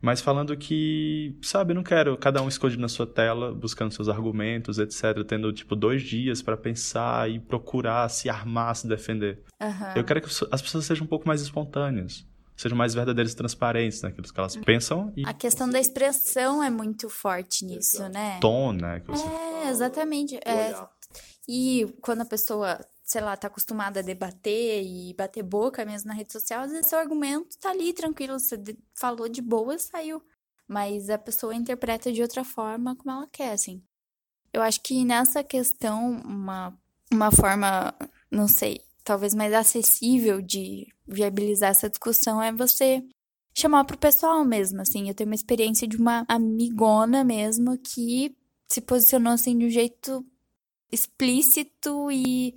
Mas 0.00 0.20
falando 0.20 0.56
que, 0.56 1.36
sabe, 1.42 1.74
não 1.74 1.82
quero 1.82 2.16
cada 2.16 2.40
um 2.40 2.48
escondido 2.48 2.80
na 2.80 2.88
sua 2.88 3.06
tela, 3.06 3.52
buscando 3.52 3.92
seus 3.92 4.08
argumentos, 4.08 4.78
etc. 4.78 5.24
Tendo, 5.26 5.52
tipo, 5.52 5.74
dois 5.74 6.02
dias 6.02 6.40
para 6.40 6.56
pensar 6.56 7.28
e 7.28 7.40
procurar 7.40 8.08
se 8.08 8.28
armar, 8.28 8.76
se 8.76 8.86
defender. 8.86 9.42
Aham. 9.60 9.94
Eu 9.96 10.04
quero 10.04 10.20
que 10.20 10.28
as 10.50 10.62
pessoas 10.62 10.84
sejam 10.84 11.04
um 11.04 11.08
pouco 11.08 11.26
mais 11.26 11.40
espontâneas. 11.40 12.24
Sejam 12.56 12.76
mais 12.76 12.92
verdadeiras 12.92 13.32
e 13.32 13.36
transparentes 13.36 14.02
naquilo 14.02 14.26
que 14.26 14.38
elas 14.38 14.56
pensam 14.56 15.12
e 15.16 15.24
A 15.24 15.32
questão 15.32 15.70
da 15.70 15.78
expressão 15.78 16.60
é 16.62 16.68
muito 16.68 17.08
forte 17.08 17.64
nisso, 17.64 18.08
né? 18.08 18.38
tom, 18.40 18.72
né? 18.72 18.98
Que 18.98 19.06
você... 19.06 19.24
É, 19.24 19.70
exatamente. 19.70 20.36
É, 20.44 20.74
e 21.48 21.86
quando 22.02 22.22
a 22.22 22.24
pessoa, 22.24 22.78
sei 23.08 23.22
lá, 23.22 23.34
tá 23.38 23.46
acostumada 23.46 24.00
a 24.00 24.02
debater 24.02 24.84
e 24.84 25.14
bater 25.14 25.42
boca 25.42 25.82
mesmo 25.82 26.08
na 26.08 26.14
rede 26.14 26.30
social, 26.30 26.64
às 26.64 26.70
vezes 26.70 26.88
seu 26.88 26.98
argumento 26.98 27.56
tá 27.58 27.70
ali 27.70 27.94
tranquilo, 27.94 28.38
você 28.38 28.62
falou 28.94 29.30
de 29.30 29.40
boa, 29.40 29.78
saiu. 29.78 30.22
Mas 30.68 31.08
a 31.08 31.16
pessoa 31.16 31.54
interpreta 31.54 32.12
de 32.12 32.20
outra 32.20 32.44
forma 32.44 32.94
como 32.94 33.10
ela 33.10 33.26
quer, 33.32 33.52
assim. 33.52 33.82
Eu 34.52 34.60
acho 34.60 34.82
que 34.82 35.06
nessa 35.06 35.42
questão, 35.42 36.20
uma, 36.20 36.78
uma 37.10 37.32
forma, 37.32 37.94
não 38.30 38.46
sei, 38.46 38.82
talvez 39.02 39.34
mais 39.34 39.54
acessível 39.54 40.42
de 40.42 40.86
viabilizar 41.06 41.70
essa 41.70 41.88
discussão 41.88 42.42
é 42.42 42.52
você 42.52 43.02
chamar 43.54 43.84
pro 43.84 43.96
pessoal 43.96 44.44
mesmo, 44.44 44.82
assim. 44.82 45.08
Eu 45.08 45.14
tenho 45.14 45.30
uma 45.30 45.34
experiência 45.34 45.88
de 45.88 45.96
uma 45.96 46.26
amigona 46.28 47.24
mesmo 47.24 47.78
que 47.78 48.36
se 48.68 48.82
posicionou 48.82 49.32
assim 49.32 49.56
de 49.56 49.64
um 49.64 49.70
jeito 49.70 50.22
explícito 50.92 52.10
e 52.10 52.54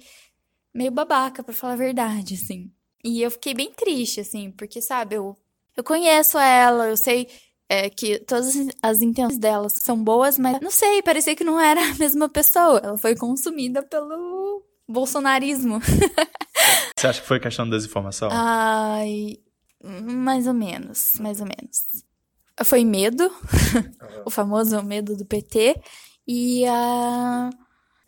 meio 0.73 0.91
babaca, 0.91 1.43
pra 1.43 1.53
falar 1.53 1.73
a 1.73 1.77
verdade, 1.77 2.35
assim. 2.35 2.71
E 3.03 3.21
eu 3.21 3.31
fiquei 3.31 3.53
bem 3.53 3.71
triste, 3.71 4.19
assim, 4.19 4.51
porque, 4.51 4.81
sabe, 4.81 5.15
eu, 5.15 5.37
eu 5.75 5.83
conheço 5.83 6.37
ela, 6.37 6.87
eu 6.87 6.97
sei 6.97 7.27
é, 7.71 7.89
que 7.89 8.19
todas 8.19 8.53
as 8.83 9.01
intenções 9.01 9.37
dela 9.39 9.69
são 9.69 10.01
boas, 10.03 10.37
mas 10.37 10.59
não 10.59 10.69
sei, 10.69 11.01
parecia 11.01 11.35
que 11.35 11.43
não 11.43 11.59
era 11.59 11.79
a 11.89 11.95
mesma 11.95 12.27
pessoa. 12.27 12.81
Ela 12.83 12.97
foi 12.97 13.15
consumida 13.15 13.81
pelo 13.81 14.61
bolsonarismo. 14.87 15.79
Você 16.97 17.07
acha 17.07 17.21
que 17.21 17.27
foi 17.27 17.39
questão 17.39 17.65
de 17.65 17.71
desinformação? 17.71 18.29
Ai, 18.31 19.37
mais 19.81 20.47
ou 20.47 20.53
menos, 20.53 21.13
mais 21.19 21.39
ou 21.39 21.47
menos. 21.47 22.05
Foi 22.65 22.83
medo, 22.83 23.31
o 24.25 24.29
famoso 24.29 24.83
medo 24.83 25.15
do 25.15 25.25
PT, 25.25 25.81
e 26.27 26.65
a, 26.65 27.49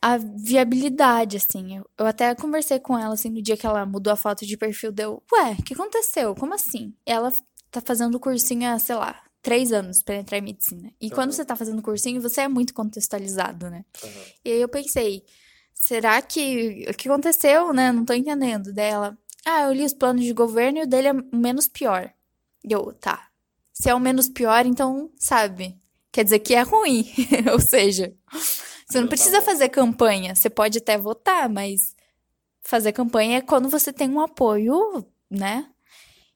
a 0.04 0.18
viabilidade, 0.18 1.38
assim. 1.38 1.78
Eu, 1.78 1.90
eu 1.98 2.06
até 2.06 2.36
conversei 2.36 2.78
com 2.78 3.00
ela, 3.00 3.14
assim, 3.14 3.30
no 3.30 3.42
dia 3.42 3.56
que 3.56 3.66
ela 3.66 3.86
mudou 3.86 4.12
a 4.12 4.18
foto 4.18 4.46
de 4.46 4.58
perfil, 4.58 4.92
deu, 4.92 5.24
ué, 5.32 5.56
o 5.58 5.64
que 5.64 5.74
aconteceu? 5.74 6.36
Como 6.36 6.54
assim? 6.54 6.94
Ela 7.06 7.32
tá 7.72 7.80
fazendo 7.80 8.20
cursinho 8.20 8.70
há, 8.70 8.78
sei 8.78 8.96
lá, 8.96 9.24
três 9.42 9.72
anos 9.72 10.04
pra 10.04 10.16
entrar 10.16 10.40
em 10.40 10.42
medicina. 10.42 10.92
E 11.00 11.10
quando 11.10 11.32
você 11.32 11.46
tá 11.46 11.56
fazendo 11.56 11.82
cursinho, 11.82 12.22
você 12.22 12.42
é 12.42 12.48
muito 12.50 12.74
contextualizado, 12.74 13.70
né? 13.70 13.86
E 14.44 14.52
aí 14.52 14.62
eu 14.62 14.68
pensei, 14.68 15.24
será 15.74 16.22
que. 16.22 16.86
O 16.90 16.94
que 16.94 17.08
aconteceu, 17.08 17.72
né? 17.72 17.94
Não 17.94 18.04
tô 18.04 18.12
entendendo. 18.12 18.74
Dela. 18.74 19.18
Ah, 19.46 19.62
eu 19.64 19.72
li 19.72 19.86
os 19.86 19.94
planos 19.94 20.26
de 20.26 20.34
governo 20.34 20.80
e 20.80 20.84
o 20.84 20.88
dele 20.88 21.08
é 21.08 21.14
o 21.14 21.38
menos 21.38 21.70
pior. 21.70 22.14
E 22.62 22.74
eu, 22.74 22.92
tá. 22.92 23.30
Se 23.72 23.90
é 23.90 23.96
o 23.96 24.02
menos 24.02 24.28
pior, 24.28 24.66
então, 24.66 25.10
sabe? 25.18 25.78
Quer 26.12 26.26
dizer 26.26 26.40
que 26.40 26.54
é 26.56 26.62
ruim. 26.62 27.10
Ou 27.54 27.60
seja, 27.62 28.14
você 28.88 29.02
não 29.02 29.08
precisa 29.08 29.42
fazer 29.42 29.70
campanha. 29.70 30.36
Você 30.36 30.50
pode 30.50 30.78
até 30.78 30.98
votar, 30.98 31.50
mas 31.50 31.96
fazer 32.62 32.92
campanha 32.92 33.38
é 33.38 33.42
quando 33.42 33.70
você 33.70 33.92
tem 33.92 34.10
um 34.10 34.20
apoio, 34.20 35.06
né? 35.30 35.70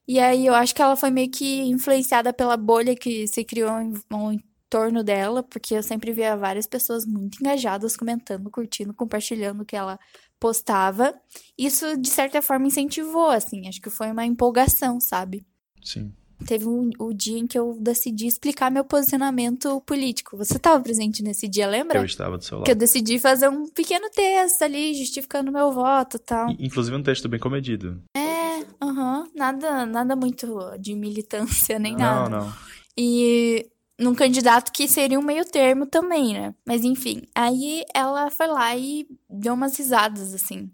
E 0.06 0.18
aí 0.18 0.46
eu 0.46 0.54
acho 0.54 0.74
que 0.74 0.80
ela 0.80 0.96
foi 0.96 1.10
meio 1.10 1.30
que 1.30 1.60
influenciada 1.62 2.32
pela 2.32 2.56
bolha 2.56 2.96
que 2.96 3.26
se 3.28 3.44
criou 3.44 3.78
em, 3.80 3.92
em 4.32 4.42
torno 4.70 5.04
dela, 5.04 5.42
porque 5.42 5.74
eu 5.74 5.82
sempre 5.82 6.12
via 6.12 6.36
várias 6.36 6.66
pessoas 6.66 7.04
muito 7.04 7.38
engajadas 7.40 7.96
comentando, 7.96 8.50
curtindo, 8.50 8.94
compartilhando 8.94 9.62
o 9.62 9.64
que 9.66 9.76
ela 9.76 9.98
postava. 10.40 11.14
Isso, 11.56 11.96
de 11.96 12.08
certa 12.08 12.40
forma, 12.40 12.66
incentivou, 12.66 13.28
assim. 13.30 13.68
Acho 13.68 13.80
que 13.80 13.90
foi 13.90 14.10
uma 14.10 14.24
empolgação, 14.24 15.00
sabe? 15.00 15.46
Sim. 15.82 16.12
Teve 16.46 16.66
um, 16.66 16.90
o 16.98 17.12
dia 17.12 17.38
em 17.38 17.46
que 17.46 17.58
eu 17.58 17.76
decidi 17.80 18.26
explicar 18.26 18.70
meu 18.70 18.84
posicionamento 18.84 19.80
político. 19.82 20.36
Você 20.36 20.56
estava 20.56 20.82
presente 20.82 21.22
nesse 21.22 21.48
dia, 21.48 21.66
lembra? 21.66 21.98
Eu 21.98 22.04
estava 22.04 22.38
do 22.38 22.44
seu 22.44 22.62
Que 22.62 22.70
eu 22.70 22.74
lado. 22.74 22.78
decidi 22.78 23.18
fazer 23.18 23.48
um 23.48 23.66
pequeno 23.66 24.08
texto 24.10 24.62
ali, 24.62 24.94
justificando 24.94 25.50
meu 25.52 25.72
voto 25.72 26.16
e 26.16 26.20
tal. 26.20 26.50
Inclusive 26.58 26.96
um 26.96 27.02
texto 27.02 27.28
bem 27.28 27.40
comedido. 27.40 28.00
É, 28.16 28.64
aham, 28.80 29.28
nada, 29.34 29.84
nada 29.84 30.14
muito 30.16 30.46
de 30.78 30.94
militância 30.94 31.78
nem 31.78 31.92
Não, 31.92 31.98
nada. 31.98 32.28
não. 32.30 32.52
E 32.96 33.68
num 33.98 34.14
candidato 34.14 34.70
que 34.72 34.86
seria 34.86 35.18
um 35.18 35.22
meio 35.22 35.44
termo 35.44 35.86
também, 35.86 36.32
né? 36.32 36.54
Mas 36.64 36.84
enfim, 36.84 37.22
aí 37.34 37.84
ela 37.92 38.30
foi 38.30 38.46
lá 38.46 38.76
e 38.76 39.06
deu 39.28 39.54
umas 39.54 39.76
risadas, 39.76 40.32
assim, 40.32 40.70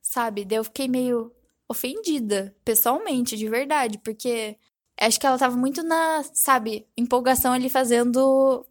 sabe? 0.00 0.44
Daí 0.44 0.58
eu 0.58 0.64
fiquei 0.64 0.86
meio 0.88 1.32
ofendida, 1.68 2.54
pessoalmente, 2.64 3.36
de 3.36 3.48
verdade, 3.48 3.98
porque 3.98 4.56
acho 5.00 5.18
que 5.18 5.26
ela 5.26 5.38
tava 5.38 5.56
muito 5.56 5.82
na, 5.82 6.22
sabe, 6.32 6.86
empolgação 6.96 7.52
ali 7.52 7.68
fazendo 7.68 8.66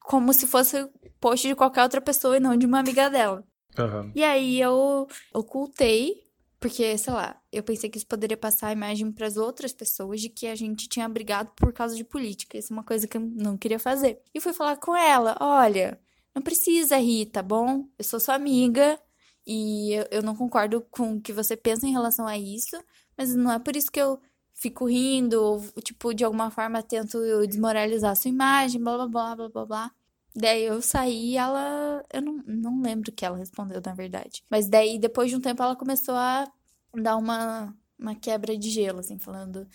como 0.00 0.32
se 0.32 0.46
fosse 0.46 0.88
post 1.20 1.46
de 1.46 1.54
qualquer 1.54 1.82
outra 1.82 2.00
pessoa 2.00 2.36
e 2.36 2.40
não 2.40 2.56
de 2.56 2.66
uma 2.66 2.80
amiga 2.80 3.10
dela. 3.10 3.44
Aham. 3.78 4.12
E 4.14 4.24
aí 4.24 4.60
eu 4.60 5.06
ocultei, 5.32 6.24
porque, 6.58 6.96
sei 6.98 7.12
lá, 7.12 7.40
eu 7.52 7.62
pensei 7.62 7.88
que 7.88 7.98
isso 7.98 8.06
poderia 8.06 8.36
passar 8.36 8.68
a 8.68 8.72
imagem 8.72 9.12
para 9.12 9.26
as 9.26 9.36
outras 9.36 9.72
pessoas 9.72 10.20
de 10.20 10.28
que 10.28 10.46
a 10.46 10.54
gente 10.54 10.88
tinha 10.88 11.08
brigado 11.08 11.50
por 11.56 11.72
causa 11.72 11.94
de 11.94 12.04
política. 12.04 12.58
Isso 12.58 12.72
é 12.72 12.76
uma 12.76 12.84
coisa 12.84 13.06
que 13.06 13.16
eu 13.16 13.20
não 13.20 13.56
queria 13.56 13.78
fazer. 13.78 14.20
E 14.34 14.40
fui 14.40 14.52
falar 14.52 14.76
com 14.76 14.96
ela: 14.96 15.36
olha, 15.40 16.00
não 16.34 16.42
precisa 16.42 16.96
rir, 16.96 17.26
tá 17.26 17.42
bom? 17.42 17.86
Eu 17.98 18.04
sou 18.04 18.18
sua 18.18 18.34
amiga 18.34 18.98
e 19.46 19.92
eu, 19.92 20.06
eu 20.10 20.22
não 20.22 20.34
concordo 20.34 20.80
com 20.90 21.14
o 21.14 21.20
que 21.20 21.32
você 21.32 21.56
pensa 21.56 21.86
em 21.86 21.92
relação 21.92 22.26
a 22.26 22.36
isso, 22.36 22.76
mas 23.16 23.34
não 23.34 23.52
é 23.52 23.58
por 23.58 23.76
isso 23.76 23.90
que 23.90 24.00
eu 24.00 24.20
fico 24.58 24.86
rindo, 24.86 25.40
ou, 25.42 25.60
tipo, 25.82 26.12
de 26.12 26.24
alguma 26.24 26.50
forma 26.50 26.82
tento 26.82 27.18
desmoralizar 27.46 28.12
a 28.12 28.14
sua 28.14 28.28
imagem, 28.28 28.82
blá 28.82 28.96
blá 28.96 29.06
blá 29.06 29.36
blá 29.36 29.48
blá 29.48 29.66
blá. 29.66 29.92
Daí 30.34 30.64
eu 30.64 30.82
saí 30.82 31.32
e 31.32 31.36
ela. 31.36 32.04
Eu 32.12 32.22
não, 32.22 32.42
não 32.46 32.82
lembro 32.82 33.10
o 33.10 33.14
que 33.14 33.24
ela 33.24 33.36
respondeu, 33.38 33.80
na 33.84 33.94
verdade. 33.94 34.44
Mas 34.50 34.68
daí, 34.68 34.98
depois 34.98 35.30
de 35.30 35.36
um 35.36 35.40
tempo, 35.40 35.62
ela 35.62 35.74
começou 35.74 36.14
a 36.14 36.46
dar 36.94 37.16
uma, 37.16 37.74
uma 37.98 38.14
quebra 38.14 38.56
de 38.56 38.70
gelo, 38.70 39.00
assim, 39.00 39.18
falando: 39.18 39.66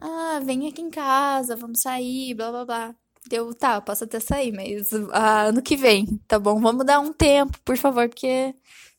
Ah, 0.00 0.40
vem 0.44 0.68
aqui 0.68 0.80
em 0.82 0.90
casa, 0.90 1.56
vamos 1.56 1.80
sair, 1.82 2.34
blá 2.34 2.50
blá 2.50 2.64
blá. 2.64 2.96
Deu, 3.28 3.54
tá, 3.54 3.76
eu 3.76 3.82
posso 3.82 4.04
até 4.04 4.18
sair, 4.18 4.52
mas 4.52 4.90
ah, 5.12 5.42
ano 5.44 5.62
que 5.62 5.76
vem, 5.76 6.06
tá 6.26 6.38
bom? 6.38 6.60
Vamos 6.60 6.84
dar 6.84 6.98
um 6.98 7.12
tempo, 7.12 7.56
por 7.64 7.76
favor, 7.76 8.08
porque, 8.08 8.54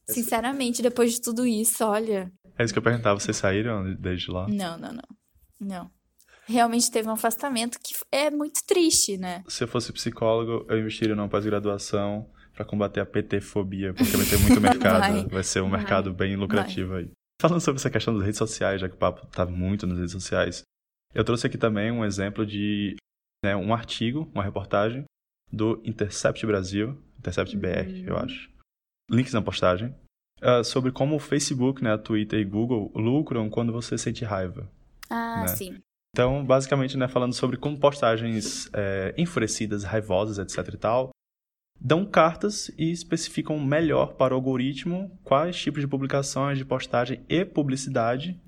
sinceramente, 0.07 0.81
depois 0.81 1.13
de 1.13 1.21
tudo 1.21 1.45
isso, 1.45 1.83
olha. 1.83 2.31
É 2.57 2.63
isso 2.63 2.73
que 2.73 2.79
eu 2.79 2.83
perguntava. 2.83 3.19
Vocês 3.19 3.37
saíram 3.37 3.93
desde 3.95 4.31
lá? 4.31 4.47
Não, 4.47 4.77
não, 4.77 4.93
não. 4.93 5.03
Não. 5.59 5.91
Realmente 6.45 6.91
teve 6.91 7.07
um 7.07 7.13
afastamento 7.13 7.79
que 7.79 7.95
é 8.11 8.29
muito 8.29 8.59
triste, 8.67 9.17
né? 9.17 9.43
Se 9.47 9.63
eu 9.63 9.67
fosse 9.67 9.93
psicólogo, 9.93 10.65
eu 10.69 10.79
investiria 10.79 11.15
numa 11.15 11.29
pós-graduação 11.29 12.29
pra 12.53 12.65
combater 12.65 12.99
a 12.99 13.05
PT-fobia, 13.05 13.93
porque 13.93 14.15
vai 14.17 14.25
ter 14.25 14.37
muito 14.37 14.59
mercado. 14.61 14.99
Vai. 14.99 15.27
vai. 15.27 15.43
ser 15.43 15.61
um 15.61 15.69
Vai. 15.69 15.79
mercado 15.79 16.13
bem 16.13 16.35
lucrativo 16.35 16.95
aí. 16.95 17.09
Falando 17.41 17.61
sobre 17.61 17.79
essa 17.79 17.89
questão 17.89 18.13
das 18.13 18.23
redes 18.23 18.37
sociais, 18.37 18.79
já 18.81 18.89
que 18.89 18.95
o 18.95 18.99
papo 18.99 19.25
tá 19.27 19.45
muito 19.45 19.87
nas 19.87 19.97
redes 19.97 20.11
sociais, 20.11 20.63
eu 21.13 21.23
trouxe 21.23 21.47
aqui 21.47 21.57
também 21.57 21.91
um 21.91 22.05
exemplo 22.05 22.45
de 22.45 22.95
né, 23.43 23.55
um 23.55 23.73
artigo, 23.73 24.29
uma 24.33 24.43
reportagem 24.43 25.05
do 25.51 25.81
Intercept 25.83 26.45
Brasil, 26.45 27.01
Intercept 27.19 27.55
BR, 27.55 28.05
eu 28.05 28.17
acho. 28.17 28.49
Links 29.09 29.33
na 29.33 29.41
postagem. 29.41 29.93
Ah, 30.43 30.63
sobre 30.63 30.91
como 30.91 31.15
o 31.15 31.19
Facebook, 31.19 31.83
né, 31.83 31.93
a 31.93 31.97
Twitter 31.97 32.39
e 32.39 32.45
Google 32.45 32.91
lucram 32.95 33.49
quando 33.49 33.71
você 33.71 33.97
sente 33.97 34.23
raiva. 34.25 34.69
Ah, 35.09 35.41
Né? 35.41 35.47
sim. 35.47 35.77
Então, 36.15 36.45
basicamente, 36.45 36.95
né, 36.95 37.07
falando 37.07 37.33
sobre 37.33 37.57
como 37.57 37.79
postagens 37.79 38.69
é, 38.73 39.15
enfurecidas, 39.17 39.83
raivosas, 39.83 40.37
etc 40.37 40.73
e 40.73 40.77
tal, 40.77 41.09
dão 41.79 42.05
cartas 42.05 42.69
e 42.77 42.91
especificam 42.91 43.59
melhor 43.59 44.13
para 44.13 44.33
o 44.33 44.37
algoritmo 44.37 45.17
quais 45.23 45.55
tipos 45.59 45.81
de 45.81 45.87
publicações, 45.87 46.57
de 46.57 46.65
postagem 46.65 47.25
e 47.27 47.43
publicidade, 47.43 48.39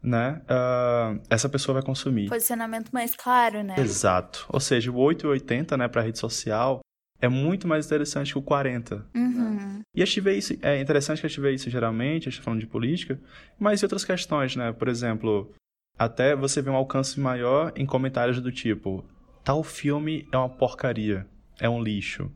né, 0.00 0.40
ah, 0.48 1.18
essa 1.28 1.48
pessoa 1.48 1.74
vai 1.74 1.82
consumir. 1.82 2.28
Posicionamento 2.28 2.90
mais 2.90 3.16
claro, 3.16 3.64
né? 3.64 3.74
Exato. 3.78 4.46
Ou 4.48 4.60
seja, 4.60 4.90
o 4.92 4.96
880, 4.96 5.76
né, 5.76 5.88
para 5.88 6.02
rede 6.02 6.20
social 6.20 6.80
é 7.20 7.28
muito 7.28 7.66
mais 7.66 7.86
interessante 7.86 8.32
que 8.32 8.38
o 8.38 8.42
40. 8.42 9.06
Uhum. 9.14 9.80
E 9.94 10.02
a 10.02 10.06
gente 10.06 10.20
vê 10.20 10.36
isso, 10.36 10.56
é 10.62 10.80
interessante 10.80 11.20
que 11.20 11.26
a 11.26 11.28
gente 11.28 11.40
vê 11.40 11.52
isso 11.52 11.68
geralmente, 11.68 12.28
a 12.28 12.30
gente 12.30 12.40
tá 12.40 12.44
falando 12.44 12.60
de 12.60 12.66
política, 12.66 13.20
mas 13.58 13.80
e 13.80 13.84
outras 13.84 14.04
questões, 14.04 14.54
né? 14.54 14.72
Por 14.72 14.88
exemplo, 14.88 15.52
até 15.98 16.36
você 16.36 16.62
vê 16.62 16.70
um 16.70 16.76
alcance 16.76 17.18
maior 17.18 17.72
em 17.74 17.84
comentários 17.84 18.40
do 18.40 18.52
tipo, 18.52 19.04
tal 19.42 19.64
filme 19.64 20.28
é 20.30 20.36
uma 20.36 20.48
porcaria, 20.48 21.26
é 21.60 21.68
um 21.68 21.82
lixo. 21.82 22.30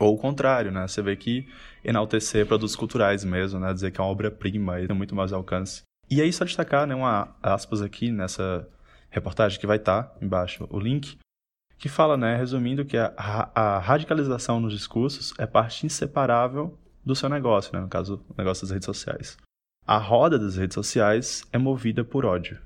Ou 0.00 0.14
o 0.14 0.18
contrário, 0.18 0.70
né? 0.70 0.86
Você 0.86 1.02
vê 1.02 1.16
que 1.16 1.46
enaltecer 1.84 2.46
produtos 2.46 2.76
culturais 2.76 3.24
mesmo, 3.24 3.58
né? 3.58 3.74
Dizer 3.74 3.90
que 3.90 4.00
é 4.00 4.04
uma 4.04 4.10
obra-prima 4.10 4.80
e 4.80 4.86
tem 4.86 4.96
muito 4.96 5.14
mais 5.14 5.32
alcance. 5.32 5.82
E 6.10 6.22
aí 6.22 6.32
só 6.32 6.44
destacar, 6.44 6.86
né, 6.86 6.94
uma 6.94 7.36
aspas 7.42 7.82
aqui 7.82 8.10
nessa 8.10 8.66
reportagem 9.10 9.60
que 9.60 9.66
vai 9.66 9.76
estar 9.76 10.04
tá 10.04 10.16
embaixo 10.22 10.66
o 10.70 10.78
link, 10.78 11.18
que 11.78 11.88
fala, 11.88 12.16
né, 12.16 12.36
resumindo, 12.36 12.84
que 12.84 12.96
a, 12.96 13.12
a 13.54 13.78
radicalização 13.78 14.58
nos 14.58 14.72
discursos 14.72 15.32
é 15.38 15.46
parte 15.46 15.86
inseparável 15.86 16.76
do 17.04 17.14
seu 17.14 17.28
negócio, 17.28 17.72
né, 17.72 17.80
no 17.80 17.88
caso, 17.88 18.20
o 18.28 18.34
negócio 18.36 18.64
das 18.64 18.72
redes 18.72 18.86
sociais. 18.86 19.36
A 19.86 19.96
roda 19.96 20.38
das 20.38 20.56
redes 20.56 20.74
sociais 20.74 21.44
é 21.52 21.56
movida 21.56 22.04
por 22.04 22.26
ódio. 22.26 22.58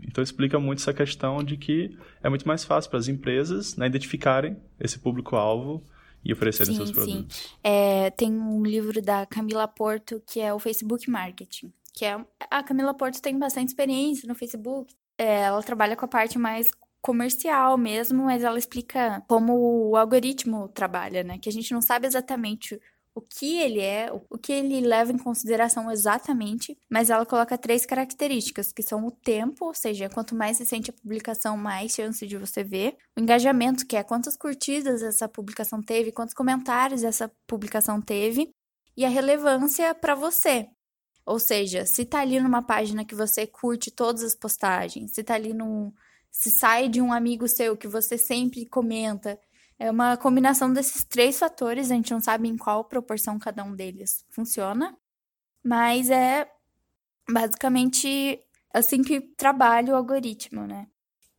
Então 0.00 0.24
explica 0.24 0.58
muito 0.58 0.80
essa 0.80 0.92
questão 0.92 1.42
de 1.42 1.56
que 1.56 1.96
é 2.22 2.28
muito 2.28 2.48
mais 2.48 2.64
fácil 2.64 2.90
para 2.90 2.98
as 2.98 3.06
empresas 3.06 3.76
né, 3.76 3.86
identificarem 3.86 4.56
esse 4.80 4.98
público-alvo 4.98 5.82
e 6.24 6.32
oferecerem 6.32 6.72
sim, 6.72 6.76
seus 6.76 6.90
produtos. 6.90 7.36
Sim. 7.36 7.48
É, 7.62 8.10
tem 8.10 8.32
um 8.32 8.62
livro 8.62 9.00
da 9.00 9.26
Camila 9.26 9.68
Porto 9.68 10.22
que 10.26 10.40
é 10.40 10.52
o 10.52 10.58
Facebook 10.58 11.08
Marketing. 11.08 11.72
Que 11.92 12.06
é, 12.06 12.18
a 12.50 12.62
Camila 12.62 12.92
Porto 12.92 13.20
tem 13.20 13.38
bastante 13.38 13.68
experiência 13.68 14.26
no 14.26 14.34
Facebook. 14.34 14.92
É, 15.16 15.42
ela 15.42 15.62
trabalha 15.62 15.94
com 15.94 16.04
a 16.04 16.08
parte 16.08 16.38
mais 16.38 16.70
comercial 17.04 17.76
mesmo, 17.76 18.24
mas 18.24 18.42
ela 18.42 18.58
explica 18.58 19.22
como 19.28 19.90
o 19.90 19.94
algoritmo 19.94 20.68
trabalha, 20.68 21.22
né? 21.22 21.38
Que 21.38 21.50
a 21.50 21.52
gente 21.52 21.74
não 21.74 21.82
sabe 21.82 22.06
exatamente 22.06 22.80
o 23.14 23.20
que 23.20 23.58
ele 23.58 23.80
é, 23.80 24.10
o 24.10 24.38
que 24.38 24.50
ele 24.50 24.80
leva 24.80 25.12
em 25.12 25.18
consideração 25.18 25.90
exatamente, 25.90 26.76
mas 26.90 27.10
ela 27.10 27.26
coloca 27.26 27.58
três 27.58 27.84
características, 27.84 28.72
que 28.72 28.82
são 28.82 29.06
o 29.06 29.10
tempo, 29.10 29.66
ou 29.66 29.74
seja, 29.74 30.08
quanto 30.08 30.34
mais 30.34 30.58
recente 30.58 30.90
a 30.90 30.94
publicação, 30.94 31.58
mais 31.58 31.92
chance 31.92 32.26
de 32.26 32.38
você 32.38 32.64
ver, 32.64 32.96
o 33.16 33.20
engajamento, 33.20 33.86
que 33.86 33.96
é 33.96 34.02
quantas 34.02 34.34
curtidas 34.34 35.02
essa 35.02 35.28
publicação 35.28 35.82
teve, 35.82 36.10
quantos 36.10 36.34
comentários 36.34 37.04
essa 37.04 37.30
publicação 37.46 38.00
teve, 38.00 38.50
e 38.96 39.04
a 39.04 39.10
relevância 39.10 39.94
para 39.94 40.14
você. 40.14 40.68
Ou 41.26 41.38
seja, 41.38 41.84
se 41.84 42.04
tá 42.04 42.20
ali 42.20 42.40
numa 42.40 42.62
página 42.62 43.04
que 43.04 43.14
você 43.14 43.46
curte 43.46 43.90
todas 43.90 44.22
as 44.22 44.34
postagens, 44.34 45.12
se 45.12 45.22
tá 45.22 45.34
ali 45.34 45.52
num 45.52 45.92
se 46.34 46.50
sai 46.50 46.88
de 46.88 47.00
um 47.00 47.12
amigo 47.12 47.46
seu 47.46 47.76
que 47.76 47.86
você 47.86 48.18
sempre 48.18 48.66
comenta, 48.66 49.38
é 49.78 49.88
uma 49.88 50.16
combinação 50.16 50.72
desses 50.72 51.04
três 51.04 51.38
fatores, 51.38 51.90
a 51.90 51.94
gente 51.94 52.12
não 52.12 52.20
sabe 52.20 52.48
em 52.48 52.56
qual 52.56 52.84
proporção 52.84 53.38
cada 53.38 53.62
um 53.62 53.72
deles 53.72 54.26
funciona, 54.30 54.96
mas 55.62 56.10
é 56.10 56.50
basicamente 57.30 58.40
assim 58.72 59.02
que 59.02 59.20
trabalha 59.20 59.94
o 59.94 59.96
algoritmo, 59.96 60.66
né? 60.66 60.88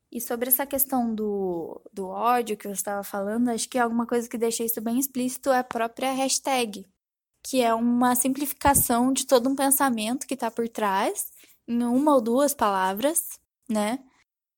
E 0.09 0.21
sobre 0.21 0.47
essa 0.47 0.65
questão 0.65 1.13
do, 1.13 1.81
do 1.91 2.07
ódio 2.07 2.55
que 2.55 2.65
você 2.65 2.75
estava 2.75 3.03
falando, 3.03 3.49
acho 3.49 3.67
que 3.67 3.77
alguma 3.77 4.07
coisa 4.07 4.29
que 4.29 4.37
deixa 4.37 4.63
isso 4.63 4.79
bem 4.79 4.97
explícito 4.97 5.49
é 5.49 5.59
a 5.59 5.63
própria 5.63 6.13
hashtag, 6.13 6.87
que 7.43 7.61
é 7.61 7.73
uma 7.73 8.15
simplificação 8.15 9.11
de 9.11 9.27
todo 9.27 9.49
um 9.49 9.55
pensamento 9.57 10.25
que 10.25 10.35
está 10.35 10.49
por 10.49 10.69
trás, 10.69 11.31
em 11.67 11.83
uma 11.83 12.13
ou 12.13 12.21
duas 12.21 12.53
palavras, 12.53 13.37
né? 13.69 13.99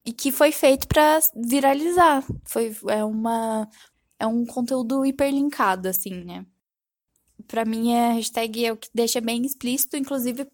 E 0.07 0.13
que 0.13 0.31
foi 0.31 0.53
feito 0.53 0.87
para 0.87 1.19
viralizar. 1.35 2.23
Foi 2.45 2.73
é 2.87 3.03
uma 3.03 3.67
é 4.17 4.25
um 4.25 4.45
conteúdo 4.45 5.05
hiperlinkado 5.05 5.89
assim, 5.89 6.23
né? 6.23 6.45
Para 7.45 7.65
mim 7.65 7.93
a 7.93 8.13
hashtag 8.13 8.65
é 8.65 8.71
o 8.71 8.77
que 8.77 8.89
deixa 8.95 9.19
bem 9.19 9.45
explícito, 9.45 9.97
inclusive 9.97 10.47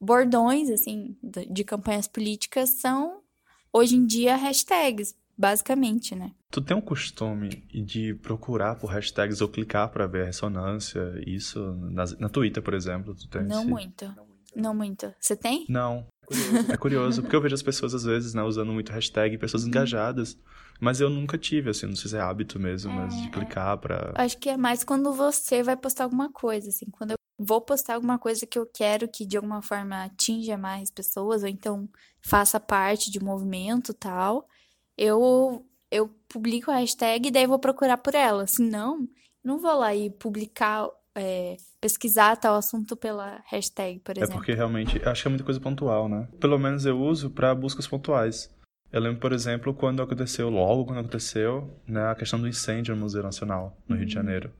bordões 0.00 0.68
assim 0.70 1.16
de 1.22 1.62
campanhas 1.62 2.08
políticas 2.08 2.70
são 2.70 3.22
hoje 3.72 3.94
em 3.94 4.04
dia 4.04 4.34
hashtags, 4.34 5.14
basicamente, 5.38 6.16
né? 6.16 6.32
Tu 6.50 6.60
tem 6.60 6.76
um 6.76 6.80
costume 6.80 7.48
de 7.72 8.12
procurar 8.14 8.74
por 8.74 8.88
hashtags 8.88 9.40
ou 9.40 9.48
clicar 9.48 9.88
para 9.90 10.08
ver 10.08 10.22
a 10.22 10.26
ressonância, 10.26 11.00
isso 11.24 11.60
na, 11.92 12.04
na 12.18 12.28
Twitter, 12.28 12.62
por 12.62 12.74
exemplo, 12.74 13.14
tu 13.14 13.28
tem 13.28 13.44
Não 13.44 13.60
esse... 13.60 13.70
muito. 13.70 14.26
Não 14.56 14.74
muito. 14.74 15.14
Você 15.20 15.36
tem? 15.36 15.66
Não. 15.68 16.06
É 16.72 16.76
curioso, 16.76 17.22
porque 17.22 17.36
eu 17.36 17.40
vejo 17.40 17.54
as 17.54 17.62
pessoas, 17.62 17.94
às 17.94 18.04
vezes, 18.04 18.34
né, 18.34 18.42
usando 18.42 18.72
muito 18.72 18.92
hashtag, 18.92 19.38
pessoas 19.38 19.62
uhum. 19.62 19.68
engajadas. 19.68 20.38
Mas 20.80 21.00
eu 21.00 21.08
nunca 21.08 21.38
tive, 21.38 21.70
assim, 21.70 21.86
não 21.86 21.96
sei 21.96 22.10
se 22.10 22.16
é 22.16 22.20
hábito 22.20 22.58
mesmo, 22.58 22.92
é, 22.92 22.94
mas 22.94 23.16
de 23.16 23.28
é. 23.28 23.30
clicar 23.30 23.78
pra. 23.78 24.12
Acho 24.14 24.36
que 24.38 24.48
é 24.50 24.56
mais 24.56 24.84
quando 24.84 25.12
você 25.12 25.62
vai 25.62 25.76
postar 25.76 26.04
alguma 26.04 26.30
coisa, 26.30 26.68
assim. 26.68 26.86
Quando 26.90 27.12
eu 27.12 27.16
vou 27.38 27.60
postar 27.60 27.94
alguma 27.94 28.18
coisa 28.18 28.46
que 28.46 28.58
eu 28.58 28.66
quero 28.66 29.08
que 29.08 29.24
de 29.24 29.36
alguma 29.36 29.62
forma 29.62 30.04
atinja 30.04 30.56
mais 30.56 30.90
pessoas, 30.90 31.42
ou 31.42 31.48
então 31.48 31.88
faça 32.20 32.60
parte 32.60 33.10
de 33.10 33.18
um 33.18 33.24
movimento 33.24 33.94
tal, 33.94 34.46
eu, 34.96 35.64
eu 35.90 36.08
publico 36.28 36.70
a 36.70 36.76
hashtag 36.76 37.28
e 37.28 37.30
daí 37.30 37.46
vou 37.46 37.58
procurar 37.58 37.98
por 37.98 38.14
ela. 38.14 38.46
Se 38.46 38.62
não, 38.62 39.08
não 39.42 39.58
vou 39.58 39.74
lá 39.76 39.94
e 39.94 40.10
publicar 40.10 40.88
é, 41.14 41.56
pesquisar 41.86 42.36
tal 42.36 42.56
assunto 42.56 42.96
pela 42.96 43.40
hashtag, 43.46 44.00
por 44.00 44.16
é 44.16 44.20
exemplo. 44.20 44.34
É 44.34 44.36
porque 44.38 44.52
realmente, 44.52 45.00
acho 45.08 45.22
que 45.22 45.28
é 45.28 45.30
muita 45.30 45.44
coisa 45.44 45.60
pontual, 45.60 46.08
né? 46.08 46.26
Pelo 46.40 46.58
menos 46.58 46.84
eu 46.84 47.00
uso 47.00 47.30
para 47.30 47.54
buscas 47.54 47.86
pontuais. 47.86 48.50
Eu 48.92 49.00
lembro, 49.00 49.20
por 49.20 49.32
exemplo, 49.32 49.72
quando 49.72 50.02
aconteceu, 50.02 50.50
logo 50.50 50.84
quando 50.86 50.98
aconteceu, 50.98 51.70
né, 51.86 52.08
a 52.08 52.14
questão 52.14 52.40
do 52.40 52.48
incêndio 52.48 52.94
no 52.94 53.02
Museu 53.02 53.22
Nacional, 53.22 53.76
no 53.86 53.94
uhum. 53.94 54.00
Rio 54.00 54.08
de 54.08 54.16
uhum. 54.16 54.22
Janeiro. 54.22 54.52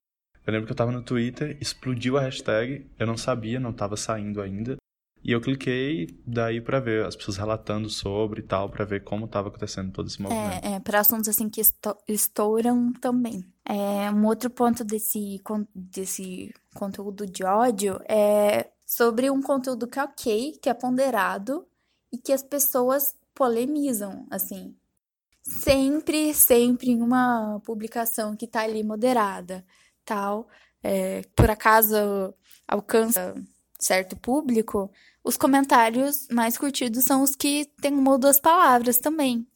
Eu 0.46 0.52
lembro 0.52 0.66
que 0.66 0.72
eu 0.72 0.76
tava 0.76 0.92
no 0.92 1.02
Twitter, 1.02 1.56
explodiu 1.60 2.16
a 2.16 2.20
hashtag, 2.20 2.86
eu 2.96 3.06
não 3.06 3.16
sabia, 3.16 3.58
não 3.58 3.72
tava 3.72 3.96
saindo 3.96 4.40
ainda. 4.40 4.76
E 5.22 5.32
eu 5.32 5.40
cliquei 5.40 6.08
daí 6.24 6.60
para 6.60 6.78
ver 6.78 7.04
as 7.04 7.16
pessoas 7.16 7.36
relatando 7.36 7.90
sobre 7.90 8.40
e 8.40 8.44
tal, 8.44 8.68
para 8.68 8.84
ver 8.84 9.02
como 9.02 9.24
estava 9.26 9.48
acontecendo 9.48 9.90
todo 9.90 10.06
esse 10.06 10.22
movimento. 10.22 10.64
É, 10.64 10.74
é 10.74 10.80
para 10.80 11.00
assuntos 11.00 11.28
assim 11.28 11.48
que 11.48 11.60
estouram 12.06 12.92
também. 12.92 13.44
É, 13.64 14.10
um 14.10 14.24
outro 14.24 14.48
ponto 14.48 14.84
desse, 14.84 15.42
desse 15.74 16.54
conteúdo 16.74 17.26
de 17.26 17.44
ódio 17.44 18.00
é 18.08 18.70
sobre 18.86 19.28
um 19.28 19.42
conteúdo 19.42 19.88
que 19.88 19.98
é 19.98 20.04
ok, 20.04 20.58
que 20.62 20.68
é 20.68 20.74
ponderado 20.74 21.66
e 22.12 22.18
que 22.18 22.32
as 22.32 22.42
pessoas 22.42 23.14
polemizam, 23.34 24.26
assim. 24.30 24.76
Sempre, 25.42 26.32
sempre 26.34 26.90
em 26.90 27.02
uma 27.02 27.60
publicação 27.64 28.36
que 28.36 28.46
tá 28.46 28.62
ali 28.62 28.82
moderada, 28.82 29.64
tal. 30.04 30.48
É, 30.82 31.22
por 31.34 31.50
acaso 31.50 31.96
alcança 32.66 33.34
certo 33.78 34.16
público, 34.16 34.90
os 35.24 35.36
comentários 35.36 36.28
mais 36.30 36.56
curtidos 36.56 37.04
são 37.04 37.22
os 37.22 37.34
que 37.34 37.66
tem 37.80 37.92
uma 37.92 38.12
ou 38.12 38.18
duas 38.18 38.40
palavras 38.40 38.98
também. 38.98 39.46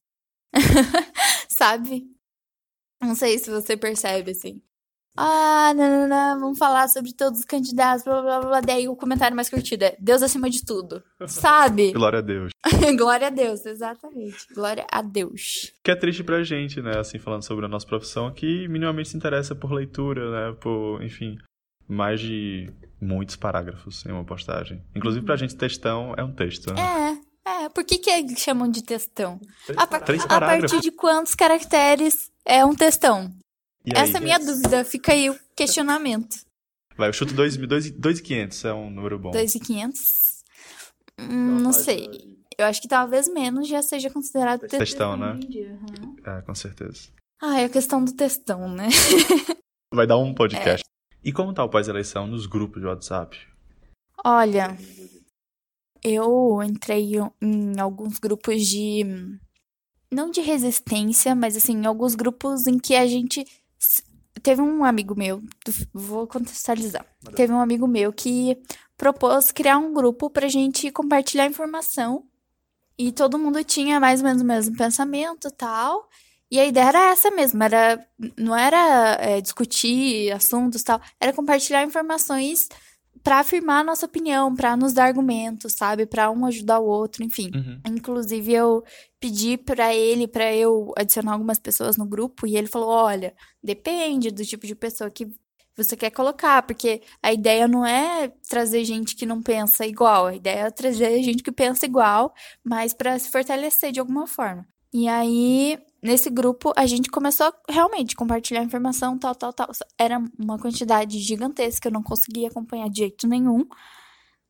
Sabe? 1.49 2.07
Não 3.01 3.15
sei 3.15 3.39
se 3.39 3.51
você 3.51 3.77
percebe, 3.77 4.33
assim. 4.33 4.61
Ah, 5.17 5.75
não, 5.75 5.91
não, 5.91 6.09
não, 6.09 6.41
vamos 6.41 6.59
falar 6.59 6.89
sobre 6.89 7.13
todos 7.13 7.41
os 7.41 7.45
candidatos, 7.45 8.05
blá, 8.05 8.23
blá, 8.23 8.41
blá. 8.41 8.61
Daí 8.61 8.89
o 8.89 8.97
comentário 8.97 9.35
mais 9.35 9.51
curtido 9.51 9.85
é 9.85 9.97
Deus 9.99 10.23
acima 10.23 10.49
de 10.49 10.65
tudo. 10.65 11.03
Sabe? 11.27 11.93
Glória 11.93 12.21
a 12.21 12.23
Deus. 12.23 12.53
Glória 12.97 13.27
a 13.27 13.31
Deus, 13.31 13.67
exatamente. 13.67 14.47
Glória 14.55 14.87
a 14.91 15.03
Deus. 15.03 15.73
Que 15.83 15.91
é 15.91 15.97
triste 15.97 16.23
pra 16.23 16.43
gente, 16.45 16.81
né? 16.81 16.99
Assim, 16.99 17.19
falando 17.19 17.43
sobre 17.43 17.67
a 17.67 17.69
nossa 17.69 17.87
profissão, 17.87 18.33
que 18.33 18.69
minimamente 18.69 19.11
se 19.11 19.17
interessa 19.17 19.55
por 19.55 19.73
leitura, 19.73 20.31
né? 20.31 20.57
Por, 20.61 21.03
enfim, 21.03 21.37
mais 21.91 22.21
de 22.21 22.71
muitos 23.01 23.37
parágrafos 23.37 24.05
em 24.07 24.13
uma 24.13 24.25
postagem. 24.25 24.83
Inclusive, 24.95 25.25
pra 25.25 25.37
gente, 25.37 25.57
textão 25.57 26.15
é 26.17 26.23
um 26.23 26.33
texto, 26.33 26.73
né? 26.73 27.21
É, 27.45 27.65
é. 27.65 27.69
Por 27.69 27.85
que, 27.85 27.99
que 27.99 28.11
é, 28.11 28.27
chamam 28.37 28.71
de 28.71 28.83
textão? 28.83 29.41
Três, 29.67 29.79
a, 29.79 30.01
três 30.01 30.25
a 30.25 30.41
partir 30.41 30.81
de 30.81 30.91
quantos 30.91 31.35
caracteres 31.35 32.31
é 32.45 32.65
um 32.65 32.75
textão? 32.75 33.33
E 33.85 33.93
Essa 33.95 34.19
é 34.19 34.21
a 34.21 34.21
minha 34.21 34.39
dúvida. 34.39 34.85
Fica 34.85 35.13
aí 35.13 35.31
o 35.31 35.39
questionamento. 35.57 36.37
Vai, 36.97 37.09
eu 37.09 37.13
chuto 37.13 37.35
2.500, 37.35 38.69
é 38.69 38.75
um 38.75 38.91
número 38.91 39.19
bom. 39.19 39.31
2.500? 39.31 39.93
Hum, 41.19 41.61
não 41.61 41.73
sei. 41.73 42.09
Eu 42.59 42.67
acho 42.67 42.83
que 42.83 42.89
talvez 42.89 43.27
menos 43.27 43.67
já 43.67 43.81
seja 43.81 44.11
considerado 44.11 44.61
textão. 44.61 44.79
Textão, 44.79 45.17
né? 45.17 45.33
Uhum. 45.33 46.17
É, 46.27 46.43
com 46.43 46.55
certeza. 46.55 47.09
Ah, 47.41 47.59
é 47.59 47.65
a 47.65 47.69
questão 47.71 48.05
do 48.05 48.13
textão, 48.13 48.69
né? 48.69 48.89
Vai 49.93 50.07
dar 50.07 50.19
um 50.19 50.35
podcast. 50.35 50.85
É. 50.87 51.00
E 51.23 51.33
como 51.33 51.53
tá 51.53 51.63
o 51.63 51.69
pós-eleição 51.69 52.27
nos 52.27 52.47
grupos 52.47 52.81
de 52.81 52.89
WhatsApp? 52.89 53.39
Olha, 54.25 54.77
eu 56.03 56.63
entrei 56.63 57.13
em 57.41 57.79
alguns 57.79 58.19
grupos 58.19 58.67
de. 58.67 59.05
Não 60.11 60.31
de 60.31 60.41
resistência, 60.41 61.35
mas 61.35 61.57
assim, 61.57 61.75
em 61.75 61.87
alguns 61.87 62.15
grupos 62.15 62.67
em 62.67 62.79
que 62.79 62.95
a 62.95 63.07
gente. 63.07 63.45
Teve 64.43 64.63
um 64.63 64.85
amigo 64.85 65.15
meu, 65.15 65.43
vou 65.93 66.27
contextualizar. 66.27 67.05
Teve 67.35 67.53
um 67.53 67.61
amigo 67.61 67.87
meu 67.87 68.11
que 68.11 68.57
propôs 68.97 69.53
criar 69.53 69.77
um 69.77 69.93
grupo 69.93 70.31
pra 70.31 70.49
gente 70.49 70.91
compartilhar 70.91 71.47
informação. 71.47 72.25
E 72.97 73.13
todo 73.13 73.39
mundo 73.39 73.63
tinha 73.65 74.01
mais 74.01 74.21
ou 74.21 74.27
menos 74.27 74.43
o 74.43 74.45
mesmo 74.45 74.77
pensamento 74.77 75.51
tal. 75.51 76.09
E 76.51 76.59
a 76.59 76.67
ideia 76.67 76.89
era 76.89 77.11
essa 77.13 77.31
mesmo, 77.31 77.63
era, 77.63 78.05
não 78.37 78.57
era 78.57 79.17
é, 79.21 79.41
discutir 79.41 80.33
assuntos 80.33 80.83
tal, 80.83 81.01
era 81.21 81.33
compartilhar 81.33 81.85
informações 81.85 82.69
para 83.23 83.39
afirmar 83.39 83.81
a 83.81 83.85
nossa 83.85 84.07
opinião, 84.07 84.55
para 84.55 84.77
nos 84.77 84.93
dar 84.93 85.05
argumentos, 85.05 85.75
sabe? 85.75 86.07
Para 86.07 86.31
um 86.31 86.47
ajudar 86.47 86.79
o 86.79 86.87
outro, 86.87 87.23
enfim. 87.23 87.51
Uhum. 87.55 87.81
Inclusive, 87.87 88.53
eu 88.53 88.83
pedi 89.21 89.57
para 89.59 89.95
ele, 89.95 90.27
para 90.27 90.55
eu 90.55 90.93
adicionar 90.97 91.33
algumas 91.33 91.59
pessoas 91.59 91.97
no 91.97 92.07
grupo, 92.07 92.47
e 92.47 92.57
ele 92.57 92.67
falou: 92.67 92.89
olha, 92.89 93.35
depende 93.63 94.31
do 94.31 94.45
tipo 94.45 94.67
de 94.67 94.75
pessoa 94.75 95.11
que 95.11 95.29
você 95.77 95.97
quer 95.97 96.11
colocar, 96.11 96.63
porque 96.63 97.03
a 97.23 97.33
ideia 97.33 97.69
não 97.69 97.87
é 97.87 98.33
trazer 98.49 98.85
gente 98.85 99.15
que 99.15 99.25
não 99.25 99.43
pensa 99.43 99.87
igual, 99.87 100.27
a 100.27 100.35
ideia 100.35 100.67
é 100.67 100.71
trazer 100.71 101.23
gente 101.23 101.43
que 101.43 101.53
pensa 101.53 101.87
igual, 101.87 102.35
mas 102.65 102.93
para 102.93 103.19
se 103.19 103.31
fortalecer 103.31 103.93
de 103.93 104.01
alguma 104.01 104.27
forma. 104.27 104.67
E 104.93 105.09
aí, 105.09 105.79
nesse 106.03 106.31
grupo, 106.31 106.73
a 106.77 106.87
gente 106.87 107.11
começou 107.11 107.47
a 107.47 107.55
realmente 107.69 108.17
compartilhar 108.17 108.63
informação, 108.63 109.19
tal, 109.19 109.35
tal, 109.35 109.53
tal. 109.53 109.69
Era 109.99 110.19
uma 110.39 110.59
quantidade 110.59 111.19
gigantesca, 111.21 111.89
eu 111.89 111.93
não 111.93 112.03
conseguia 112.03 112.49
acompanhar 112.49 112.89
de 112.91 112.99
jeito 113.01 113.27
nenhum. 113.29 113.67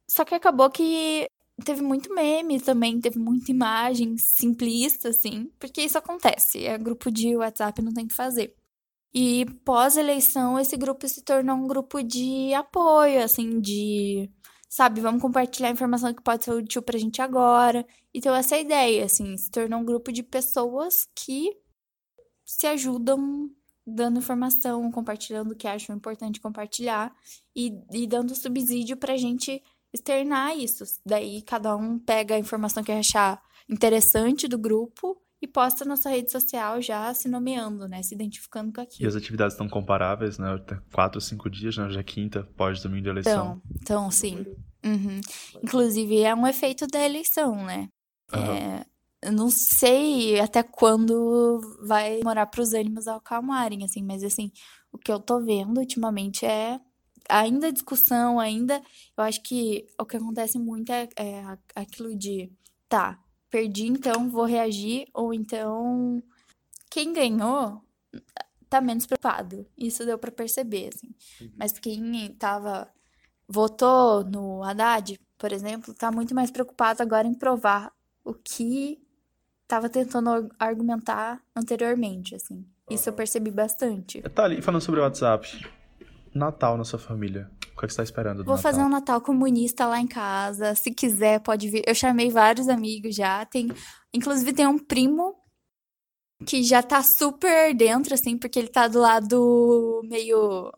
Só 0.08 0.24
que 0.24 0.34
acabou 0.34 0.70
que 0.70 1.28
teve 1.64 1.82
muito 1.82 2.12
meme 2.14 2.60
também, 2.60 3.00
teve 3.00 3.18
muita 3.18 3.50
imagem 3.50 4.16
simplista, 4.18 5.10
assim, 5.10 5.50
porque 5.58 5.82
isso 5.82 5.98
acontece. 5.98 6.64
É 6.64 6.76
grupo 6.78 7.10
de 7.10 7.36
WhatsApp, 7.36 7.82
não 7.82 7.92
tem 7.92 8.04
o 8.04 8.08
que 8.08 8.14
fazer. 8.14 8.54
E 9.12 9.44
pós-eleição, 9.64 10.58
esse 10.58 10.76
grupo 10.76 11.08
se 11.08 11.22
tornou 11.22 11.56
um 11.56 11.66
grupo 11.66 12.02
de 12.02 12.54
apoio, 12.54 13.22
assim, 13.22 13.60
de. 13.60 14.30
Sabe, 14.72 15.00
vamos 15.00 15.20
compartilhar 15.20 15.68
informação 15.68 16.14
que 16.14 16.22
pode 16.22 16.44
ser 16.44 16.52
útil 16.52 16.80
pra 16.80 16.96
gente 16.96 17.20
agora. 17.20 17.84
Então, 18.14 18.32
essa 18.32 18.54
é 18.54 18.58
a 18.58 18.60
ideia, 18.60 19.04
assim, 19.04 19.36
se 19.36 19.50
tornou 19.50 19.80
um 19.80 19.84
grupo 19.84 20.12
de 20.12 20.22
pessoas 20.22 21.08
que 21.12 21.50
se 22.46 22.68
ajudam 22.68 23.50
dando 23.84 24.20
informação, 24.20 24.88
compartilhando 24.92 25.50
o 25.50 25.56
que 25.56 25.66
acham 25.66 25.96
importante 25.96 26.40
compartilhar 26.40 27.12
e, 27.54 27.72
e 27.92 28.06
dando 28.06 28.32
subsídio 28.36 28.96
pra 28.96 29.16
gente 29.16 29.60
externar 29.92 30.56
isso. 30.56 30.84
Daí, 31.04 31.42
cada 31.42 31.74
um 31.74 31.98
pega 31.98 32.36
a 32.36 32.38
informação 32.38 32.84
que 32.84 32.92
achar 32.92 33.42
interessante 33.68 34.46
do 34.46 34.56
grupo 34.56 35.20
e 35.42 35.46
posta 35.46 35.84
na 35.84 35.96
sua 35.96 36.10
rede 36.10 36.30
social 36.30 36.80
já 36.82 37.12
se 37.14 37.28
nomeando, 37.28 37.88
né? 37.88 38.02
Se 38.02 38.14
identificando 38.14 38.72
com 38.72 38.80
aquilo. 38.80 39.04
E 39.04 39.08
as 39.08 39.16
atividades 39.16 39.54
estão 39.54 39.68
comparáveis, 39.68 40.38
né? 40.38 40.48
Quatro, 40.92 41.20
cinco 41.20 41.48
dias, 41.48 41.76
né? 41.76 41.88
Já 41.90 42.00
é 42.00 42.02
quinta, 42.02 42.44
pós-domingo 42.56 43.04
de 43.04 43.08
eleição. 43.08 43.60
Então, 43.70 43.80
então 43.82 44.10
sim. 44.10 44.44
Uhum. 44.84 45.20
Inclusive, 45.62 46.22
é 46.22 46.34
um 46.34 46.46
efeito 46.46 46.86
da 46.86 47.02
eleição, 47.04 47.56
né? 47.64 47.88
Uhum. 48.32 48.40
É, 48.40 48.86
eu 49.22 49.32
não 49.32 49.50
sei 49.50 50.38
até 50.40 50.62
quando 50.62 51.60
vai 51.86 52.18
demorar 52.18 52.46
para 52.46 52.62
os 52.62 52.72
ânimos 52.72 53.08
acalmarem, 53.08 53.84
assim, 53.84 54.02
mas 54.02 54.22
assim, 54.22 54.50
o 54.92 54.98
que 54.98 55.10
eu 55.10 55.20
tô 55.20 55.40
vendo 55.40 55.78
ultimamente 55.78 56.44
é 56.44 56.78
ainda 57.28 57.72
discussão, 57.72 58.38
ainda. 58.38 58.82
Eu 59.16 59.24
acho 59.24 59.42
que 59.42 59.86
o 59.98 60.04
que 60.04 60.16
acontece 60.16 60.58
muito 60.58 60.90
é, 60.92 61.08
é 61.16 61.44
aquilo 61.74 62.16
de 62.16 62.50
tá, 62.88 63.18
perdi, 63.50 63.86
então 63.86 64.30
vou 64.30 64.44
reagir, 64.44 65.08
ou 65.12 65.34
então 65.34 66.22
quem 66.88 67.12
ganhou 67.12 67.82
tá 68.68 68.80
menos 68.80 69.04
preocupado. 69.04 69.66
Isso 69.76 70.06
deu 70.06 70.16
para 70.16 70.30
perceber, 70.30 70.90
assim. 70.94 71.14
Uhum. 71.40 71.50
Mas 71.58 71.72
quem 71.72 72.34
tava 72.34 72.88
votou 73.48 74.24
no 74.24 74.62
Haddad, 74.62 75.18
por 75.36 75.52
exemplo, 75.52 75.92
tá 75.92 76.10
muito 76.12 76.34
mais 76.34 76.50
preocupado 76.50 77.02
agora 77.02 77.26
em 77.26 77.34
provar 77.34 77.92
o 78.24 78.32
que 78.32 79.02
tava 79.66 79.88
tentando 79.88 80.50
argumentar 80.58 81.42
anteriormente, 81.54 82.34
assim. 82.34 82.64
Isso 82.88 83.08
eu 83.08 83.12
percebi 83.12 83.50
bastante. 83.50 84.20
Tá 84.22 84.44
ali 84.44 84.60
falando 84.60 84.80
sobre 84.80 85.00
o 85.00 85.02
WhatsApp. 85.02 85.64
Natal 86.34 86.76
na 86.76 86.84
sua 86.84 86.98
família. 86.98 87.50
O 87.80 87.86
que, 87.86 87.86
é 87.86 87.88
você 87.88 87.96
tá 87.96 88.02
esperando 88.02 88.38
do 88.38 88.44
Vou 88.44 88.56
Natal? 88.56 88.72
fazer 88.72 88.84
um 88.84 88.88
Natal 88.90 89.20
comunista 89.22 89.86
lá 89.86 89.98
em 89.98 90.06
casa. 90.06 90.74
Se 90.74 90.90
quiser, 90.90 91.40
pode 91.40 91.70
vir. 91.70 91.82
Eu 91.86 91.94
chamei 91.94 92.30
vários 92.30 92.68
amigos 92.68 93.14
já. 93.14 93.46
Tem, 93.46 93.68
inclusive, 94.12 94.52
tem 94.52 94.66
um 94.66 94.78
primo 94.78 95.34
que 96.44 96.62
já 96.62 96.82
tá 96.82 97.02
super 97.02 97.74
dentro, 97.74 98.12
assim, 98.12 98.36
porque 98.36 98.58
ele 98.58 98.68
tá 98.68 98.86
do 98.86 99.00
lado 99.00 100.02
meio 100.04 100.70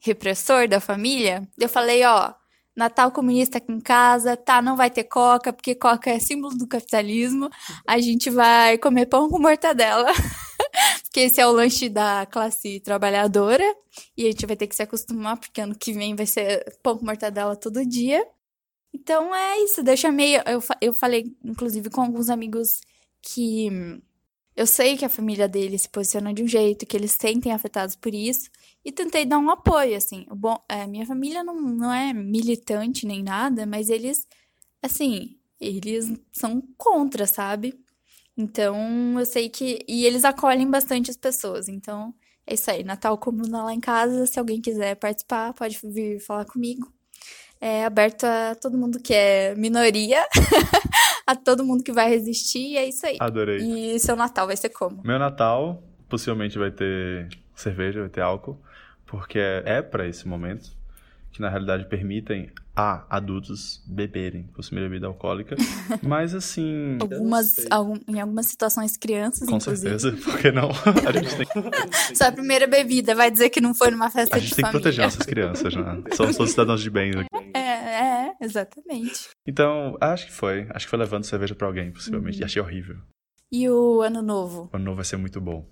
repressor 0.00 0.68
da 0.68 0.78
família. 0.78 1.42
Eu 1.58 1.68
falei, 1.68 2.04
ó, 2.04 2.32
Natal 2.76 3.10
comunista 3.10 3.58
aqui 3.58 3.72
em 3.72 3.80
casa, 3.80 4.36
tá? 4.36 4.62
Não 4.62 4.76
vai 4.76 4.90
ter 4.90 5.04
coca, 5.04 5.52
porque 5.52 5.74
coca 5.74 6.08
é 6.08 6.20
símbolo 6.20 6.56
do 6.56 6.68
capitalismo. 6.68 7.50
A 7.84 7.98
gente 7.98 8.30
vai 8.30 8.78
comer 8.78 9.06
pão 9.06 9.28
com 9.28 9.40
mortadela. 9.40 10.06
porque 11.12 11.20
esse 11.20 11.42
é 11.42 11.46
o 11.46 11.52
lanche 11.52 11.90
da 11.90 12.24
classe 12.24 12.80
trabalhadora. 12.80 13.62
E 14.16 14.26
a 14.26 14.30
gente 14.30 14.46
vai 14.46 14.56
ter 14.56 14.66
que 14.66 14.74
se 14.74 14.82
acostumar, 14.82 15.38
porque 15.38 15.60
ano 15.60 15.76
que 15.78 15.92
vem 15.92 16.16
vai 16.16 16.24
ser 16.24 16.64
pão 16.82 16.96
com 16.96 17.04
mortadela 17.04 17.54
todo 17.54 17.84
dia. 17.84 18.26
Então 18.94 19.34
é 19.34 19.58
isso. 19.60 19.82
Eu 19.82 19.96
chamei. 19.96 20.36
Eu, 20.36 20.62
eu 20.80 20.94
falei, 20.94 21.36
inclusive, 21.44 21.90
com 21.90 22.00
alguns 22.00 22.30
amigos 22.30 22.80
que 23.20 23.68
eu 24.56 24.66
sei 24.66 24.96
que 24.96 25.04
a 25.04 25.08
família 25.10 25.46
dele 25.46 25.78
se 25.78 25.88
posiciona 25.88 26.32
de 26.32 26.42
um 26.42 26.48
jeito, 26.48 26.86
que 26.86 26.96
eles 26.96 27.12
sentem 27.12 27.52
afetados 27.52 27.94
por 27.94 28.14
isso, 28.14 28.50
e 28.82 28.90
tentei 28.90 29.26
dar 29.26 29.38
um 29.38 29.50
apoio, 29.50 29.94
assim. 29.96 30.26
Bom, 30.30 30.56
é, 30.66 30.86
minha 30.86 31.06
família 31.06 31.44
não, 31.44 31.60
não 31.60 31.92
é 31.92 32.14
militante 32.14 33.06
nem 33.06 33.22
nada, 33.22 33.66
mas 33.66 33.90
eles, 33.90 34.26
assim, 34.82 35.38
eles 35.60 36.10
são 36.32 36.62
contra, 36.78 37.26
sabe? 37.26 37.78
Então, 38.36 39.18
eu 39.18 39.26
sei 39.26 39.48
que. 39.48 39.84
E 39.88 40.04
eles 40.04 40.24
acolhem 40.24 40.70
bastante 40.70 41.10
as 41.10 41.16
pessoas. 41.16 41.68
Então, 41.68 42.14
é 42.46 42.54
isso 42.54 42.70
aí. 42.70 42.82
Natal 42.82 43.16
Comuna 43.18 43.64
lá 43.64 43.74
em 43.74 43.80
casa. 43.80 44.26
Se 44.26 44.38
alguém 44.38 44.60
quiser 44.60 44.96
participar, 44.96 45.52
pode 45.52 45.78
vir 45.84 46.20
falar 46.20 46.44
comigo. 46.44 46.92
É 47.60 47.84
aberto 47.84 48.24
a 48.24 48.56
todo 48.56 48.76
mundo 48.76 48.98
que 49.00 49.14
é 49.14 49.54
minoria, 49.54 50.26
a 51.24 51.36
todo 51.36 51.64
mundo 51.64 51.84
que 51.84 51.92
vai 51.92 52.08
resistir. 52.08 52.72
E 52.72 52.76
é 52.76 52.88
isso 52.88 53.06
aí. 53.06 53.18
Adorei. 53.20 53.58
E 53.58 53.98
seu 54.00 54.16
Natal 54.16 54.46
vai 54.46 54.56
ser 54.56 54.70
como? 54.70 55.00
Meu 55.04 55.18
Natal 55.18 55.82
possivelmente 56.08 56.58
vai 56.58 56.70
ter 56.70 57.28
cerveja, 57.54 58.00
vai 58.00 58.08
ter 58.08 58.20
álcool, 58.20 58.60
porque 59.06 59.38
é, 59.38 59.62
é 59.64 59.82
para 59.82 60.06
esse 60.06 60.26
momento 60.26 60.76
que 61.30 61.40
na 61.40 61.48
realidade 61.48 61.86
permitem 61.86 62.50
a 62.74 63.04
adultos 63.10 63.82
beberem, 63.86 64.44
consumir 64.54 64.80
bebida 64.80 65.06
alcoólica. 65.06 65.56
Mas 66.02 66.34
assim. 66.34 66.98
Algumas, 67.00 67.66
algum, 67.70 67.96
em 68.08 68.20
algumas 68.20 68.46
situações, 68.46 68.96
crianças. 68.96 69.48
Com 69.48 69.56
inclusive. 69.56 69.98
certeza, 69.98 70.16
por 70.24 70.38
que 70.38 70.50
não? 70.50 70.70
A 71.06 71.12
gente 71.12 71.36
tem. 71.36 71.46
Só 72.14 72.24
a 72.24 72.32
primeira 72.32 72.66
bebida 72.66 73.14
vai 73.14 73.30
dizer 73.30 73.50
que 73.50 73.60
não 73.60 73.74
foi 73.74 73.90
numa 73.90 74.10
festa 74.10 74.22
de 74.22 74.30
família. 74.30 74.44
A 74.44 74.48
gente 74.48 74.56
tem 74.56 74.64
que 74.64 74.70
proteger 74.70 75.04
nossas 75.04 75.26
crianças, 75.26 75.74
né? 75.74 76.02
Somos 76.14 76.36
todos 76.36 76.50
cidadãos 76.50 76.80
de 76.80 76.90
bem 76.90 77.10
aqui. 77.10 77.50
É, 77.54 77.60
é, 77.60 78.32
exatamente. 78.40 79.28
Então, 79.46 79.96
acho 80.00 80.26
que 80.26 80.32
foi. 80.32 80.66
Acho 80.70 80.86
que 80.86 80.90
foi 80.90 80.98
levando 80.98 81.24
cerveja 81.24 81.54
pra 81.54 81.66
alguém, 81.66 81.90
possivelmente. 81.90 82.38
Uhum. 82.38 82.42
E 82.42 82.44
achei 82.44 82.62
horrível. 82.62 82.96
E 83.50 83.68
o 83.68 84.00
ano 84.00 84.22
novo? 84.22 84.70
O 84.72 84.76
ano 84.76 84.84
novo 84.84 84.96
vai 84.96 85.04
ser 85.04 85.18
muito 85.18 85.40
bom. 85.40 85.66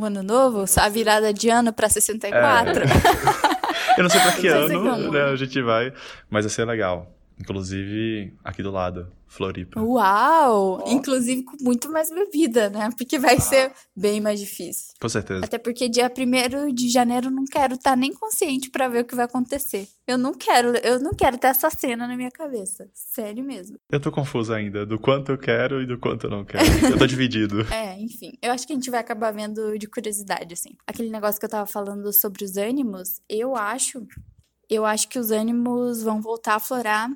O 0.00 0.04
ano 0.04 0.22
novo? 0.22 0.64
A 0.78 0.88
virada 0.88 1.34
de 1.34 1.48
ano 1.48 1.72
pra 1.72 1.88
64? 1.88 2.82
É. 2.84 3.57
Eu 3.98 4.02
não 4.04 4.10
sei 4.10 4.20
pra 4.20 4.32
que 4.32 4.46
ano 4.48 5.10
né, 5.10 5.24
a 5.24 5.36
gente 5.36 5.60
vai, 5.60 5.92
mas 6.30 6.44
vai 6.44 6.54
ser 6.54 6.64
legal. 6.64 7.17
Inclusive, 7.40 8.34
aqui 8.42 8.62
do 8.62 8.70
lado, 8.70 9.12
Floripa. 9.26 9.80
Uau! 9.80 10.82
Oh. 10.84 10.90
Inclusive 10.90 11.44
com 11.44 11.56
muito 11.60 11.90
mais 11.90 12.10
bebida, 12.10 12.68
né? 12.70 12.90
Porque 12.96 13.18
vai 13.18 13.36
ah. 13.36 13.40
ser 13.40 13.72
bem 13.94 14.20
mais 14.20 14.40
difícil. 14.40 14.94
Com 15.00 15.08
certeza. 15.08 15.44
Até 15.44 15.58
porque 15.58 15.88
dia 15.88 16.10
1 16.10 16.74
de 16.74 16.88
janeiro 16.88 17.26
eu 17.26 17.30
não 17.30 17.44
quero 17.44 17.74
estar 17.74 17.90
tá 17.90 17.96
nem 17.96 18.12
consciente 18.12 18.70
para 18.70 18.88
ver 18.88 19.02
o 19.02 19.04
que 19.04 19.14
vai 19.14 19.26
acontecer. 19.26 19.86
Eu 20.06 20.18
não 20.18 20.32
quero, 20.32 20.76
eu 20.78 20.98
não 20.98 21.12
quero 21.12 21.38
ter 21.38 21.48
essa 21.48 21.70
cena 21.70 22.08
na 22.08 22.16
minha 22.16 22.30
cabeça. 22.30 22.88
Sério 22.92 23.44
mesmo. 23.44 23.78
Eu 23.90 24.00
tô 24.00 24.10
confuso 24.10 24.52
ainda 24.52 24.84
do 24.84 24.98
quanto 24.98 25.30
eu 25.30 25.38
quero 25.38 25.82
e 25.82 25.86
do 25.86 25.98
quanto 25.98 26.26
eu 26.26 26.30
não 26.30 26.44
quero. 26.44 26.64
eu 26.90 26.98
tô 26.98 27.06
dividido. 27.06 27.66
É, 27.78 28.00
enfim. 28.00 28.32
Eu 28.42 28.50
acho 28.50 28.66
que 28.66 28.72
a 28.72 28.76
gente 28.76 28.90
vai 28.90 28.98
acabar 28.98 29.30
vendo 29.30 29.78
de 29.78 29.86
curiosidade, 29.86 30.54
assim. 30.54 30.70
Aquele 30.86 31.10
negócio 31.10 31.38
que 31.38 31.44
eu 31.44 31.50
tava 31.50 31.66
falando 31.66 32.12
sobre 32.12 32.44
os 32.44 32.56
ânimos, 32.56 33.20
eu 33.28 33.54
acho 33.54 34.04
eu 34.68 34.84
acho 34.84 35.08
que 35.08 35.18
os 35.18 35.30
ânimos 35.30 36.02
vão 36.02 36.20
voltar 36.20 36.56
a 36.56 36.60
florar 36.60 37.10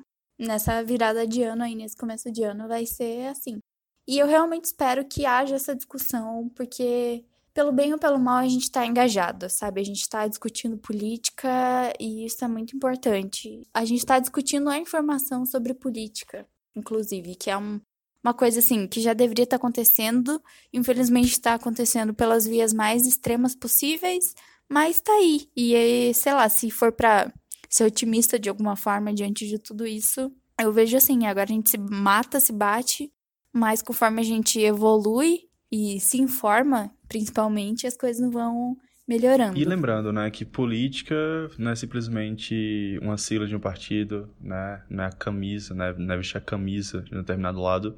nessa 0.45 0.83
virada 0.83 1.25
de 1.27 1.43
ano 1.43 1.63
aí, 1.63 1.75
nesse 1.75 1.95
começo 1.95 2.31
de 2.31 2.43
ano, 2.43 2.67
vai 2.67 2.85
ser 2.85 3.27
assim. 3.27 3.59
E 4.07 4.19
eu 4.19 4.27
realmente 4.27 4.65
espero 4.65 5.05
que 5.05 5.25
haja 5.25 5.55
essa 5.55 5.75
discussão, 5.75 6.49
porque 6.55 7.23
pelo 7.53 7.71
bem 7.71 7.93
ou 7.93 7.99
pelo 7.99 8.19
mal 8.19 8.39
a 8.39 8.47
gente 8.47 8.63
está 8.63 8.85
engajado, 8.85 9.49
sabe? 9.49 9.79
A 9.79 9.83
gente 9.83 10.01
está 10.01 10.27
discutindo 10.27 10.77
política 10.77 11.93
e 11.99 12.25
isso 12.25 12.43
é 12.43 12.47
muito 12.47 12.75
importante. 12.75 13.61
A 13.73 13.85
gente 13.85 13.99
está 13.99 14.19
discutindo 14.19 14.69
a 14.69 14.77
informação 14.77 15.45
sobre 15.45 15.73
política, 15.73 16.47
inclusive, 16.75 17.35
que 17.35 17.49
é 17.49 17.57
um, 17.57 17.79
uma 18.23 18.33
coisa 18.33 18.59
assim 18.59 18.87
que 18.87 19.01
já 19.01 19.13
deveria 19.13 19.43
estar 19.43 19.57
tá 19.57 19.61
acontecendo, 19.61 20.41
infelizmente 20.73 21.31
está 21.31 21.53
acontecendo 21.53 22.13
pelas 22.13 22.45
vias 22.45 22.73
mais 22.73 23.05
extremas 23.05 23.55
possíveis, 23.55 24.33
mas 24.67 24.97
está 24.97 25.13
aí. 25.13 25.47
E 25.55 26.11
sei 26.15 26.33
lá, 26.33 26.49
se 26.49 26.71
for 26.71 26.91
para 26.91 27.31
ser 27.73 27.85
otimista 27.85 28.37
de 28.37 28.49
alguma 28.49 28.75
forma 28.75 29.11
diante 29.11 29.47
de 29.47 29.57
tudo 29.57 29.85
isso. 29.87 30.31
Eu 30.61 30.71
vejo 30.71 30.95
assim, 30.95 31.25
agora 31.25 31.49
a 31.49 31.53
gente 31.53 31.71
se 31.71 31.77
mata, 31.77 32.39
se 32.39 32.53
bate, 32.53 33.11
mas 33.51 33.81
conforme 33.81 34.21
a 34.21 34.23
gente 34.23 34.59
evolui 34.59 35.39
e 35.71 35.99
se 35.99 36.21
informa, 36.21 36.91
principalmente, 37.07 37.87
as 37.87 37.97
coisas 37.97 38.31
vão 38.31 38.77
melhorando. 39.07 39.57
E 39.57 39.65
lembrando, 39.65 40.13
né, 40.13 40.29
que 40.29 40.45
política 40.45 41.15
não 41.57 41.71
é 41.71 41.75
simplesmente 41.75 42.99
uma 43.01 43.17
sigla 43.17 43.47
de 43.47 43.55
um 43.55 43.59
partido, 43.59 44.29
né, 44.39 44.83
não 44.87 45.03
é 45.03 45.07
a 45.07 45.11
camisa, 45.11 45.73
né, 45.73 45.95
não 45.97 46.13
é 46.13 46.17
vestir 46.17 46.37
a 46.37 46.41
camisa 46.41 47.01
de 47.01 47.15
um 47.15 47.17
determinado 47.17 47.59
lado. 47.59 47.97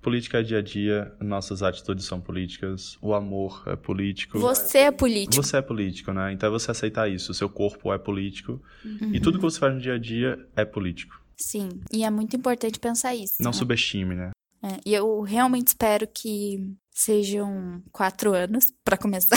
Política 0.00 0.40
é 0.40 0.42
dia 0.42 0.58
a 0.58 0.62
dia, 0.62 1.12
nossas 1.20 1.62
atitudes 1.62 2.04
são 2.04 2.20
políticas, 2.20 2.96
o 3.02 3.14
amor 3.14 3.62
é 3.66 3.76
político. 3.76 4.38
Você 4.38 4.78
é 4.78 4.90
político. 4.90 5.42
Você 5.42 5.56
é 5.56 5.62
político, 5.62 6.12
né? 6.12 6.32
Então 6.32 6.48
é 6.48 6.52
você 6.52 6.70
aceitar 6.70 7.08
isso. 7.08 7.32
O 7.32 7.34
seu 7.34 7.48
corpo 7.48 7.92
é 7.92 7.98
político. 7.98 8.60
Uhum. 8.84 9.14
E 9.14 9.20
tudo 9.20 9.38
que 9.38 9.44
você 9.44 9.58
faz 9.58 9.74
no 9.74 9.80
dia 9.80 9.94
a 9.94 9.98
dia 9.98 10.38
é 10.54 10.64
político. 10.64 11.20
Sim, 11.36 11.68
e 11.92 12.04
é 12.04 12.10
muito 12.10 12.34
importante 12.36 12.78
pensar 12.78 13.14
isso. 13.14 13.34
Não 13.40 13.50
né? 13.50 13.56
subestime, 13.56 14.14
né? 14.14 14.30
É, 14.62 14.80
e 14.84 14.94
eu 14.94 15.20
realmente 15.20 15.68
espero 15.68 16.08
que 16.08 16.58
sejam 16.90 17.82
quatro 17.92 18.32
anos, 18.32 18.72
para 18.82 18.96
começar. 18.96 19.36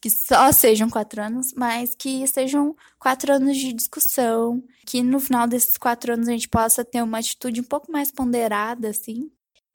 que 0.00 0.10
só 0.10 0.50
sejam 0.52 0.90
quatro 0.90 1.22
anos, 1.22 1.54
mas 1.56 1.94
que 1.94 2.26
sejam 2.26 2.74
quatro 2.98 3.32
anos 3.32 3.56
de 3.56 3.72
discussão. 3.72 4.62
Que 4.86 5.02
no 5.02 5.20
final 5.20 5.46
desses 5.46 5.76
quatro 5.76 6.12
anos 6.12 6.28
a 6.28 6.32
gente 6.32 6.48
possa 6.48 6.84
ter 6.84 7.02
uma 7.02 7.18
atitude 7.18 7.60
um 7.60 7.64
pouco 7.64 7.90
mais 7.90 8.10
ponderada, 8.10 8.88
assim. 8.88 9.30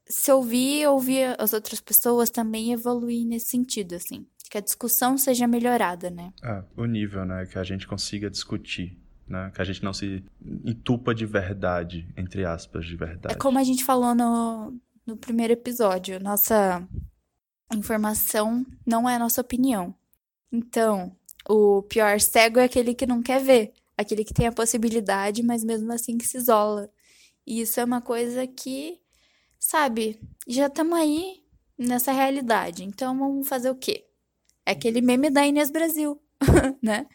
Se 0.09 0.31
ouvir, 0.31 0.87
ouvir 0.87 1.35
as 1.39 1.53
outras 1.53 1.79
pessoas 1.79 2.29
também 2.29 2.71
evoluir 2.71 3.25
nesse 3.25 3.47
sentido, 3.47 3.95
assim. 3.95 4.25
Que 4.49 4.57
a 4.57 4.61
discussão 4.61 5.17
seja 5.17 5.45
melhorada, 5.45 6.09
né? 6.09 6.33
É, 6.43 6.63
o 6.75 6.85
nível, 6.85 7.23
né? 7.25 7.45
Que 7.45 7.59
a 7.59 7.63
gente 7.63 7.87
consiga 7.87 8.29
discutir. 8.29 8.97
Né? 9.27 9.51
Que 9.53 9.61
a 9.61 9.65
gente 9.65 9.83
não 9.83 9.93
se 9.93 10.23
entupa 10.65 11.13
de 11.13 11.25
verdade, 11.25 12.11
entre 12.17 12.43
aspas, 12.43 12.85
de 12.85 12.95
verdade. 12.95 13.35
É 13.35 13.37
como 13.37 13.59
a 13.59 13.63
gente 13.63 13.85
falou 13.85 14.15
no, 14.15 14.75
no 15.05 15.15
primeiro 15.15 15.53
episódio. 15.53 16.19
Nossa 16.19 16.83
informação 17.71 18.65
não 18.85 19.07
é 19.07 19.19
nossa 19.19 19.41
opinião. 19.41 19.93
Então, 20.51 21.15
o 21.47 21.83
pior 21.83 22.19
cego 22.19 22.59
é 22.59 22.63
aquele 22.63 22.93
que 22.93 23.05
não 23.05 23.21
quer 23.21 23.43
ver. 23.43 23.73
Aquele 23.97 24.23
que 24.23 24.33
tem 24.33 24.47
a 24.47 24.51
possibilidade, 24.51 25.43
mas 25.43 25.63
mesmo 25.63 25.91
assim 25.91 26.17
que 26.17 26.25
se 26.25 26.37
isola. 26.37 26.89
E 27.45 27.61
isso 27.61 27.79
é 27.79 27.83
uma 27.83 28.01
coisa 28.01 28.47
que, 28.47 28.99
sabe, 29.59 30.19
já 30.47 30.67
estamos 30.67 30.97
aí 30.97 31.43
nessa 31.77 32.11
realidade. 32.11 32.83
Então 32.83 33.17
vamos 33.17 33.47
fazer 33.47 33.69
o 33.69 33.75
quê? 33.75 34.05
É 34.65 34.71
aquele 34.71 35.01
meme 35.01 35.29
da 35.29 35.45
Inês 35.45 35.69
Brasil, 35.69 36.19
né? 36.81 37.05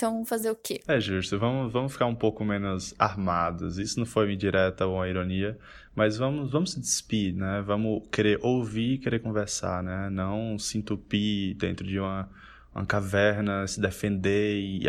Então, 0.00 0.24
fazer 0.24 0.50
o 0.50 0.56
quê? 0.56 0.80
É 0.88 0.98
justo, 0.98 1.38
vamos, 1.38 1.70
vamos 1.70 1.92
ficar 1.92 2.06
um 2.06 2.14
pouco 2.14 2.42
menos 2.42 2.94
armados. 2.98 3.76
Isso 3.76 3.98
não 3.98 4.06
foi 4.06 4.24
uma 4.24 4.32
indireta 4.32 4.86
ou 4.86 4.94
uma 4.94 5.06
ironia, 5.06 5.58
mas 5.94 6.16
vamos, 6.16 6.50
vamos 6.50 6.72
se 6.72 6.80
despir, 6.80 7.34
né? 7.34 7.60
Vamos 7.66 8.08
querer 8.10 8.38
ouvir 8.42 8.94
e 8.94 8.98
querer 8.98 9.18
conversar, 9.18 9.82
né? 9.82 10.08
Não 10.08 10.58
se 10.58 10.78
entupir 10.78 11.54
dentro 11.58 11.86
de 11.86 12.00
uma, 12.00 12.30
uma 12.74 12.86
caverna, 12.86 13.66
se 13.66 13.78
defender 13.78 14.58
e, 14.58 14.88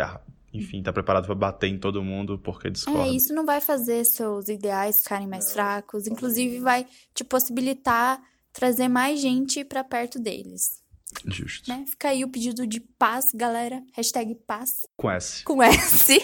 enfim, 0.54 0.84
tá 0.84 0.91
preparado 0.91 1.26
para 1.26 1.36
bater 1.36 1.68
em 1.68 1.80
todo 1.80 2.04
mundo 2.04 2.38
porque 2.39 2.70
discorda. 2.70 3.08
É, 3.08 3.12
isso 3.12 3.34
não 3.34 3.45
vai 3.45 3.62
fazer 3.62 4.04
seus 4.06 4.47
ideais 4.47 5.02
ficarem 5.04 5.28
mais 5.28 5.52
fracos, 5.54 6.08
inclusive 6.08 6.60
vai 6.60 6.86
te 7.14 7.24
possibilitar 7.24 8.22
trazer 8.52 8.88
mais 8.88 9.20
gente 9.20 9.64
para 9.64 9.84
perto 9.84 10.20
deles. 10.20 10.82
Justo. 11.26 11.70
Né? 11.70 11.86
Fica 11.88 12.10
aí 12.10 12.24
o 12.24 12.30
pedido 12.30 12.66
de 12.66 12.80
paz, 12.80 13.32
galera. 13.34 13.82
Hashtag 13.93 14.36
paz. 14.47 14.86
Com 14.97 15.10
S. 15.10 15.43
Com 15.43 15.62
S. 15.62 16.18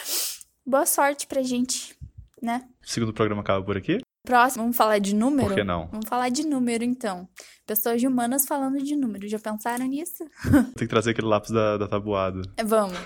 Boa 0.64 0.86
sorte 0.86 1.26
pra 1.26 1.42
gente, 1.42 1.96
né? 2.40 2.66
O 2.82 2.90
segundo 2.90 3.12
programa 3.12 3.42
acaba 3.42 3.64
por 3.64 3.76
aqui? 3.76 3.98
Próximo, 4.22 4.64
vamos 4.64 4.76
falar 4.76 4.98
de 4.98 5.14
número? 5.14 5.48
Por 5.48 5.56
que 5.56 5.64
não? 5.64 5.88
Vamos 5.90 6.08
falar 6.08 6.28
de 6.28 6.46
número, 6.46 6.84
então. 6.84 7.28
Pessoas 7.66 8.02
humanas 8.02 8.46
falando 8.46 8.78
de 8.82 8.94
número. 8.94 9.26
Já 9.28 9.38
pensaram 9.38 9.86
nisso? 9.86 10.24
Tem 10.76 10.86
que 10.86 10.88
trazer 10.88 11.10
aquele 11.10 11.26
lápis 11.26 11.50
da, 11.50 11.78
da 11.78 11.88
tabuada. 11.88 12.42
É, 12.56 12.64
vamos. 12.64 12.98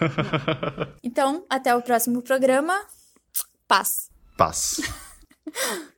então, 1.02 1.44
até 1.48 1.74
o 1.74 1.82
próximo 1.82 2.20
programa. 2.22 2.74
Paz. 3.68 4.10
Paz. 4.36 4.80